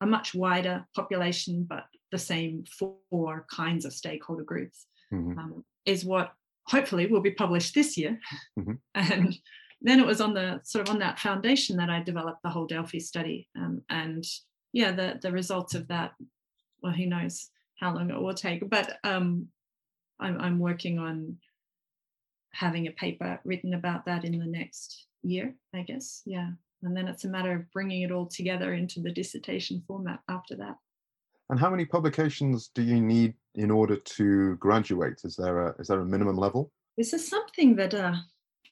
a 0.00 0.06
much 0.06 0.34
wider 0.34 0.86
population, 0.94 1.64
but 1.68 1.84
the 2.12 2.18
same 2.18 2.64
four 3.10 3.46
kinds 3.50 3.84
of 3.84 3.92
stakeholder 3.92 4.44
groups, 4.44 4.86
mm-hmm. 5.12 5.38
um, 5.38 5.64
is 5.84 6.04
what 6.04 6.32
hopefully 6.66 7.06
will 7.06 7.20
be 7.20 7.30
published 7.30 7.74
this 7.74 7.96
year. 7.96 8.18
Mm-hmm. 8.58 8.72
And 8.94 9.38
then 9.80 10.00
it 10.00 10.06
was 10.06 10.20
on 10.20 10.34
the 10.34 10.60
sort 10.64 10.88
of 10.88 10.94
on 10.94 11.00
that 11.00 11.18
foundation 11.18 11.76
that 11.76 11.90
I 11.90 12.02
developed 12.02 12.42
the 12.42 12.50
whole 12.50 12.66
Delphi 12.66 12.98
study. 12.98 13.48
Um, 13.56 13.82
and 13.90 14.24
yeah, 14.72 14.92
the 14.92 15.18
the 15.20 15.32
results 15.32 15.74
of 15.74 15.88
that, 15.88 16.12
well, 16.82 16.92
who 16.92 17.06
knows 17.06 17.50
how 17.78 17.94
long 17.94 18.10
it 18.10 18.20
will 18.20 18.34
take. 18.34 18.68
But 18.68 18.98
um, 19.04 19.48
I'm, 20.18 20.40
I'm 20.40 20.58
working 20.58 20.98
on 20.98 21.36
having 22.52 22.86
a 22.86 22.92
paper 22.92 23.38
written 23.44 23.74
about 23.74 24.06
that 24.06 24.24
in 24.24 24.38
the 24.38 24.46
next 24.46 25.06
year, 25.22 25.54
I 25.74 25.82
guess. 25.82 26.22
Yeah. 26.24 26.50
And 26.82 26.96
then 26.96 27.08
it's 27.08 27.24
a 27.24 27.28
matter 27.28 27.52
of 27.52 27.70
bringing 27.72 28.02
it 28.02 28.12
all 28.12 28.26
together 28.26 28.74
into 28.74 29.00
the 29.00 29.12
dissertation 29.12 29.82
format 29.86 30.20
after 30.28 30.56
that. 30.56 30.76
And 31.48 31.60
how 31.60 31.70
many 31.70 31.84
publications 31.84 32.70
do 32.74 32.82
you 32.82 33.00
need 33.00 33.34
in 33.54 33.70
order 33.70 33.96
to 33.96 34.56
graduate? 34.56 35.20
Is 35.24 35.36
there 35.36 35.68
a 35.68 35.74
is 35.78 35.88
there 35.88 36.00
a 36.00 36.04
minimum 36.04 36.36
level? 36.36 36.72
This 36.96 37.12
is 37.12 37.28
something 37.28 37.76
that 37.76 37.94
uh, 37.94 38.14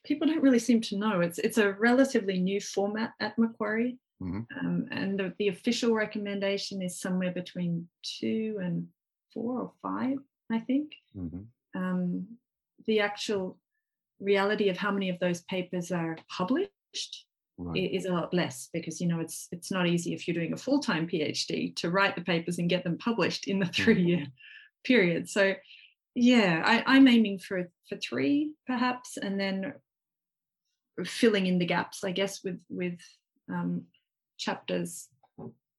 people 0.04 0.26
don't 0.26 0.42
really 0.42 0.58
seem 0.58 0.80
to 0.82 0.98
know. 0.98 1.20
It's 1.20 1.38
it's 1.38 1.58
a 1.58 1.72
relatively 1.72 2.38
new 2.38 2.60
format 2.60 3.12
at 3.20 3.38
Macquarie, 3.38 3.98
mm-hmm. 4.22 4.42
um, 4.60 4.86
and 4.90 5.18
the, 5.18 5.32
the, 5.38 5.48
official 5.48 5.94
recommendation 5.94 6.82
is 6.82 7.00
somewhere 7.00 7.32
between 7.32 7.88
two 8.02 8.58
and 8.62 8.86
four 9.32 9.60
or 9.60 9.72
five, 9.82 10.18
I 10.52 10.60
think. 10.60 10.92
Mm-hmm. 11.16 11.80
Um, 11.80 12.26
the 12.86 13.00
actual 13.00 13.58
reality 14.20 14.68
of 14.68 14.76
how 14.76 14.92
many 14.92 15.10
of 15.10 15.18
those 15.18 15.42
papers 15.42 15.90
are 15.90 16.16
published 16.28 17.26
right. 17.58 17.90
is 17.92 18.06
a 18.06 18.12
lot 18.12 18.32
less 18.32 18.68
because 18.72 19.00
you 19.00 19.08
know 19.08 19.20
it's 19.20 19.48
it's 19.50 19.70
not 19.70 19.86
easy 19.86 20.12
if 20.12 20.28
you're 20.28 20.34
doing 20.34 20.52
a 20.52 20.56
full-time 20.56 21.08
PhD 21.08 21.74
to 21.76 21.90
write 21.90 22.14
the 22.14 22.22
papers 22.22 22.58
and 22.58 22.70
get 22.70 22.84
them 22.84 22.98
published 22.98 23.48
in 23.48 23.58
the 23.58 23.64
mm-hmm. 23.66 23.82
three-year 23.82 24.18
mm-hmm. 24.18 24.84
period. 24.84 25.28
So 25.28 25.54
yeah, 26.14 26.62
I, 26.64 26.84
I'm 26.86 27.08
aiming 27.08 27.38
for 27.38 27.68
for 27.88 27.96
three 27.96 28.52
perhaps, 28.66 29.16
and 29.16 29.40
then 29.40 29.74
filling 31.04 31.46
in 31.46 31.58
the 31.58 31.66
gaps, 31.66 32.04
I 32.04 32.12
guess, 32.12 32.42
with 32.44 32.60
with 32.68 32.98
um, 33.50 33.82
chapters 34.38 35.08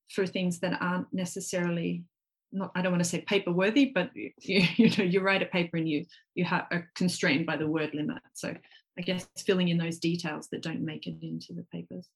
for 0.09 0.26
things 0.26 0.59
that 0.59 0.78
aren't 0.82 1.11
necessarily 1.13 2.03
not 2.51 2.72
I 2.76 2.82
don't 2.82 2.91
want 2.91 3.03
to 3.03 3.09
say 3.09 3.22
paper 3.22 3.51
worthy, 3.51 3.91
but 3.93 4.11
you, 4.16 4.32
you 4.41 4.89
know 4.97 5.03
you 5.03 5.22
write 5.22 5.41
a 5.41 5.47
paper 5.47 5.78
and 5.78 5.88
you 5.88 6.05
you 6.36 6.45
have, 6.45 6.66
are 6.72 6.89
constrained 6.95 7.45
by 7.45 7.57
the 7.57 7.68
word 7.68 7.93
limit. 7.93 8.22
So 8.34 8.55
I 8.97 9.01
guess 9.01 9.28
filling 9.38 9.70
in 9.70 9.78
those 9.78 9.99
details 9.99 10.47
that 10.49 10.63
don't 10.63 10.82
make 10.82 11.07
it 11.07 11.16
into 11.22 11.53
the 11.53 11.66
papers. 11.72 12.07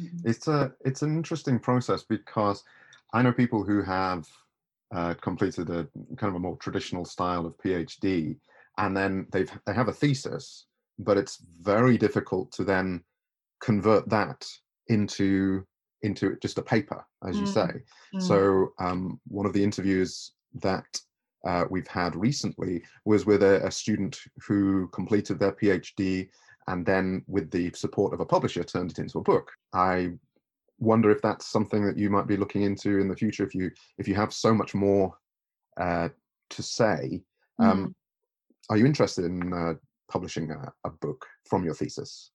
Mm-hmm. 0.00 0.28
It's 0.28 0.48
a 0.48 0.72
it's 0.84 1.02
an 1.02 1.16
interesting 1.16 1.58
process 1.58 2.02
because 2.02 2.62
I 3.12 3.22
know 3.22 3.32
people 3.32 3.64
who 3.64 3.82
have 3.82 4.28
uh, 4.94 5.14
completed 5.14 5.70
a 5.70 5.88
kind 6.16 6.30
of 6.30 6.34
a 6.34 6.40
more 6.40 6.56
traditional 6.56 7.04
style 7.04 7.46
of 7.46 7.56
PhD, 7.58 8.36
and 8.78 8.96
then 8.96 9.26
they've 9.32 9.50
they 9.66 9.72
have 9.72 9.88
a 9.88 9.92
thesis, 9.92 10.66
but 11.04 11.16
it's 11.16 11.38
very 11.60 11.98
difficult 11.98 12.52
to 12.52 12.64
then 12.64 13.02
convert 13.60 14.08
that 14.08 14.46
into 14.88 15.64
into 16.02 16.36
just 16.40 16.58
a 16.58 16.62
paper, 16.62 17.04
as 17.26 17.36
mm. 17.36 17.40
you 17.40 17.46
say. 17.46 17.68
Mm. 18.14 18.22
So 18.22 18.72
um, 18.78 19.20
one 19.28 19.44
of 19.44 19.52
the 19.52 19.62
interviews 19.62 20.32
that 20.54 20.86
uh, 21.46 21.64
we've 21.70 21.86
had 21.86 22.16
recently 22.16 22.82
was 23.04 23.26
with 23.26 23.42
a, 23.42 23.64
a, 23.66 23.70
student 23.70 24.18
who 24.46 24.88
completed 24.88 25.38
their 25.38 25.52
PhD 25.52 26.28
and 26.68 26.84
then, 26.84 27.22
with 27.26 27.50
the 27.50 27.70
support 27.74 28.12
of 28.12 28.20
a 28.20 28.26
publisher, 28.26 28.62
turned 28.62 28.90
it 28.90 28.98
into 28.98 29.18
a 29.18 29.22
book. 29.22 29.50
I 29.72 30.10
wonder 30.78 31.10
if 31.10 31.20
that's 31.22 31.46
something 31.46 31.84
that 31.84 31.98
you 31.98 32.10
might 32.10 32.26
be 32.26 32.36
looking 32.36 32.62
into 32.62 32.98
in 32.98 33.08
the 33.08 33.16
future 33.16 33.44
if 33.44 33.54
you 33.54 33.70
if 33.98 34.06
you 34.06 34.14
have 34.14 34.32
so 34.32 34.54
much 34.54 34.74
more 34.74 35.14
uh, 35.80 36.08
to 36.50 36.62
say. 36.62 37.22
Um, 37.58 37.88
mm. 37.88 37.94
Are 38.70 38.76
you 38.76 38.86
interested 38.86 39.24
in 39.24 39.52
uh, 39.52 39.74
publishing 40.10 40.50
a, 40.50 40.72
a 40.84 40.90
book 40.90 41.26
from 41.48 41.64
your 41.64 41.74
thesis? 41.74 42.32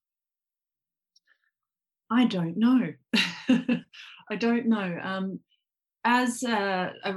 I 2.11 2.26
don't 2.26 2.57
know. 2.57 2.93
I 4.30 4.36
don't 4.38 4.67
know. 4.67 4.99
Um, 5.01 5.39
as 6.03 6.43
a, 6.43 6.93
a, 7.03 7.13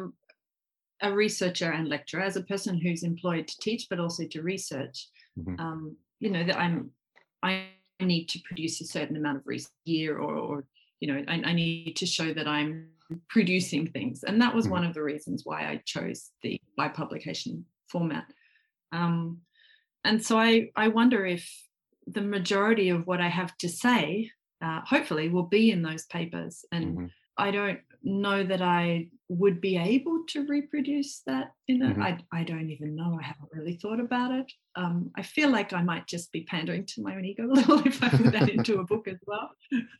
a, 1.02 1.12
researcher 1.12 1.70
and 1.70 1.88
lecturer, 1.88 2.22
as 2.22 2.36
a 2.36 2.42
person 2.42 2.78
who's 2.78 3.02
employed 3.02 3.46
to 3.48 3.58
teach 3.60 3.86
but 3.90 4.00
also 4.00 4.26
to 4.26 4.42
research, 4.42 5.08
mm-hmm. 5.38 5.60
um, 5.60 5.96
you 6.20 6.30
know 6.30 6.44
that 6.44 6.58
I'm 6.58 6.90
I 7.42 7.66
need 8.00 8.28
to 8.30 8.40
produce 8.40 8.80
a 8.80 8.86
certain 8.86 9.16
amount 9.16 9.38
of 9.38 9.46
research 9.46 9.70
year, 9.84 10.18
or, 10.18 10.34
or 10.34 10.64
you 11.00 11.12
know 11.12 11.22
I, 11.28 11.42
I, 11.44 11.52
need 11.52 11.96
to 11.96 12.06
show 12.06 12.32
that 12.32 12.48
I'm 12.48 12.88
producing 13.28 13.86
things, 13.86 14.24
and 14.24 14.40
that 14.40 14.54
was 14.54 14.64
mm-hmm. 14.64 14.74
one 14.74 14.84
of 14.84 14.94
the 14.94 15.02
reasons 15.02 15.42
why 15.44 15.68
I 15.68 15.82
chose 15.84 16.30
the 16.42 16.60
by 16.76 16.88
publication 16.88 17.66
format. 17.88 18.24
Um, 18.92 19.42
and 20.04 20.24
so 20.24 20.38
I 20.38 20.70
I 20.76 20.88
wonder 20.88 21.26
if 21.26 21.50
the 22.06 22.22
majority 22.22 22.88
of 22.88 23.06
what 23.06 23.20
I 23.20 23.28
have 23.28 23.56
to 23.58 23.68
say 23.68 24.30
uh, 24.62 24.80
hopefully 24.84 25.28
will 25.28 25.44
be 25.44 25.70
in 25.70 25.82
those 25.82 26.06
papers. 26.06 26.64
And 26.72 26.86
mm-hmm. 26.86 27.06
I 27.36 27.50
don't 27.50 27.80
know 28.02 28.42
that 28.42 28.62
I 28.62 29.08
would 29.28 29.60
be 29.60 29.76
able 29.76 30.24
to 30.28 30.46
reproduce 30.46 31.22
that 31.26 31.52
in 31.66 31.82
it. 31.82 31.96
Mm-hmm. 31.96 32.02
I, 32.02 32.18
I 32.32 32.44
don't 32.44 32.70
even 32.70 32.96
know. 32.96 33.18
I 33.20 33.24
haven't 33.24 33.50
really 33.52 33.76
thought 33.76 34.00
about 34.00 34.32
it. 34.32 34.50
Um, 34.74 35.10
I 35.16 35.22
feel 35.22 35.50
like 35.50 35.72
I 35.72 35.82
might 35.82 36.06
just 36.06 36.32
be 36.32 36.44
pandering 36.44 36.86
to 36.86 37.02
my 37.02 37.14
own 37.14 37.24
ego 37.24 37.44
a 37.44 37.52
little 37.52 37.78
if 37.86 38.02
I 38.02 38.08
put 38.08 38.32
that 38.32 38.48
into 38.48 38.80
a 38.80 38.84
book 38.84 39.06
as 39.06 39.18
well. 39.26 39.50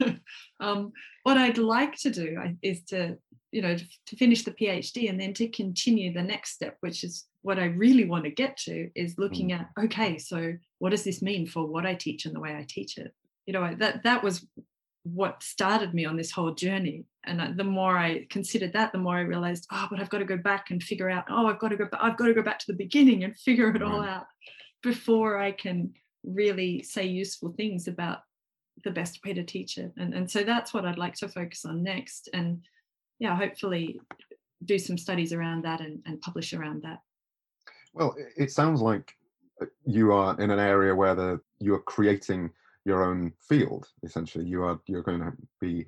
um, 0.61 0.93
what 1.24 1.37
I'd 1.37 1.59
like 1.59 1.97
to 1.97 2.11
do 2.11 2.39
is 2.62 2.85
to, 2.85 3.18
you 3.53 3.61
know, 3.61 3.76
to, 3.76 3.85
to 4.07 4.16
finish 4.16 4.45
the 4.45 4.53
PhD 4.53 5.11
and 5.11 5.20
then 5.20 5.35
to 5.35 5.49
continue 5.49 6.12
the 6.12 6.22
next 6.22 6.53
step, 6.53 6.76
which 6.81 7.05
is 7.05 7.26
what 7.43 7.59
I 7.59 7.66
really 7.66 8.07
want 8.07 8.24
to 8.24 8.31
get 8.31 8.57
to, 8.64 8.91
is 8.95 9.18
looking 9.18 9.51
mm. 9.51 9.61
at 9.61 9.68
okay, 9.85 10.16
so 10.18 10.55
what 10.79 10.91
does 10.91 11.05
this 11.05 11.20
mean 11.20 11.47
for 11.47 11.66
what 11.66 11.87
I 11.87 11.95
teach 11.95 12.24
and 12.24 12.35
the 12.35 12.41
way 12.41 12.55
I 12.57 12.64
teach 12.66 12.97
it? 12.97 13.12
you 13.49 13.55
know 13.55 13.74
that 13.79 14.03
that 14.05 14.22
was 14.22 14.47
what 15.05 15.43
started 15.43 15.95
me 15.95 16.05
on 16.05 16.16
this 16.16 16.31
whole 16.31 16.53
journey 16.53 17.07
and 17.29 17.57
the 17.57 17.64
more 17.64 17.97
i 17.97 18.26
considered 18.31 18.72
that 18.72 18.91
the 18.93 18.99
more 18.99 19.16
i 19.16 19.20
realized 19.20 19.66
oh 19.72 19.87
but 19.91 20.01
i've 20.01 20.11
got 20.11 20.18
to 20.18 20.24
go 20.24 20.37
back 20.37 20.70
and 20.70 20.83
figure 20.83 21.11
out 21.11 21.24
oh 21.31 21.47
i've 21.47 21.59
got 21.59 21.68
to 21.68 21.76
go 21.76 21.85
back 21.85 22.01
i've 22.03 22.16
got 22.16 22.26
to 22.26 22.35
go 22.35 22.43
back 22.43 22.59
to 22.59 22.66
the 22.68 22.76
beginning 22.76 23.24
and 23.24 23.39
figure 23.39 23.68
it 23.74 23.83
all 23.83 24.03
out 24.03 24.26
before 24.83 25.39
i 25.39 25.53
can 25.53 25.93
really 26.24 26.83
say 26.83 27.05
useful 27.05 27.53
things 27.57 27.89
about 27.89 28.20
the 28.85 28.91
best 28.91 29.20
way 29.24 29.33
to 29.33 29.43
teach 29.43 29.79
it. 29.79 29.93
And, 29.97 30.14
and 30.14 30.31
so 30.31 30.43
that's 30.43 30.72
what 30.72 30.85
i'd 30.85 30.99
like 30.99 31.14
to 31.14 31.29
focus 31.29 31.64
on 31.64 31.83
next. 31.83 32.29
And 32.33 32.61
yeah 33.18 33.37
hopefully 33.37 34.01
do 34.64 34.79
some 34.79 34.99
studies 34.99 35.33
around 35.33 35.64
that 35.64 35.81
and, 35.81 36.01
and 36.07 36.20
publish 36.20 36.53
around 36.53 36.83
that. 36.83 37.01
Well 37.93 38.14
it 38.37 38.51
sounds 38.51 38.81
like 38.81 39.14
uh, 39.61 39.66
you 39.85 40.12
are 40.12 40.41
in 40.41 40.51
an 40.51 40.59
area 40.59 40.95
where 40.95 41.14
the 41.14 41.41
you're 41.59 41.81
creating 41.81 42.51
your 42.89 43.05
own 43.05 43.32
field 43.49 43.86
essentially. 44.03 44.45
You 44.45 44.64
are 44.64 44.80
you're 44.86 45.03
going 45.03 45.20
to 45.20 45.32
be 45.61 45.86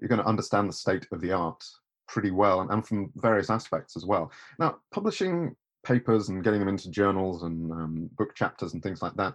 you're 0.00 0.08
going 0.08 0.20
to 0.20 0.28
understand 0.28 0.68
the 0.68 0.74
state 0.74 1.06
of 1.10 1.20
the 1.20 1.32
art 1.32 1.64
pretty 2.06 2.30
well 2.30 2.60
and, 2.60 2.70
and 2.70 2.86
from 2.86 3.10
various 3.16 3.50
aspects 3.50 3.96
as 3.96 4.04
well. 4.04 4.30
Now 4.58 4.76
publishing 4.92 5.56
papers 5.84 6.28
and 6.28 6.44
getting 6.44 6.60
them 6.60 6.68
into 6.68 6.90
journals 6.90 7.42
and 7.42 7.72
um, 7.72 8.10
book 8.16 8.34
chapters 8.34 8.74
and 8.74 8.82
things 8.82 9.02
like 9.02 9.14
that 9.16 9.34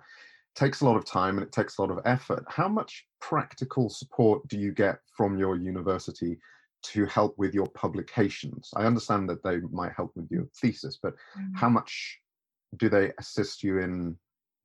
takes 0.55 0.81
a 0.81 0.85
lot 0.85 0.97
of 0.97 1.05
time 1.05 1.37
and 1.37 1.45
it 1.45 1.51
takes 1.51 1.77
a 1.77 1.81
lot 1.81 1.91
of 1.91 1.99
effort. 2.05 2.43
How 2.47 2.67
much 2.67 3.05
practical 3.21 3.89
support 3.89 4.47
do 4.47 4.57
you 4.57 4.71
get 4.71 4.99
from 5.15 5.37
your 5.37 5.55
university 5.55 6.39
to 6.81 7.05
help 7.05 7.37
with 7.37 7.53
your 7.53 7.67
publications? 7.69 8.71
I 8.75 8.85
understand 8.85 9.29
that 9.29 9.43
they 9.43 9.57
might 9.71 9.93
help 9.93 10.11
with 10.15 10.27
your 10.29 10.45
thesis 10.61 10.99
but 11.01 11.13
mm-hmm. 11.13 11.55
how 11.55 11.69
much 11.69 12.19
do 12.77 12.87
they 12.87 13.11
assist 13.19 13.63
you 13.63 13.79
in 13.79 14.15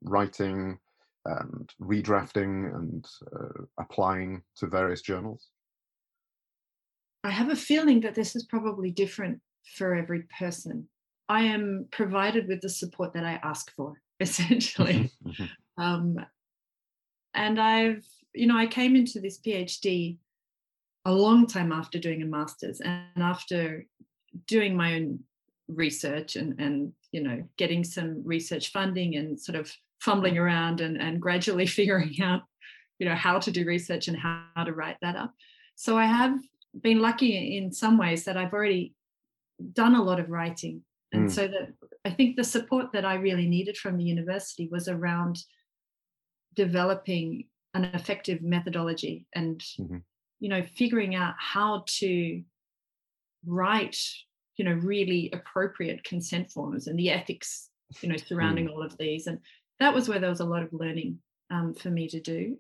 writing 0.03 0.78
and 1.25 1.70
redrafting 1.81 2.75
and 2.75 3.07
uh, 3.35 3.64
applying 3.79 4.43
to 4.57 4.66
various 4.66 5.03
journals? 5.03 5.49
I 7.22 7.31
have 7.31 7.49
a 7.49 7.57
feeling 7.57 8.01
that 8.01 8.14
this 8.14 8.37
is 8.37 8.45
probably 8.45 8.91
different 8.91 9.41
for 9.77 9.95
every 9.95 10.25
person. 10.39 10.89
I 11.29 11.45
am 11.45 11.87
provided 11.91 12.47
with 12.49 12.61
the 12.61 12.68
support 12.68 13.14
that 13.14 13.25
I 13.25 13.41
ask 13.43 13.72
for, 13.75 14.01
essentially. 14.20 15.11
Um, 15.77 16.25
and 17.35 17.61
I've, 17.61 18.07
you 18.33 18.47
know, 18.47 18.57
I 18.57 18.68
came 18.68 18.95
into 18.95 19.20
this 19.20 19.41
PhD 19.41 20.18
a 21.05 21.12
long 21.12 21.49
time 21.49 21.72
after 21.72 21.99
doing 21.99 22.22
a 22.22 22.27
master's 22.27 22.81
and 22.81 23.20
after 23.20 23.85
doing 24.47 24.77
my 24.77 24.95
own 24.95 25.18
research 25.66 26.37
and, 26.37 26.59
and 26.61 26.93
you 27.11 27.22
know, 27.22 27.43
getting 27.57 27.83
some 27.85 28.22
research 28.25 28.70
funding 28.70 29.16
and 29.16 29.41
sort 29.41 29.57
of 29.57 29.72
fumbling 30.05 30.39
around 30.39 30.81
and, 30.81 31.01
and 31.01 31.21
gradually 31.21 31.67
figuring 31.81 32.21
out, 32.23 32.43
you 32.99 33.09
know, 33.09 33.15
how 33.15 33.39
to 33.39 33.51
do 33.51 33.65
research 33.65 34.09
and 34.09 34.17
how 34.17 34.65
to 34.65 34.73
write 34.73 34.97
that 35.03 35.17
up. 35.17 35.33
So 35.77 35.97
I 35.97 36.05
have 36.05 36.39
been 36.81 37.01
lucky 37.01 37.57
in 37.57 37.73
some 37.73 37.99
ways 37.99 38.25
that 38.25 38.37
I've 38.37 38.53
already 38.53 38.95
done 39.73 39.95
a 39.95 40.03
lot 40.03 40.21
of 40.21 40.31
writing. 40.31 40.83
And 41.13 41.29
mm. 41.29 41.33
so 41.33 41.47
that 41.47 41.73
I 42.05 42.11
think 42.11 42.37
the 42.37 42.45
support 42.45 42.93
that 42.93 43.05
I 43.05 43.15
really 43.15 43.47
needed 43.47 43.77
from 43.77 43.97
the 43.97 44.05
university 44.05 44.69
was 44.71 44.89
around 44.89 45.39
developing 46.55 47.45
an 47.75 47.85
effective 47.85 48.43
methodology 48.43 49.27
and 49.35 49.61
mm-hmm. 49.81 49.97
you 50.39 50.49
know 50.49 50.63
figuring 50.77 51.17
out 51.17 51.35
how 51.39 51.83
to 51.87 52.41
write 53.45 53.99
you 54.57 54.65
know 54.65 54.75
really 54.75 55.29
appropriate 55.33 56.05
consent 56.05 56.49
forms 56.51 56.87
and 56.87 56.97
the 56.97 57.11
ethics 57.11 57.71
you 58.01 58.09
know 58.09 58.17
surrounding 58.17 58.69
mm. 58.69 58.73
all 58.73 58.83
of 58.83 58.97
these 58.97 59.27
and 59.27 59.41
that 59.85 59.95
was 59.95 60.09
where 60.09 60.18
there 60.18 60.30
was 60.30 60.41
a 60.41 60.45
lot 60.45 60.62
of 60.62 60.72
learning 60.72 61.18
um, 61.51 61.74
for 61.74 61.91
me 61.91 62.09
to 62.09 62.20
do 62.20 62.57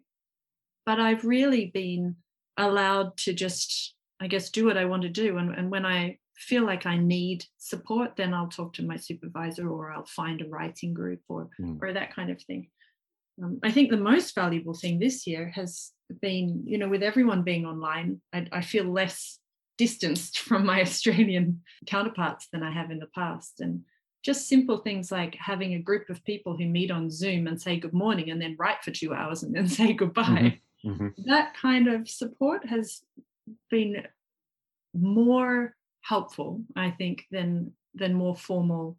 but 0.86 1.00
i've 1.00 1.24
really 1.24 1.70
been 1.72 2.16
allowed 2.56 3.16
to 3.16 3.32
just 3.32 3.94
I 4.20 4.26
guess, 4.26 4.50
do 4.50 4.64
what 4.64 4.76
I 4.76 4.84
want 4.84 5.02
to 5.02 5.08
do. 5.08 5.38
And, 5.38 5.54
and 5.54 5.70
when 5.70 5.84
I 5.84 6.18
feel 6.36 6.64
like 6.64 6.86
I 6.86 6.96
need 6.96 7.44
support, 7.58 8.16
then 8.16 8.32
I'll 8.32 8.48
talk 8.48 8.72
to 8.74 8.82
my 8.82 8.96
supervisor 8.96 9.68
or 9.68 9.92
I'll 9.92 10.06
find 10.06 10.40
a 10.40 10.48
writing 10.48 10.94
group 10.94 11.20
or, 11.28 11.50
mm. 11.60 11.78
or 11.82 11.92
that 11.92 12.14
kind 12.14 12.30
of 12.30 12.40
thing. 12.42 12.68
Um, 13.42 13.58
I 13.62 13.70
think 13.70 13.90
the 13.90 13.96
most 13.96 14.34
valuable 14.34 14.74
thing 14.74 14.98
this 14.98 15.26
year 15.26 15.52
has 15.54 15.90
been, 16.22 16.62
you 16.64 16.78
know, 16.78 16.88
with 16.88 17.02
everyone 17.02 17.42
being 17.42 17.66
online, 17.66 18.20
I, 18.32 18.46
I 18.52 18.60
feel 18.62 18.84
less 18.84 19.38
distanced 19.76 20.38
from 20.48 20.64
my 20.64 20.80
Australian 20.80 21.62
counterparts 21.86 22.48
than 22.52 22.62
I 22.62 22.72
have 22.72 22.90
in 22.90 23.00
the 23.00 23.08
past. 23.14 23.60
And 23.60 23.82
just 24.24 24.48
simple 24.48 24.78
things 24.78 25.12
like 25.12 25.34
having 25.34 25.74
a 25.74 25.78
group 25.78 26.08
of 26.08 26.24
people 26.24 26.56
who 26.56 26.64
meet 26.64 26.90
on 26.90 27.10
Zoom 27.10 27.46
and 27.46 27.60
say 27.60 27.78
good 27.78 27.92
morning 27.92 28.30
and 28.30 28.40
then 28.40 28.56
write 28.58 28.82
for 28.82 28.90
two 28.90 29.12
hours 29.12 29.42
and 29.42 29.54
then 29.54 29.68
say 29.78 29.92
goodbye. 29.92 30.60
Mm-hmm. 30.84 30.90
Mm-hmm. 30.90 31.22
That 31.26 31.54
kind 31.54 31.88
of 31.88 32.08
support 32.08 32.66
has 32.66 33.02
been 33.70 34.06
more 34.94 35.76
helpful, 36.00 36.62
I 36.74 36.90
think, 36.90 37.26
than 37.30 37.72
than 37.94 38.14
more 38.14 38.34
formal 38.34 38.96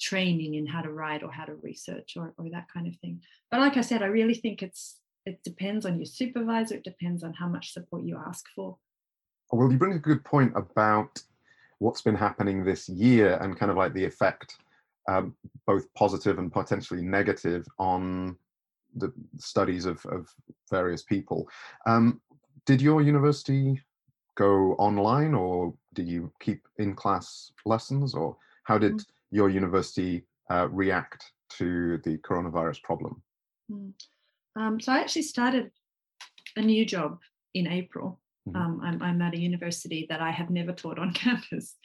training 0.00 0.54
in 0.54 0.66
how 0.66 0.82
to 0.82 0.90
write 0.90 1.22
or 1.22 1.32
how 1.32 1.44
to 1.44 1.54
research 1.54 2.16
or, 2.16 2.32
or 2.36 2.48
that 2.50 2.68
kind 2.72 2.86
of 2.86 2.94
thing. 2.96 3.20
But 3.50 3.60
like 3.60 3.76
I 3.76 3.80
said, 3.80 4.02
I 4.02 4.06
really 4.06 4.34
think 4.34 4.62
it's 4.62 5.00
it 5.26 5.42
depends 5.42 5.86
on 5.86 5.96
your 5.96 6.06
supervisor, 6.06 6.76
it 6.76 6.84
depends 6.84 7.24
on 7.24 7.32
how 7.32 7.48
much 7.48 7.72
support 7.72 8.04
you 8.04 8.20
ask 8.26 8.44
for. 8.54 8.76
Well, 9.50 9.70
you 9.70 9.78
bring 9.78 9.92
a 9.92 9.98
good 9.98 10.24
point 10.24 10.52
about 10.54 11.22
what's 11.84 12.00
been 12.00 12.14
happening 12.14 12.64
this 12.64 12.88
year 12.88 13.38
and 13.42 13.58
kind 13.58 13.70
of 13.70 13.76
like 13.76 13.92
the 13.92 14.04
effect, 14.04 14.56
um, 15.06 15.36
both 15.66 15.84
positive 15.94 16.38
and 16.38 16.50
potentially 16.50 17.02
negative, 17.02 17.66
on 17.78 18.36
the 18.96 19.12
studies 19.36 19.84
of, 19.84 20.04
of 20.06 20.26
various 20.70 21.02
people. 21.02 21.46
Um, 21.86 22.22
did 22.64 22.80
your 22.80 23.02
university 23.02 23.82
go 24.34 24.72
online 24.86 25.34
or 25.34 25.74
did 25.92 26.08
you 26.08 26.32
keep 26.40 26.62
in 26.78 26.94
class 26.94 27.52
lessons 27.66 28.14
or 28.14 28.36
how 28.62 28.78
did 28.78 28.94
mm. 28.94 29.04
your 29.30 29.50
university 29.50 30.24
uh, 30.50 30.68
react 30.70 31.32
to 31.50 31.98
the 31.98 32.16
coronavirus 32.18 32.82
problem? 32.82 33.22
Mm. 33.70 33.92
Um, 34.56 34.80
so 34.80 34.92
I 34.92 35.00
actually 35.00 35.22
started 35.22 35.70
a 36.56 36.62
new 36.62 36.86
job 36.86 37.18
in 37.52 37.66
April. 37.66 38.20
Mm-hmm. 38.48 38.60
Um, 38.60 38.80
I'm, 38.82 39.02
I'm, 39.02 39.22
at 39.22 39.32
a 39.32 39.38
university 39.38 40.06
that 40.10 40.20
I 40.20 40.30
have 40.30 40.50
never 40.50 40.72
taught 40.72 40.98
on 40.98 41.12
campus 41.14 41.76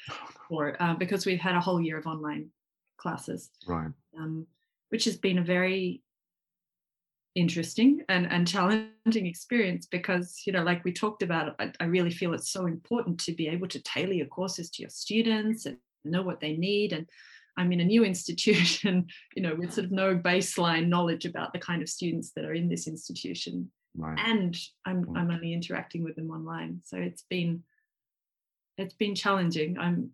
for 0.48 0.76
uh, 0.82 0.94
because 0.96 1.26
we've 1.26 1.40
had 1.40 1.56
a 1.56 1.62
whole 1.62 1.82
year 1.82 1.98
of 1.98 2.06
online 2.06 2.50
classes. 2.98 3.50
Right. 3.66 3.92
Um, 4.18 4.46
which 4.90 5.06
has 5.06 5.18
been 5.18 5.38
a 5.38 5.44
very 5.44 6.02
interesting 7.36 8.02
and, 8.10 8.32
and 8.32 8.48
challenging 8.48 9.26
experience 9.26 9.86
because 9.86 10.42
you 10.46 10.52
know 10.52 10.64
like 10.64 10.84
we 10.84 10.92
talked 10.92 11.22
about 11.22 11.56
I, 11.60 11.72
I, 11.80 11.86
really 11.86 12.10
feel 12.10 12.34
it's 12.34 12.52
so 12.52 12.66
important 12.66 13.20
to 13.22 13.34
be 13.34 13.48
able 13.48 13.68
to 13.68 13.82
tailor 13.82 14.14
your 14.14 14.26
courses 14.26 14.70
to 14.72 14.82
your 14.82 14.90
students 14.90 15.66
and 15.66 15.78
know 16.04 16.24
what 16.24 16.42
they 16.42 16.58
need 16.58 16.92
and 16.92 17.08
i'm 17.56 17.72
in 17.72 17.82
a 17.82 17.86
new 17.86 18.04
institution 18.14 19.06
you 19.36 19.44
know 19.44 19.56
with 19.56 19.74
sort 19.74 19.86
of 19.86 19.92
no 19.92 20.16
baseline 20.18 20.88
knowledge 20.88 21.26
about 21.26 21.54
the 21.54 21.60
kind 21.60 21.84
of 21.84 21.88
students 21.88 22.32
that 22.36 22.46
are 22.46 22.54
in 22.54 22.68
this 22.68 22.88
institution 22.88 23.70
right. 23.96 24.20
and 24.20 24.58
I'm, 24.86 25.06
mm. 25.06 25.18
I'm 25.18 25.32
only 25.32 25.54
interacting 25.54 26.04
with 26.04 26.16
them 26.16 26.32
online 26.32 26.82
so 26.84 26.98
it's 26.98 27.24
been 27.30 27.64
it's 28.78 28.94
been 28.94 29.16
challenging 29.16 29.78
i'm 29.78 30.12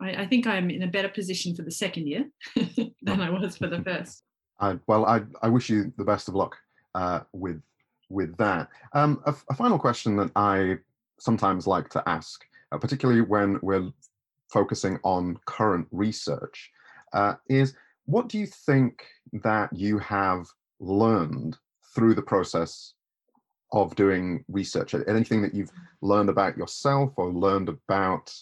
I, 0.00 0.22
I 0.22 0.26
think 0.26 0.46
i'm 0.46 0.70
in 0.70 0.82
a 0.82 0.86
better 0.86 1.08
position 1.08 1.54
for 1.54 1.62
the 1.62 1.70
second 1.70 2.08
year 2.08 2.30
than 3.02 3.20
i 3.20 3.30
was 3.30 3.56
for 3.56 3.66
the 3.66 3.82
first 3.84 4.24
I, 4.62 4.78
well, 4.86 5.04
I, 5.06 5.22
I 5.42 5.48
wish 5.48 5.68
you 5.68 5.92
the 5.98 6.04
best 6.04 6.28
of 6.28 6.34
luck 6.34 6.56
uh, 6.94 7.20
with 7.32 7.60
with 8.08 8.36
that. 8.36 8.68
Um, 8.92 9.20
a, 9.26 9.34
a, 9.50 9.54
final 9.54 9.78
question 9.78 10.16
that 10.16 10.30
I 10.36 10.76
sometimes 11.18 11.66
like 11.66 11.88
to 11.90 12.02
ask, 12.06 12.44
uh, 12.70 12.78
particularly 12.78 13.22
when 13.22 13.58
we're 13.62 13.90
focusing 14.50 14.98
on 15.02 15.38
current 15.46 15.88
research, 15.90 16.70
uh, 17.14 17.34
is 17.48 17.74
what 18.04 18.28
do 18.28 18.38
you 18.38 18.46
think 18.46 19.04
that 19.42 19.72
you 19.72 19.98
have 19.98 20.46
learned 20.78 21.56
through 21.94 22.14
the 22.14 22.22
process 22.22 22.94
of 23.72 23.94
doing 23.94 24.44
research? 24.48 24.94
Anything 24.94 25.42
that 25.42 25.54
you've 25.54 25.72
learned 26.00 26.28
about 26.28 26.56
yourself 26.56 27.12
or 27.16 27.32
learned 27.32 27.68
about 27.68 28.32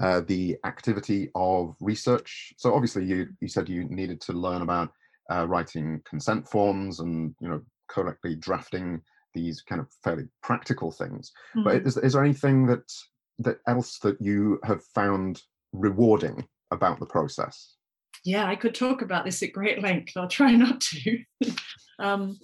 uh, 0.00 0.20
the 0.26 0.56
activity 0.64 1.30
of 1.34 1.76
research? 1.80 2.52
So 2.58 2.74
obviously, 2.74 3.04
you 3.04 3.28
you 3.40 3.48
said 3.48 3.68
you 3.68 3.84
needed 3.84 4.20
to 4.22 4.32
learn 4.32 4.62
about 4.62 4.92
uh, 5.30 5.46
writing 5.46 6.00
consent 6.04 6.48
forms 6.48 7.00
and 7.00 7.34
you 7.40 7.48
know 7.48 7.62
correctly 7.88 8.34
drafting 8.36 9.00
these 9.34 9.62
kind 9.62 9.80
of 9.80 9.88
fairly 10.04 10.24
practical 10.42 10.90
things. 10.90 11.32
Mm-hmm. 11.56 11.64
But 11.64 11.86
is, 11.86 11.96
is 11.96 12.12
there 12.12 12.24
anything 12.24 12.66
that 12.66 12.90
that 13.38 13.58
else 13.66 13.98
that 14.00 14.20
you 14.20 14.60
have 14.64 14.84
found 14.94 15.42
rewarding 15.72 16.46
about 16.70 17.00
the 17.00 17.06
process? 17.06 17.76
Yeah, 18.24 18.46
I 18.46 18.56
could 18.56 18.74
talk 18.74 19.02
about 19.02 19.24
this 19.24 19.42
at 19.42 19.52
great 19.52 19.82
length. 19.82 20.12
I'll 20.16 20.28
try 20.28 20.52
not 20.52 20.80
to. 20.80 21.18
um, 21.98 22.38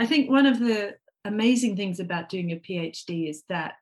I 0.00 0.06
think 0.06 0.30
one 0.30 0.46
of 0.46 0.58
the 0.58 0.94
amazing 1.24 1.76
things 1.76 2.00
about 2.00 2.28
doing 2.28 2.52
a 2.52 2.56
PhD 2.56 3.28
is 3.28 3.44
that 3.48 3.74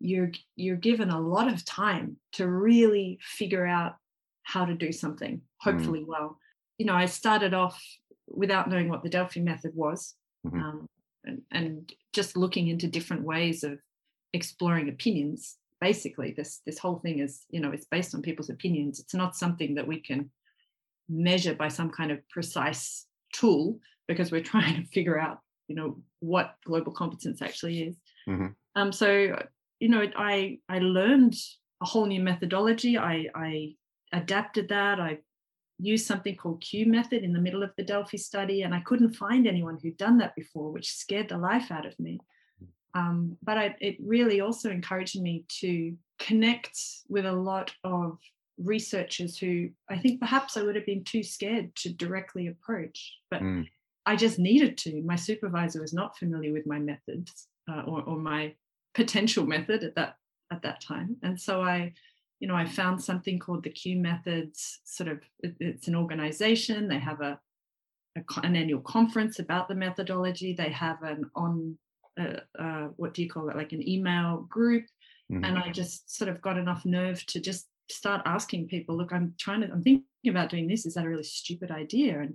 you're 0.00 0.30
you're 0.56 0.76
given 0.76 1.10
a 1.10 1.20
lot 1.20 1.48
of 1.48 1.64
time 1.64 2.16
to 2.32 2.46
really 2.46 3.18
figure 3.22 3.66
out 3.66 3.96
how 4.42 4.64
to 4.66 4.74
do 4.74 4.92
something, 4.92 5.40
hopefully 5.58 6.00
mm. 6.00 6.06
well 6.06 6.38
you 6.78 6.86
know, 6.86 6.94
I 6.94 7.06
started 7.06 7.54
off 7.54 7.82
without 8.26 8.68
knowing 8.68 8.88
what 8.88 9.02
the 9.02 9.08
Delphi 9.08 9.40
method 9.40 9.72
was, 9.74 10.14
mm-hmm. 10.46 10.60
um, 10.60 10.88
and, 11.24 11.42
and, 11.50 11.92
just 12.12 12.36
looking 12.36 12.68
into 12.68 12.86
different 12.86 13.24
ways 13.24 13.64
of 13.64 13.80
exploring 14.32 14.88
opinions. 14.88 15.56
Basically, 15.80 16.32
this 16.36 16.60
this 16.64 16.78
whole 16.78 17.00
thing 17.00 17.18
is, 17.18 17.44
you 17.50 17.60
know, 17.60 17.72
it's 17.72 17.86
based 17.86 18.14
on 18.14 18.22
people's 18.22 18.50
opinions. 18.50 19.00
It's 19.00 19.14
not 19.14 19.34
something 19.34 19.74
that 19.74 19.88
we 19.88 20.00
can 20.00 20.30
measure 21.08 21.54
by 21.54 21.68
some 21.68 21.90
kind 21.90 22.12
of 22.12 22.26
precise 22.28 23.06
tool 23.32 23.80
because 24.06 24.30
we're 24.30 24.42
trying 24.52 24.76
to 24.76 24.88
figure 24.90 25.18
out, 25.18 25.40
you 25.68 25.74
know, 25.74 25.96
what 26.20 26.56
global 26.64 26.92
competence 26.92 27.42
actually 27.42 27.82
is. 27.82 27.96
Mm-hmm. 28.28 28.48
Um, 28.76 28.92
so, 28.92 29.36
you 29.80 29.88
know, 29.88 30.06
I 30.16 30.58
I 30.68 30.78
learned 30.78 31.34
a 31.82 31.86
whole 31.86 32.06
new 32.06 32.20
methodology. 32.20 32.98
I 32.98 33.28
I 33.34 33.74
adapted 34.12 34.68
that. 34.68 35.00
I 35.00 35.18
used 35.78 36.06
something 36.06 36.36
called 36.36 36.62
Q 36.62 36.86
method 36.86 37.22
in 37.24 37.32
the 37.32 37.40
middle 37.40 37.62
of 37.62 37.72
the 37.76 37.84
Delphi 37.84 38.16
study, 38.16 38.62
and 38.62 38.74
I 38.74 38.80
couldn't 38.80 39.14
find 39.14 39.46
anyone 39.46 39.78
who'd 39.80 39.96
done 39.96 40.18
that 40.18 40.34
before, 40.36 40.70
which 40.70 40.94
scared 40.94 41.28
the 41.28 41.38
life 41.38 41.70
out 41.70 41.86
of 41.86 41.98
me. 41.98 42.20
Um, 42.94 43.36
but 43.42 43.58
I, 43.58 43.74
it 43.80 43.96
really 44.00 44.40
also 44.40 44.70
encouraged 44.70 45.20
me 45.20 45.44
to 45.60 45.96
connect 46.18 46.78
with 47.08 47.26
a 47.26 47.32
lot 47.32 47.74
of 47.82 48.18
researchers 48.56 49.36
who 49.36 49.68
I 49.90 49.98
think 49.98 50.20
perhaps 50.20 50.56
I 50.56 50.62
would 50.62 50.76
have 50.76 50.86
been 50.86 51.02
too 51.04 51.24
scared 51.24 51.74
to 51.76 51.92
directly 51.92 52.46
approach, 52.46 53.18
but 53.30 53.42
mm. 53.42 53.66
I 54.06 54.16
just 54.16 54.38
needed 54.38 54.76
to. 54.78 55.02
My 55.02 55.16
supervisor 55.16 55.80
was 55.80 55.92
not 55.92 56.18
familiar 56.18 56.52
with 56.52 56.66
my 56.66 56.78
methods 56.78 57.48
uh, 57.70 57.82
or, 57.86 58.02
or 58.02 58.16
my 58.16 58.54
potential 58.94 59.46
method 59.46 59.82
at 59.84 59.94
that 59.96 60.16
at 60.52 60.62
that 60.62 60.80
time, 60.80 61.16
and 61.22 61.40
so 61.40 61.62
I 61.62 61.94
you 62.40 62.48
know, 62.48 62.56
I 62.56 62.66
found 62.66 63.02
something 63.02 63.38
called 63.38 63.64
the 63.64 63.70
Q 63.70 63.96
Methods. 63.96 64.80
Sort 64.84 65.08
of, 65.08 65.20
it, 65.40 65.54
it's 65.60 65.88
an 65.88 65.94
organization. 65.94 66.88
They 66.88 66.98
have 66.98 67.22
a, 67.22 67.38
a, 68.18 68.40
an 68.42 68.54
annual 68.56 68.80
conference 68.80 69.38
about 69.38 69.66
the 69.66 69.74
methodology. 69.74 70.52
They 70.52 70.68
have 70.68 71.02
an 71.02 71.30
on, 71.34 71.78
uh, 72.20 72.40
uh, 72.58 72.88
what 72.96 73.14
do 73.14 73.22
you 73.22 73.30
call 73.30 73.48
it, 73.48 73.56
like 73.56 73.72
an 73.72 73.88
email 73.88 74.46
group. 74.50 74.84
Mm-hmm. 75.32 75.44
And 75.44 75.58
I 75.58 75.70
just 75.70 76.14
sort 76.14 76.28
of 76.28 76.42
got 76.42 76.58
enough 76.58 76.84
nerve 76.84 77.24
to 77.26 77.40
just 77.40 77.68
start 77.88 78.20
asking 78.26 78.68
people, 78.68 78.96
look, 78.96 79.12
I'm 79.12 79.34
trying 79.38 79.62
to, 79.62 79.70
I'm 79.70 79.82
thinking 79.82 80.04
about 80.28 80.50
doing 80.50 80.66
this. 80.66 80.84
Is 80.84 80.94
that 80.94 81.06
a 81.06 81.08
really 81.08 81.22
stupid 81.22 81.70
idea? 81.70 82.20
And, 82.20 82.34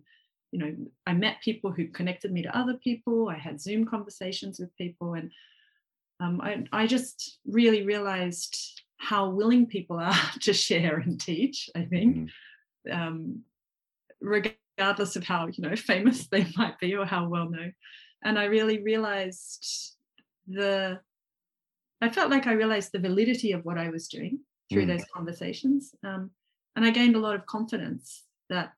you 0.52 0.60
know, 0.60 0.76
I 1.06 1.14
met 1.14 1.42
people 1.44 1.72
who 1.72 1.88
connected 1.88 2.32
me 2.32 2.42
to 2.42 2.58
other 2.58 2.76
people. 2.76 3.30
I 3.30 3.38
had 3.38 3.62
Zoom 3.62 3.86
conversations 3.86 4.60
with 4.60 4.76
people. 4.78 5.14
And 5.14 5.32
um, 6.20 6.42
I, 6.42 6.66
I 6.72 6.88
just 6.88 7.40
really 7.46 7.84
realized 7.84 8.82
how 8.98 9.30
willing 9.30 9.66
people 9.68 10.00
are 10.00 10.16
to 10.42 10.54
share 10.54 10.98
and 10.98 11.20
teach, 11.20 11.70
I 11.76 11.84
think. 11.84 12.16
Mm-hmm. 12.88 13.02
Um, 13.02 13.44
regardless 14.22 15.16
of 15.16 15.24
how 15.24 15.48
you 15.48 15.62
know 15.62 15.76
famous 15.92 16.28
they 16.28 16.48
might 16.56 16.80
be 16.80 16.96
or 16.96 17.06
how 17.06 17.28
well 17.28 17.50
known 17.50 17.74
and 18.24 18.38
i 18.38 18.46
really 18.46 18.82
realized 18.82 19.96
the 20.48 21.00
i 22.02 22.10
felt 22.10 22.30
like 22.30 22.48
i 22.48 22.54
realized 22.54 22.92
the 22.92 23.00
validity 23.00 23.52
of 23.52 23.64
what 23.66 23.78
i 23.78 23.90
was 23.90 24.08
doing 24.08 24.40
through 24.70 24.86
mm. 24.86 24.88
those 24.88 25.06
conversations 25.14 25.94
um, 26.04 26.30
and 26.76 26.86
i 26.86 26.90
gained 26.90 27.16
a 27.16 27.20
lot 27.20 27.36
of 27.36 27.46
confidence 27.46 28.24
that 28.50 28.74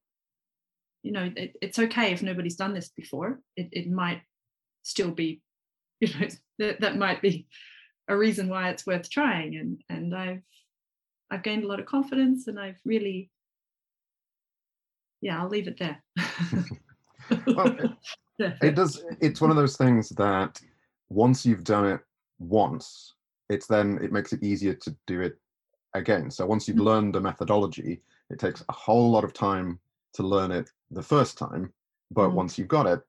you 1.04 1.12
know 1.12 1.32
it, 1.36 1.56
it's 1.62 1.80
okay 1.80 2.12
if 2.12 2.22
nobody's 2.22 2.56
done 2.56 2.74
this 2.74 2.90
before. 2.90 3.40
It, 3.56 3.70
it 3.72 3.90
might 3.90 4.22
still 4.84 5.12
be 5.12 5.42
you 6.00 6.10
know 6.20 6.28
that, 6.60 6.82
that 6.82 6.98
might 6.98 7.22
be 7.22 7.48
a 8.08 8.18
reason 8.18 8.50
why 8.50 8.70
it's 8.70 8.86
worth 8.86 9.10
trying. 9.10 9.56
And 9.58 9.82
and 9.90 10.16
i've 10.16 10.42
i've 11.30 11.44
gained 11.44 11.64
a 11.64 11.68
lot 11.68 11.80
of 11.80 11.86
confidence 11.86 12.48
and 12.48 12.60
i've 12.60 12.80
really 12.86 13.30
yeah 15.22 15.42
i'll 15.42 15.50
leave 15.50 15.68
it 15.68 15.80
there. 15.80 16.04
Well, 17.48 17.78
it, 18.40 18.54
it 18.62 18.76
does 18.76 19.06
it's 19.22 19.40
one 19.40 19.52
of 19.52 19.56
those 19.56 19.78
things 19.78 20.10
that 20.10 20.60
once 21.10 21.46
you've 21.46 21.64
done 21.64 21.86
it 21.86 22.02
once 22.40 23.14
it's 23.50 23.68
then 23.68 24.00
it 24.02 24.12
makes 24.12 24.34
it 24.34 24.44
easier 24.44 24.74
to 24.74 24.96
do 25.08 25.22
it 25.22 25.38
again. 25.94 26.30
So 26.30 26.46
once 26.46 26.68
you've 26.68 26.78
mm-hmm. 26.78 26.88
learned 26.88 27.16
a 27.16 27.22
methodology 27.22 28.02
it 28.30 28.40
takes 28.40 28.66
a 28.68 28.74
whole 28.74 29.12
lot 29.12 29.24
of 29.24 29.34
time 29.34 29.80
to 30.14 30.24
learn 30.24 30.52
it 30.52 30.70
the 30.92 31.02
first 31.02 31.38
time 31.38 31.72
but 32.12 32.30
mm. 32.30 32.34
once 32.34 32.58
you've 32.58 32.68
got 32.68 32.86
it 32.86 33.02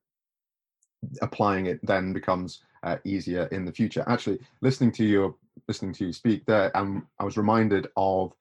applying 1.20 1.66
it 1.66 1.80
then 1.82 2.12
becomes 2.12 2.62
uh, 2.84 2.96
easier 3.04 3.46
in 3.52 3.64
the 3.64 3.72
future 3.72 4.04
actually 4.06 4.38
listening 4.60 4.92
to 4.92 5.04
you 5.04 5.36
listening 5.68 5.92
to 5.92 6.06
you 6.06 6.12
speak 6.12 6.44
there 6.46 6.76
um, 6.76 7.06
i 7.18 7.24
was 7.24 7.36
reminded 7.36 7.88
of 7.96 8.32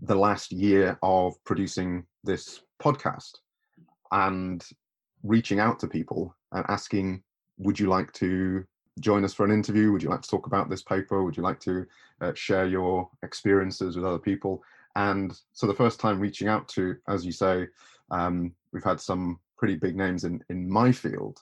the 0.00 0.14
last 0.14 0.52
year 0.52 0.98
of 1.02 1.32
producing 1.44 2.04
this 2.24 2.62
podcast 2.82 3.38
and 4.12 4.66
reaching 5.22 5.58
out 5.58 5.78
to 5.80 5.86
people 5.86 6.36
and 6.52 6.64
asking, 6.68 7.22
would 7.58 7.78
you 7.78 7.88
like 7.88 8.12
to 8.12 8.64
join 9.00 9.24
us 9.24 9.34
for 9.34 9.44
an 9.44 9.50
interview? 9.50 9.90
Would 9.92 10.02
you 10.02 10.10
like 10.10 10.22
to 10.22 10.28
talk 10.28 10.46
about 10.46 10.68
this 10.68 10.82
paper? 10.82 11.22
Would 11.22 11.36
you 11.36 11.42
like 11.42 11.60
to 11.60 11.86
uh, 12.20 12.32
share 12.34 12.66
your 12.66 13.08
experiences 13.22 13.96
with 13.96 14.04
other 14.04 14.18
people? 14.18 14.62
And 14.96 15.36
so 15.52 15.66
the 15.66 15.74
first 15.74 15.98
time 15.98 16.20
reaching 16.20 16.48
out 16.48 16.68
to, 16.68 16.96
as 17.08 17.24
you 17.26 17.32
say, 17.32 17.66
um, 18.14 18.54
we've 18.72 18.84
had 18.84 19.00
some 19.00 19.40
pretty 19.58 19.74
big 19.76 19.96
names 19.96 20.24
in, 20.24 20.42
in 20.48 20.68
my 20.68 20.92
field 20.92 21.38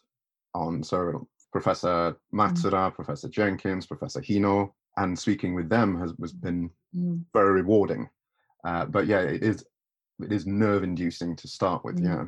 on. 0.55 0.83
So 0.83 1.29
Professor 1.53 2.17
Matsuura, 2.33 2.91
mm. 2.91 2.95
Professor 2.95 3.29
Jenkins, 3.29 3.87
Professor 3.87 4.21
Hino, 4.21 4.73
and 4.97 5.19
speaking 5.19 5.55
with 5.55 5.69
them 5.69 5.99
has, 6.01 6.13
has 6.21 6.33
been 6.33 6.71
mm. 6.97 7.23
very 7.33 7.53
rewarding. 7.53 8.09
Uh, 8.65 8.87
but 8.87 9.07
yeah, 9.07 9.21
it 9.21 9.43
is 9.43 9.65
it 10.21 10.33
is 10.33 10.47
nerve 10.47 10.83
inducing 10.83 11.37
to 11.37 11.49
start 11.49 11.85
with. 11.85 11.97
Mm. 12.01 12.05
Yeah. 12.05 12.25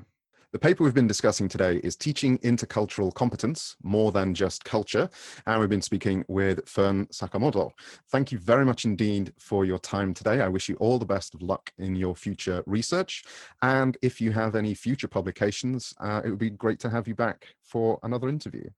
The 0.55 0.61
paper 0.61 0.85
we've 0.85 0.95
been 0.95 1.09
discussing 1.09 1.49
today 1.49 1.81
is 1.83 1.97
Teaching 1.97 2.39
Intercultural 2.39 3.13
Competence, 3.13 3.75
More 3.83 4.13
Than 4.13 4.33
Just 4.33 4.65
Culture. 4.65 5.11
And 5.49 5.59
we've 5.59 5.69
been 5.69 5.83
speaking 5.83 6.25
with 6.29 6.69
Fern 6.69 7.07
Sakamoto. 7.07 7.73
Thank 8.13 8.31
you 8.31 8.39
very 8.39 8.65
much 8.65 8.85
indeed 8.85 9.33
for 9.37 9.65
your 9.65 9.81
time 9.81 10.15
today. 10.15 10.41
I 10.41 10.47
wish 10.47 10.69
you 10.69 10.77
all 10.77 11.01
the 11.01 11.05
best 11.05 11.35
of 11.35 11.43
luck 11.43 11.73
in 11.79 11.97
your 11.97 12.15
future 12.15 12.63
research. 12.67 13.25
And 13.63 13.99
if 14.01 14.21
you 14.21 14.31
have 14.31 14.55
any 14.55 14.75
future 14.75 15.09
publications, 15.09 15.93
uh, 15.99 16.23
it 16.25 16.31
would 16.31 16.39
be 16.39 16.51
great 16.51 16.79
to 16.81 16.89
have 16.89 17.09
you 17.09 17.17
back 17.17 17.57
for 17.61 17.99
another 18.05 18.29
interview. 18.29 18.71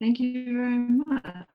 Thank 0.00 0.20
you 0.20 0.56
very 0.56 0.78
much. 0.78 1.46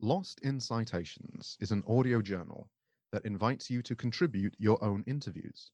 Lost 0.00 0.40
in 0.42 0.58
Citations 0.58 1.56
is 1.60 1.70
an 1.70 1.84
audio 1.86 2.22
journal 2.22 2.68
that 3.12 3.24
invites 3.24 3.70
you 3.70 3.82
to 3.82 3.94
contribute 3.94 4.56
your 4.58 4.82
own 4.82 5.04
interviews 5.06 5.70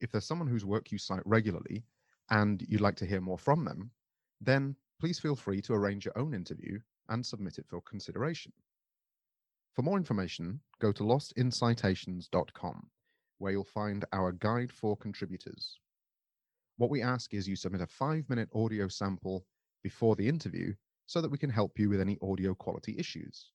if 0.00 0.10
there's 0.10 0.26
someone 0.26 0.48
whose 0.48 0.64
work 0.64 0.92
you 0.92 0.98
cite 0.98 1.22
regularly 1.24 1.84
and 2.30 2.64
you'd 2.68 2.80
like 2.80 2.96
to 2.96 3.06
hear 3.06 3.20
more 3.20 3.38
from 3.38 3.64
them, 3.64 3.90
then 4.40 4.76
please 5.00 5.18
feel 5.18 5.36
free 5.36 5.60
to 5.62 5.74
arrange 5.74 6.04
your 6.04 6.18
own 6.18 6.34
interview 6.34 6.78
and 7.08 7.24
submit 7.24 7.58
it 7.58 7.66
for 7.68 7.80
consideration. 7.82 8.52
For 9.74 9.82
more 9.82 9.98
information, 9.98 10.60
go 10.80 10.90
to 10.92 11.04
lostincitations.com, 11.04 12.90
where 13.38 13.52
you'll 13.52 13.64
find 13.64 14.04
our 14.12 14.32
guide 14.32 14.72
for 14.72 14.96
contributors. 14.96 15.78
What 16.78 16.90
we 16.90 17.02
ask 17.02 17.32
is 17.32 17.48
you 17.48 17.56
submit 17.56 17.80
a 17.80 17.86
five 17.86 18.28
minute 18.28 18.48
audio 18.54 18.88
sample 18.88 19.46
before 19.82 20.16
the 20.16 20.28
interview 20.28 20.74
so 21.06 21.20
that 21.20 21.30
we 21.30 21.38
can 21.38 21.50
help 21.50 21.78
you 21.78 21.88
with 21.88 22.00
any 22.00 22.18
audio 22.20 22.54
quality 22.54 22.96
issues. 22.98 23.50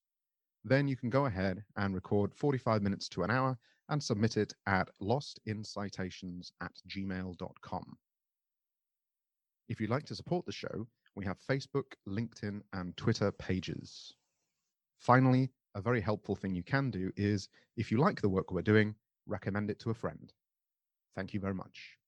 Then 0.64 0.88
you 0.88 0.96
can 0.96 1.10
go 1.10 1.26
ahead 1.26 1.64
and 1.76 1.94
record 1.94 2.32
45 2.34 2.82
minutes 2.82 3.08
to 3.10 3.22
an 3.24 3.30
hour 3.30 3.58
and 3.92 4.02
submit 4.02 4.38
it 4.38 4.54
at 4.66 4.88
lostincitations 5.00 6.50
at 6.62 6.72
gmail.com. 6.88 7.84
If 9.68 9.80
you'd 9.80 9.90
like 9.90 10.06
to 10.06 10.14
support 10.14 10.46
the 10.46 10.52
show, 10.52 10.88
we 11.14 11.26
have 11.26 11.36
Facebook, 11.48 11.92
LinkedIn, 12.08 12.62
and 12.72 12.96
Twitter 12.96 13.30
pages. 13.32 14.14
Finally, 14.98 15.50
a 15.74 15.82
very 15.82 16.00
helpful 16.00 16.34
thing 16.34 16.54
you 16.54 16.62
can 16.62 16.90
do 16.90 17.12
is 17.16 17.50
if 17.76 17.90
you 17.90 17.98
like 17.98 18.22
the 18.22 18.30
work 18.30 18.50
we're 18.50 18.62
doing, 18.62 18.94
recommend 19.26 19.70
it 19.70 19.78
to 19.80 19.90
a 19.90 19.94
friend. 19.94 20.32
Thank 21.14 21.34
you 21.34 21.40
very 21.40 21.54
much. 21.54 22.01